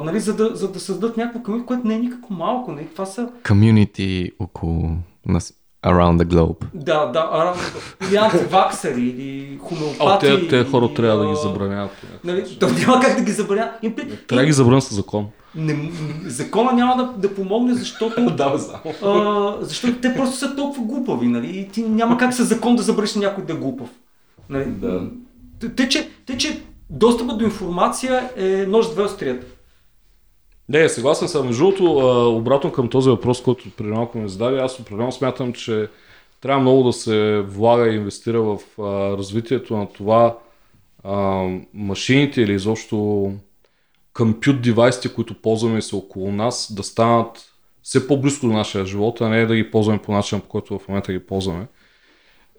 нали, 0.04 0.20
за, 0.20 0.36
да, 0.36 0.56
за 0.56 0.72
да 0.72 0.80
създадат 0.80 1.18
някакво 1.18 1.44
комьюнити, 1.44 1.68
което 1.68 1.88
не 1.88 1.96
е 1.96 2.00
никакво 2.00 2.34
малко. 2.34 2.72
Нали? 2.72 2.88
Това 2.92 3.06
са 3.06 3.30
Community 3.44 4.32
около 4.40 4.90
нас, 5.26 5.54
around 5.86 6.18
the 6.18 6.26
globe. 6.26 6.66
да, 6.74 7.06
да, 7.06 7.30
а, 7.32 7.54
или 8.08 8.16
антиваксери, 8.16 9.02
или 9.02 9.60
А, 9.62 9.68
хомеопати. 9.68 10.26
те, 10.26 10.48
те 10.48 10.70
хора 10.72 10.86
или, 10.86 10.94
трябва 10.94 11.24
да 11.24 11.30
ги 11.30 11.36
забраняват. 11.44 11.92
Нали, 12.24 12.58
то 12.60 12.68
няма 12.70 13.00
как 13.00 13.18
да 13.18 13.24
ги 13.24 13.32
забраня. 13.32 13.72
Им, 13.82 13.96
Трябва 14.28 14.42
да 14.42 14.46
ги 14.46 14.52
забранят 14.54 14.84
с 14.84 14.96
закон. 14.96 15.28
не, 15.56 15.92
закона 16.26 16.72
няма 16.74 16.96
да, 16.96 17.28
да 17.28 17.36
помогне, 17.36 17.74
защото, 17.74 18.26
да, 18.36 18.54
а, 19.04 19.54
защото 19.62 20.02
те 20.02 20.14
просто 20.16 20.38
са 20.38 20.56
толкова 20.56 20.84
глупави. 20.84 21.28
Нали? 21.28 21.60
И 21.60 21.70
ти 21.70 21.82
няма 21.82 22.18
как 22.18 22.34
със 22.34 22.48
закон 22.48 22.76
да 22.76 22.84
забраниш 22.84 23.16
някой 23.16 23.46
да 23.46 23.54
е 23.54 23.56
глупав. 23.56 23.90
Нали? 24.50 24.66
Да. 24.66 25.02
Те, 25.76 25.90
че, 25.90 26.10
те, 26.26 26.38
че 26.38 26.62
достъпът 26.90 27.38
до 27.38 27.46
информация 27.46 28.30
е 28.38 28.66
нож 28.68 28.86
с 28.86 28.94
две 28.94 29.04
острията. 29.04 29.46
Не, 30.70 30.90
съгласен 30.90 31.28
съм. 31.28 31.46
Между 31.46 31.64
другото, 31.64 31.86
обратно 32.38 32.72
към 32.72 32.90
този 32.90 33.10
въпрос, 33.10 33.44
който 33.44 33.72
преди 33.78 33.90
малко 33.90 34.18
ми 34.18 34.30
зададе, 34.30 34.58
аз 34.58 34.80
определено 34.80 35.12
смятам, 35.12 35.54
че 35.54 35.90
трябва 36.42 36.62
много 36.62 36.84
да 36.84 36.94
се 36.94 37.42
влага 37.48 37.92
и 37.92 37.96
инвестира 37.96 38.42
в 38.42 38.60
а, 38.80 38.84
развитието 39.18 39.78
на 39.78 39.94
това 39.94 40.38
а, 41.04 41.48
машините 41.74 42.42
или 42.42 42.54
изобщо 42.54 43.32
compute 44.14 44.62
девайсите, 44.62 45.14
които 45.14 45.42
ползваме 45.42 45.82
са 45.82 45.98
около 45.98 46.32
нас, 46.32 46.74
да 46.76 46.84
станат 46.84 47.52
все 47.84 48.08
по-близко 48.08 48.48
до 48.48 48.54
нашия 48.54 48.86
живот, 48.86 49.22
а 49.22 49.30
не 49.30 49.46
да 49.46 49.56
ги 49.56 49.72
ползваме 49.72 50.02
по 50.02 50.12
начин, 50.12 50.42
по 50.42 50.48
който 50.48 50.80
в 50.80 50.88
момента 50.88 51.14
ги 51.14 51.26
ползваме 51.26 51.68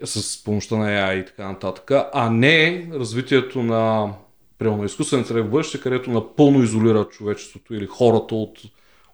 с 0.03 0.43
помощта 0.43 0.75
на 0.77 0.85
AI 0.85 1.21
и 1.21 1.25
така 1.25 1.47
нататък, 1.47 1.91
а 2.13 2.29
не 2.29 2.87
развитието 2.93 3.63
на 3.63 4.13
примерно 4.57 4.85
изкуствен 4.85 5.19
интелект 5.19 5.47
в 5.47 5.51
бъдеще, 5.51 5.81
където 5.81 6.11
напълно 6.11 6.63
изолира 6.63 7.05
човечеството 7.05 7.73
или 7.73 7.85
хората 7.85 8.35
от 8.35 8.59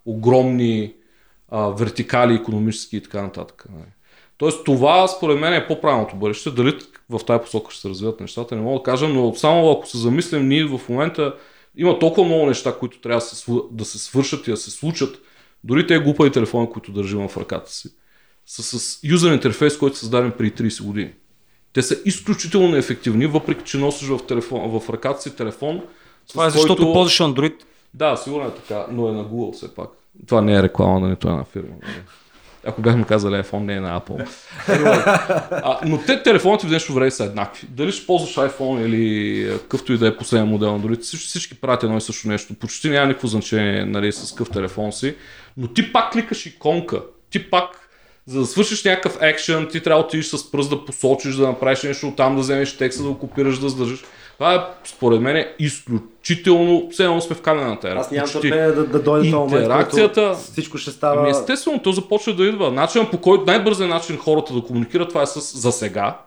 огромни 0.06 0.94
а, 1.50 1.70
вертикали 1.70 2.34
економически 2.34 2.98
и 2.98 3.02
така 3.02 3.22
нататък. 3.22 3.66
нали. 3.70 3.92
Тоест 4.38 4.64
това 4.64 5.08
според 5.08 5.40
мен 5.40 5.54
е 5.54 5.68
по-правилното 5.68 6.16
бъдеще. 6.16 6.52
Дали 6.52 6.80
в 7.10 7.20
тази 7.26 7.42
посока 7.42 7.72
ще 7.72 7.82
се 7.82 7.90
развиват 7.90 8.20
нещата, 8.20 8.56
не 8.56 8.62
мога 8.62 8.80
да 8.80 8.84
кажа, 8.84 9.08
но 9.08 9.36
само 9.36 9.72
ако 9.72 9.88
се 9.88 9.98
замислим, 9.98 10.48
ние 10.48 10.66
в 10.66 10.82
момента 10.90 11.36
има 11.78 12.00
толкова 12.00 12.28
много 12.28 12.46
неща, 12.46 12.76
които 12.80 13.02
трябва 13.02 13.22
да 13.72 13.86
се, 13.86 14.00
свършат 14.00 14.48
и 14.48 14.52
да 14.52 14.58
се 14.58 14.72
случат, 14.72 15.22
дори 15.64 15.88
те 15.88 16.00
глупави 16.00 16.32
телефони, 16.32 16.70
които 16.70 16.92
държим 16.92 17.28
в 17.28 17.38
ръката 17.38 17.72
си, 17.72 17.90
са 18.46 18.80
с 18.80 19.00
юзер 19.04 19.34
интерфейс, 19.34 19.78
който 19.78 19.94
е 19.94 19.98
създаден 19.98 20.32
преди 20.38 20.52
30 20.52 20.84
години. 20.84 21.14
Те 21.74 21.82
са 21.82 21.98
изключително 22.06 22.68
неефективни, 22.70 23.26
въпреки 23.28 23.64
че 23.64 23.78
носиш 23.78 24.08
в, 24.08 24.20
телефон, 24.28 24.80
в 24.80 24.90
ръката 24.90 25.22
си 25.22 25.36
телефон 25.36 25.82
Това 26.30 26.46
е 26.46 26.50
защото 26.50 26.76
който- 26.76 26.94
ползваш 26.94 27.18
Android. 27.18 27.54
Да, 27.94 28.16
сигурно 28.18 28.48
е 28.48 28.52
така, 28.52 28.86
но 28.92 29.10
е 29.10 29.12
на 29.12 29.26
Google 29.26 29.54
все 29.56 29.76
пак. 29.76 29.90
Това 30.28 30.42
не 30.42 30.56
е 30.56 30.64
реклама 30.64 31.00
на 31.00 31.10
нито 31.10 31.28
една 31.28 31.44
фирма. 31.44 31.76
нали. 31.82 31.94
Ако 32.66 32.82
бяхме 32.82 33.04
казали 33.04 33.34
iPhone, 33.36 33.60
не 33.60 33.74
е 33.76 33.80
на 33.80 34.02
Apple. 34.02 34.28
А, 35.52 35.80
но 35.86 35.98
те 35.98 36.24
телефоните 36.24 36.66
в 36.66 36.70
днешно 36.70 36.96
време 36.96 37.12
са 37.12 37.24
еднакви. 37.24 37.68
Дали 37.70 37.92
ще 37.92 38.06
ползваш 38.06 38.36
iPhone 38.36 38.86
или 38.86 39.48
какъвто 39.60 39.94
и 39.94 39.98
да 39.98 40.08
е 40.08 40.18
последен 40.18 40.48
модел 40.48 40.80
Android, 40.80 41.02
всички, 41.02 41.28
всички 41.28 41.56
правят 41.56 41.84
едно 41.84 41.98
и 41.98 42.02
също 42.02 42.28
нещо. 42.28 42.54
Почти 42.54 42.90
няма 42.90 43.08
никакво 43.08 43.28
значение 43.28 43.86
нали, 43.86 44.12
с 44.12 44.32
какъв 44.32 44.50
телефон 44.50 44.92
си. 44.92 45.16
Но 45.58 45.68
ти 45.68 45.94
пак 45.94 46.12
кликаш 46.12 46.46
иконка. 46.46 47.02
Ти 47.30 47.50
пак 47.50 47.83
за 48.28 48.40
да 48.40 48.46
свършиш 48.46 48.84
някакъв 48.84 49.18
екшен, 49.22 49.68
ти 49.72 49.84
трябва 49.84 50.02
да 50.02 50.08
отидеш 50.08 50.26
с 50.26 50.52
пръст 50.52 50.70
да 50.70 50.86
посочиш, 50.86 51.36
да 51.36 51.48
направиш 51.48 51.84
нещо, 51.84 52.08
оттам 52.08 52.36
да 52.36 52.42
вземеш 52.42 52.78
текста, 52.78 53.04
да 53.04 53.10
го 53.10 53.20
копираш, 53.20 53.60
да 53.60 53.70
задържиш. 53.70 54.04
Това 54.34 54.56
е, 54.56 54.60
според 54.86 55.22
мен, 55.22 55.36
е 55.36 55.54
изключително, 55.60 56.90
все 56.92 57.04
едно 57.04 57.22
сме 57.22 57.36
в 57.36 57.42
камената 57.42 57.90
ера. 57.90 58.00
Аз 58.00 58.12
нямам 58.12 58.32
търпение 58.32 58.68
да, 58.68 58.86
да 58.86 59.02
дойде 59.02 59.32
този 59.32 59.36
момент, 59.36 59.62
Интеракцията- 59.62 60.28
който 60.28 60.40
всичко 60.40 60.78
ще 60.78 60.92
става... 60.92 61.22
Ами 61.22 61.30
естествено, 61.30 61.80
то 61.80 61.92
започва 61.92 62.36
да 62.36 62.46
идва. 62.46 62.72
Начинът 62.72 63.12
по 63.12 63.22
който 63.22 63.46
най-бързият 63.46 63.90
начин 63.90 64.18
хората 64.18 64.54
да 64.54 64.62
комуникират, 64.62 65.10
това 65.10 65.22
е 65.22 65.26
с, 65.26 65.58
за 65.58 65.72
сега. 65.72 66.18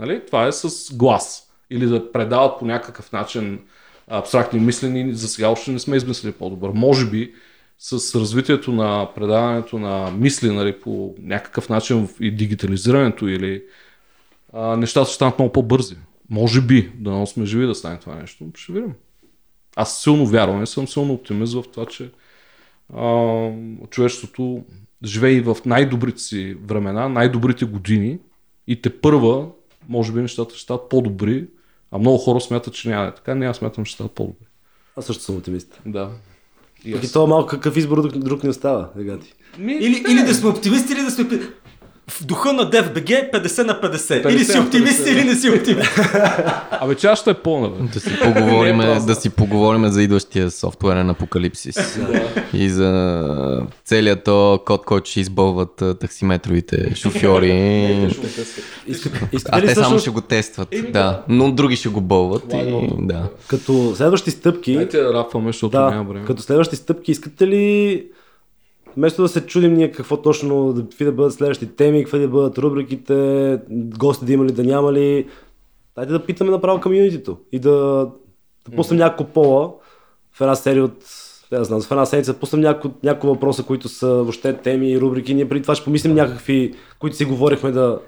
Нали? 0.00 0.22
Това 0.26 0.46
е 0.46 0.52
с 0.52 0.94
глас. 0.94 1.42
Или 1.70 1.86
да 1.86 2.12
предават 2.12 2.58
по 2.58 2.66
някакъв 2.66 3.12
начин 3.12 3.58
абстрактни 4.08 4.60
мислени. 4.60 5.14
За 5.14 5.28
сега 5.28 5.48
още 5.48 5.70
не 5.70 5.78
сме 5.78 5.96
измислили 5.96 6.32
по-добър. 6.32 6.70
Може 6.74 7.06
би 7.06 7.34
с 7.78 8.20
развитието 8.20 8.72
на 8.72 9.08
предаването 9.14 9.78
на 9.78 10.10
мисли 10.10 10.50
нали, 10.50 10.80
по 10.80 11.14
някакъв 11.18 11.68
начин 11.68 12.08
и 12.20 12.30
дигитализирането 12.30 13.28
или 13.28 13.62
а, 14.52 14.76
нещата 14.76 15.06
ще 15.06 15.14
станат 15.14 15.38
много 15.38 15.52
по-бързи. 15.52 15.96
Може 16.30 16.60
би, 16.60 16.92
да 16.94 17.10
не 17.10 17.26
сме 17.26 17.46
живи 17.46 17.66
да 17.66 17.74
стане 17.74 17.98
това 17.98 18.14
нещо. 18.14 18.46
Ще 18.54 18.72
видим. 18.72 18.92
Аз 19.76 20.02
силно 20.02 20.26
вярвам 20.26 20.62
и 20.62 20.66
съм 20.66 20.88
силно 20.88 21.12
оптимист 21.12 21.54
в 21.54 21.64
това, 21.72 21.86
че 21.86 22.10
а, 22.94 23.50
човечеството 23.90 24.64
живее 25.04 25.40
в 25.40 25.56
най-добрите 25.66 26.22
си 26.22 26.56
времена, 26.66 27.08
най-добрите 27.08 27.64
години 27.64 28.18
и 28.66 28.82
те 28.82 29.00
първа, 29.00 29.48
може 29.88 30.12
би 30.12 30.20
нещата 30.20 30.54
ще 30.54 30.62
стават 30.62 30.88
по-добри, 30.88 31.46
а 31.90 31.98
много 31.98 32.18
хора 32.18 32.40
смятат, 32.40 32.74
че 32.74 32.88
няма 32.88 33.06
е 33.06 33.14
така. 33.14 33.34
Не, 33.34 33.46
аз 33.46 33.56
смятам, 33.56 33.84
че 33.84 33.94
стават 33.94 34.12
по-добри. 34.12 34.46
Аз 34.96 35.06
също 35.06 35.22
съм 35.22 35.36
оптимист. 35.36 35.82
Да. 35.86 36.10
Аз. 36.92 37.04
и 37.10 37.12
то 37.12 37.26
малко 37.26 37.46
какъв 37.48 37.76
избор 37.76 38.02
друг, 38.02 38.18
друг 38.18 38.42
не 38.42 38.50
остава. 38.50 38.88
Сега 38.96 39.18
ти. 39.18 39.34
Ми, 39.58 39.72
Или, 39.72 40.02
не. 40.06 40.12
или 40.12 40.26
да 40.26 40.34
сме 40.34 40.48
оптимисти, 40.50 40.92
или 40.92 41.00
да 41.02 41.10
сме... 41.10 41.24
В 42.08 42.24
духа 42.24 42.52
на 42.52 42.70
DFBG 42.70 43.32
50 43.32 43.66
на 43.66 43.80
50. 43.80 44.24
50 44.24 44.30
или 44.30 44.44
си 44.44 44.58
оптимист, 44.58 45.06
50, 45.06 45.12
или 45.12 45.24
не 45.24 45.34
си 45.34 45.50
оптимист. 45.50 46.00
Абе, 46.70 46.94
чашата 46.94 47.30
е 47.30 47.34
пълна, 47.34 47.68
бе. 47.68 47.88
Да 47.94 48.00
си 48.00 48.10
поговорим, 48.22 48.80
е 48.80 49.00
да 49.00 49.14
си 49.14 49.30
поговорим 49.30 49.88
за 49.88 50.02
идващия 50.02 50.50
софтуерен 50.50 51.10
апокалипсис. 51.10 52.00
и 52.54 52.68
за 52.68 53.20
целият 53.84 54.24
то 54.24 54.60
код, 54.66 54.84
който 54.84 55.10
ще 55.10 55.20
избълват 55.20 55.82
таксиметровите 56.00 56.94
шофьори. 56.94 58.10
А 59.50 59.60
те 59.60 59.74
само 59.74 59.98
ще 59.98 60.10
го 60.10 60.20
тестват. 60.20 60.68
Да. 60.90 61.22
Но 61.28 61.52
други 61.52 61.76
ще 61.76 61.88
го 61.88 62.00
бълват. 62.00 62.52
И, 62.52 62.88
да. 62.98 63.22
като 63.48 63.94
следващи 63.96 64.30
стъпки, 64.30 64.74
Дайте 64.74 65.00
да 65.00 65.14
рапваме, 65.14 65.46
защото 65.46 65.80
няма 65.80 66.04
време. 66.04 66.26
като 66.26 66.42
следващи 66.42 66.76
стъпки, 66.76 67.10
искате 67.10 67.46
ли 67.46 68.06
вместо 68.96 69.22
да 69.22 69.28
се 69.28 69.46
чудим 69.46 69.74
ние 69.74 69.92
какво 69.92 70.16
точно, 70.16 70.74
какви 70.76 71.04
да 71.04 71.12
бъдат 71.12 71.32
следващите 71.32 71.74
теми, 71.76 72.04
какви 72.04 72.18
да 72.18 72.28
бъдат 72.28 72.58
рубриките, 72.58 73.58
гости 73.70 74.24
да 74.24 74.32
има 74.32 74.44
ли, 74.44 74.52
да 74.52 74.64
няма 74.64 74.92
ли, 74.92 75.26
дайте 75.96 76.12
да 76.12 76.26
питаме 76.26 76.50
направо 76.50 76.80
комьюнитито 76.80 77.36
и 77.52 77.58
да, 77.58 77.70
да 78.68 78.76
пуснем 78.76 78.98
няколко 78.98 79.32
пола 79.32 79.72
в 80.32 80.40
една 80.40 80.54
серия 80.54 80.84
от 80.84 80.96
не 81.52 81.58
да 81.58 81.64
знам, 81.64 81.82
в 81.82 81.90
една 81.90 82.06
седмица 82.06 82.34
пуснем 82.34 82.60
няколко, 82.60 82.96
няколко 83.02 83.26
въпроса, 83.34 83.62
които 83.62 83.88
са 83.88 84.08
въобще 84.08 84.56
теми 84.56 84.90
и 84.90 85.00
рубрики. 85.00 85.34
Ние 85.34 85.48
преди 85.48 85.62
това 85.62 85.74
ще 85.74 85.84
помислим 85.84 86.14
някакви, 86.14 86.74
които 86.98 87.16
си 87.16 87.24
говорихме 87.24 87.70
да, 87.70 87.98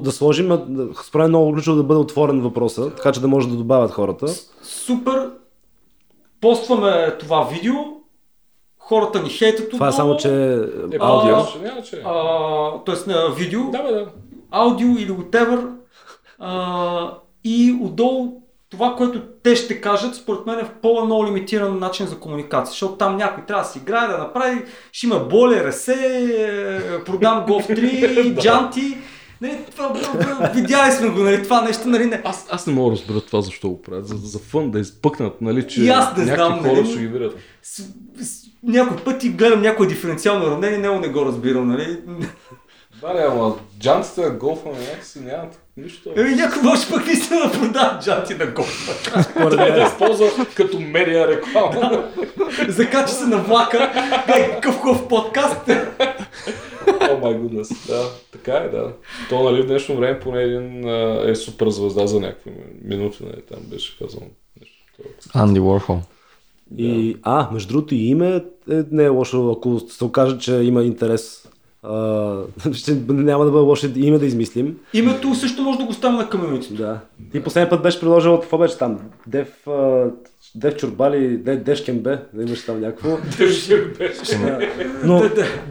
да 0.00 0.12
сложим. 0.12 0.48
да- 0.48 0.88
Според 1.06 1.28
много 1.28 1.52
ключово 1.52 1.76
да 1.76 1.82
бъде 1.82 2.00
отворен 2.00 2.40
въпроса, 2.40 2.90
така 2.90 3.12
че 3.12 3.20
да 3.20 3.28
може 3.28 3.48
да 3.48 3.54
добавят 3.56 3.90
хората. 3.90 4.26
Супер. 4.62 5.30
Постваме 6.40 7.16
това 7.18 7.48
видео. 7.52 7.74
Хората 8.90 9.22
ни 9.22 9.30
хейтят 9.30 9.70
Това 9.70 9.88
е 9.88 9.92
само, 9.92 10.16
че 10.16 10.28
Е, 10.92 10.96
аудио. 11.00 11.34
А, 12.04 12.84
тоест 12.84 13.06
на 13.06 13.30
видео. 13.30 13.70
Да, 13.70 13.82
бе, 13.82 13.92
да. 13.92 14.06
аудио 14.50 14.88
или 14.88 15.10
whatever. 15.10 15.66
А, 16.38 17.14
и 17.44 17.78
отдолу 17.82 18.42
това, 18.70 18.94
което 18.96 19.22
те 19.42 19.56
ще 19.56 19.80
кажат, 19.80 20.14
според 20.14 20.46
мен 20.46 20.58
е 20.58 20.64
в 20.64 20.70
по-много 20.82 21.26
лимитиран 21.26 21.78
начин 21.78 22.06
за 22.06 22.18
комуникация, 22.18 22.70
защото 22.70 22.94
там 22.94 23.16
някой 23.16 23.44
трябва 23.44 23.62
да 23.62 23.68
си 23.68 23.78
играе, 23.78 24.08
да 24.08 24.18
направи, 24.18 24.64
ще 24.92 25.06
има 25.06 25.18
боле, 25.18 25.64
ресе, 25.64 27.02
продам 27.06 27.46
Golf 27.46 27.70
3, 27.70 28.40
джанти. 28.40 28.96
Нали, 29.40 29.58
това, 29.70 29.92
видяли 30.54 30.92
сме 30.92 31.08
го, 31.08 31.20
нали, 31.20 31.42
това 31.42 31.62
нещо, 31.62 31.88
нали, 31.88 32.06
не. 32.06 32.22
Аз, 32.24 32.46
аз 32.50 32.66
не 32.66 32.72
мога 32.72 32.90
да 32.90 32.96
разбера 32.96 33.20
това 33.20 33.40
защо 33.40 33.68
го 33.68 33.82
правят. 33.82 34.08
За, 34.08 34.16
за 34.16 34.38
фън 34.38 34.70
да 34.70 34.80
изпъкнат, 34.80 35.40
нали, 35.40 35.68
че 35.68 35.82
И 35.82 35.88
аз 35.88 36.16
не 36.16 36.24
някакви 36.24 36.46
знам, 36.46 36.58
хора 36.58 36.72
нали? 36.72 36.90
ще 36.90 36.98
ги 37.00 37.06
видят. 37.06 37.36
С, 37.62 37.82
с, 38.20 38.46
някой 38.62 38.96
път 38.96 39.24
и 39.24 39.28
гледам 39.28 39.62
някое 39.62 39.86
диференциално 39.86 40.46
уравнение, 40.46 40.78
него 40.78 40.98
не 40.98 41.08
го 41.08 41.24
разбирам, 41.24 41.68
нали. 41.68 41.98
Да, 43.00 43.14
не, 43.14 43.20
ама 43.20 43.56
джантите 43.80 44.20
на 44.20 44.30
голфа 44.30 44.68
на 44.68 44.78
някакси 44.78 45.20
нямат 45.20 45.60
нищо. 45.76 46.12
Еми, 46.16 46.34
някой 46.34 46.62
може 46.62 46.88
пък 46.90 47.06
наистина 47.06 47.40
да 47.40 47.52
продава 47.52 48.00
джанти 48.00 48.34
на 48.34 48.46
голфа. 48.46 49.22
според 49.22 49.50
Това 49.50 49.50
да 49.50 49.56
мен, 49.56 49.86
използва 49.86 50.26
като 50.54 50.80
медиа 50.80 51.28
реклама. 51.28 52.08
Закача 52.68 53.12
се 53.12 53.26
на 53.26 53.38
влака, 53.38 53.92
гледай 54.26 54.50
какъв 54.50 54.76
хубав 54.76 55.08
подкаст. 55.08 55.70
О 57.10 57.18
май 57.18 57.34
гуднес. 57.34 57.86
Да, 57.86 58.02
така 58.32 58.52
е, 58.52 58.68
да. 58.68 58.92
То, 59.28 59.42
нали, 59.42 59.62
в 59.62 59.66
днешно 59.66 59.96
време 59.96 60.20
поне 60.20 60.42
един 60.42 60.88
е 61.30 61.34
супер 61.34 61.68
звезда 61.68 62.06
за 62.06 62.20
някакви 62.20 62.50
минути, 62.82 63.24
нали, 63.24 63.42
там 63.42 63.58
беше 63.70 63.98
казано 63.98 64.26
нещо. 64.60 64.76
Анди 65.34 65.60
Уорхол. 65.60 65.98
И, 66.76 67.16
а, 67.22 67.48
между 67.52 67.68
другото 67.72 67.94
и 67.94 67.98
име 67.98 68.44
е, 68.70 68.82
не 68.90 69.04
е 69.04 69.08
лошо, 69.08 69.50
ако 69.50 69.80
се 69.80 70.04
окаже, 70.04 70.38
че 70.38 70.52
има 70.54 70.82
интерес. 70.82 71.48
Ще, 72.72 72.94
няма 73.08 73.44
да 73.44 73.50
бъде 73.50 73.64
лошо 73.64 73.86
и 73.86 74.00
име 74.00 74.18
да 74.18 74.26
измислим. 74.26 74.76
Името 74.94 75.34
също 75.34 75.62
може 75.62 75.78
да 75.78 75.84
го 75.84 75.92
ставим 75.92 76.16
на 76.16 76.28
комьюнитито. 76.30 76.74
Да. 76.74 77.00
Ти 77.32 77.42
последния 77.42 77.70
път 77.70 77.82
беше 77.82 78.00
приложил, 78.00 78.40
какво 78.40 78.58
беше 78.58 78.78
там? 78.78 78.98
Дев, 79.26 79.48
Дев 80.54 80.76
Чурбали, 80.76 81.36
Дев, 81.36 81.58
Дешкембе, 81.58 82.18
да 82.34 82.42
имаш 82.42 82.64
там 82.64 82.80
някакво. 82.80 83.08
Но 85.04 85.22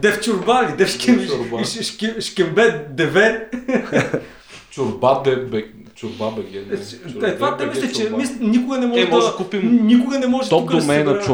Дев 0.02 0.20
чурба 0.20 0.62
ли? 0.62 0.76
Дев 0.76 0.88
шкем, 0.90 1.16
Дев 1.16 1.28
чорба. 1.28 1.58
ш- 1.58 1.68
ш- 1.68 1.82
шкем, 1.82 2.20
шкембе, 2.20 2.86
деве. 2.90 3.50
Чорба 4.70 5.22
де 5.24 5.36
бе... 5.36 5.64
Чорба 5.94 6.30
беге. 6.36 6.64
не. 6.70 7.28
Е, 7.28 7.34
това 7.34 7.56
те 7.56 7.64
Чорба 7.64 7.74
мисля, 7.74 7.88
че 7.88 8.02
чорба. 8.02 8.22
никога 8.40 8.78
не 8.78 8.86
може 8.86 9.00
Е, 9.00 9.06
може 9.10 9.26
да... 9.52 9.56
Никога 9.62 10.18
не 10.18 10.26
може 10.26 10.48
Топ 10.48 10.70
домен 10.70 11.04
на 11.04 11.12
събере- 11.12 11.24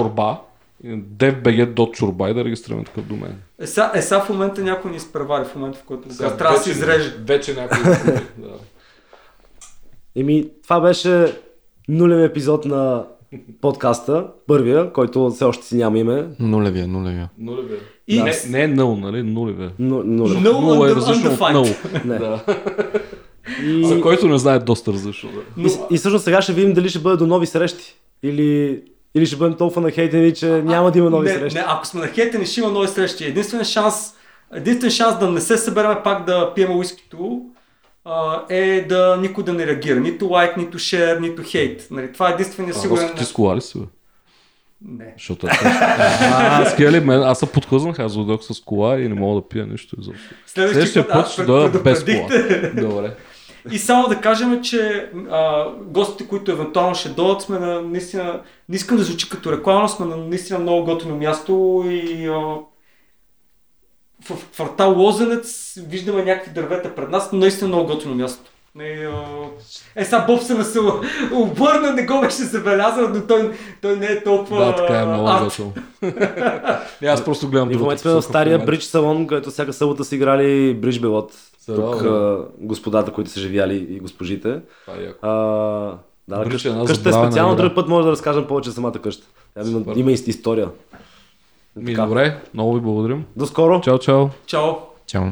чорба. 0.80 1.02
devbg.чорба 1.18 2.30
и 2.30 2.34
да 2.34 2.44
регистрираме 2.44 2.84
такъв 2.84 3.04
домен. 3.04 3.34
Е, 3.58 3.66
сега, 3.66 3.92
е, 3.94 4.02
сега 4.02 4.20
в 4.20 4.28
момента 4.28 4.60
някой 4.62 4.90
ни 4.90 4.96
изпревари, 4.96 5.44
в 5.44 5.54
момента 5.54 5.78
в 5.78 5.82
който 5.82 6.02
Сега 6.04 6.26
сега, 6.26 6.36
трябва 6.36 6.56
да 6.56 6.62
се 6.62 6.70
вече- 6.70 6.80
изреже. 6.80 7.14
Вече 7.18 7.54
някой 7.54 7.78
да. 8.38 8.48
Еми, 10.16 10.48
това 10.62 10.80
беше 10.80 11.36
нулев 11.88 12.30
епизод 12.30 12.64
на 12.64 13.04
подкаста, 13.60 14.26
първия, 14.46 14.92
който 14.92 15.30
все 15.30 15.44
още 15.44 15.66
си 15.66 15.76
няма 15.76 15.98
име. 15.98 16.26
Нулевия, 16.40 16.88
нулевия. 16.88 17.30
Нулеве. 17.38 17.76
И- 18.08 18.22
Не, 18.22 18.32
не 18.48 18.62
е 18.62 18.68
нъл, 18.68 18.96
нали? 18.96 19.22
Нулеве. 19.22 19.70
Но, 19.78 20.02
нулев. 20.02 20.38
No 20.38 20.52
Нула 20.52 20.90
е 20.90 20.94
различно 20.94 21.30
от 21.32 21.40
нъл. 21.42 21.64
Не. 22.04 22.18
Да. 22.18 22.44
И, 23.62 23.84
За 23.84 24.00
който 24.00 24.28
не 24.28 24.38
знае, 24.38 24.58
доста 24.58 24.92
различно. 24.92 25.30
Да. 25.56 25.62
и, 25.62 25.70
и 25.90 25.98
всъщност 25.98 26.24
сега 26.24 26.42
ще 26.42 26.52
видим 26.52 26.72
дали 26.72 26.88
ще 26.88 26.98
бъде 26.98 27.16
до 27.16 27.26
нови 27.26 27.46
срещи. 27.46 27.96
Или, 28.22 28.82
или 29.16 29.26
ще 29.26 29.36
бъдем 29.36 29.56
толкова 29.56 29.80
нахейтени, 29.80 30.34
че 30.34 30.46
няма 30.46 30.90
да 30.90 30.98
има 30.98 31.10
нови 31.10 31.28
не, 31.28 31.34
срещи. 31.34 31.58
Не, 31.58 31.64
ако 31.68 31.86
сме 31.86 32.00
на 32.00 32.08
хейтени, 32.08 32.46
ще 32.46 32.60
има 32.60 32.70
нови 32.70 32.88
срещи. 32.88 33.24
Единствен 33.24 33.64
шанс, 33.64 34.14
единствен 34.54 34.90
шанс 34.90 35.18
да 35.18 35.30
не 35.30 35.40
се 35.40 35.56
събереме 35.56 35.96
пак 36.04 36.24
да 36.24 36.54
пием 36.54 36.76
уискито, 36.76 37.42
а, 38.04 38.42
е 38.48 38.86
да 38.88 39.18
никой 39.20 39.44
да 39.44 39.52
не 39.52 39.66
реагира. 39.66 40.00
Нито 40.00 40.26
лайк, 40.26 40.56
нито 40.56 40.78
шер, 40.78 41.16
нито 41.16 41.42
хейт. 41.46 41.86
Нали, 41.90 42.12
това 42.12 42.30
е 42.30 42.32
единствения 42.32 42.74
сигурен... 42.74 43.04
Роски, 43.04 43.18
ти 43.18 43.24
с 43.24 43.32
кола 43.32 43.56
ли 43.56 43.60
си, 43.60 43.78
бе? 43.78 43.86
Не. 44.84 45.14
Защото 45.18 45.46
аз... 45.46 45.58
А, 45.62 46.64
с 46.64 46.80
ли 46.80 47.00
мен? 47.00 47.22
Аз 47.22 47.38
се 47.38 47.46
подхъзнах, 47.46 47.98
аз 47.98 48.14
дойдох 48.14 48.42
с 48.42 48.60
кола 48.60 48.98
и 49.00 49.08
не 49.08 49.14
мога 49.14 49.40
да 49.40 49.48
пия 49.48 49.66
нищо 49.66 49.96
изобщо. 50.00 50.28
път, 50.28 50.38
Следващия 50.46 51.08
път 51.08 51.16
аз 51.16 51.32
ще 51.32 51.44
дойда 51.44 51.78
без 51.78 52.04
кола. 52.04 52.28
Добре. 52.74 53.14
И 53.70 53.78
само 53.78 54.08
да 54.08 54.20
кажем, 54.20 54.62
че 54.62 55.10
а, 55.30 55.66
гостите, 55.80 56.28
които 56.28 56.52
евентуално 56.52 56.94
ще 56.94 57.08
дойдат, 57.08 57.42
сме 57.42 57.58
на 57.58 57.82
наистина, 57.82 58.40
не 58.68 58.76
искам 58.76 58.96
да 58.96 59.02
звучи 59.02 59.28
като 59.28 59.52
реклама, 59.52 59.80
но 59.80 59.88
сме 59.88 60.06
на 60.06 60.16
наистина 60.16 60.58
много 60.58 60.84
готино 60.84 61.16
място 61.16 61.84
и 61.86 62.26
а, 62.26 62.58
в 64.24 64.50
квартал 64.52 64.98
Лозенец 64.98 65.78
виждаме 65.88 66.24
някакви 66.24 66.52
дървета 66.52 66.94
пред 66.94 67.10
нас, 67.10 67.32
но 67.32 67.38
наистина 67.38 67.68
много 67.68 67.86
готино 67.86 68.14
място. 68.14 68.50
Не, 68.74 68.84
а, 68.84 69.24
Е, 69.96 70.04
сега 70.04 70.24
Бобсъна 70.26 70.64
се 70.64 70.78
обърна, 71.32 71.92
не 71.92 72.06
го 72.06 72.20
беше 72.20 72.36
забелязал, 72.36 73.08
но 73.08 73.26
той, 73.26 73.52
той 73.82 73.96
не 73.96 74.06
е 74.06 74.22
толкова... 74.24 74.64
Да, 74.64 74.74
така 74.74 75.00
е 75.00 75.06
много. 75.06 75.50
И 77.02 77.06
аз 77.06 77.24
просто 77.24 77.48
гледам 77.48 77.70
И 77.70 77.74
в 77.74 77.80
момента 77.80 78.02
сме 78.02 78.10
в 78.10 78.22
стария 78.22 78.58
бридж 78.58 78.84
салон, 78.84 79.26
където 79.26 79.50
всяка 79.50 79.72
събота 79.72 80.04
са 80.04 80.14
играли 80.14 80.74
бридж 80.74 80.98
белот. 80.98 81.32
Тук 81.66 82.02
а, 82.02 82.38
господата, 82.58 83.12
които 83.12 83.30
са 83.30 83.40
живяли 83.40 83.86
и 83.90 84.00
госпожите. 84.00 84.60
Това 84.86 84.98
е 84.98 85.02
яко. 85.02 85.26
А, 85.26 85.30
да, 86.28 86.42
е 86.42 86.48
къща, 86.48 86.68
една 86.68 86.84
къщата 86.84 87.08
е 87.08 87.12
специално, 87.12 87.56
друг 87.56 87.74
път 87.74 87.88
може 87.88 88.04
да 88.04 88.10
разкажем 88.10 88.44
повече 88.46 88.70
самата 88.70 88.92
къща. 88.92 89.26
Тя 89.54 89.60
има, 89.60 89.78
Супер. 89.78 89.96
има 89.96 90.10
и- 90.10 90.14
история. 90.14 90.68
Ми, 91.76 91.94
добре, 91.94 92.40
много 92.54 92.74
ви 92.74 92.80
благодарим. 92.80 93.24
До 93.36 93.46
скоро! 93.46 93.80
Чао, 93.80 93.98
чао. 93.98 94.28
Чао! 94.46 94.72
Чао. 95.06 95.22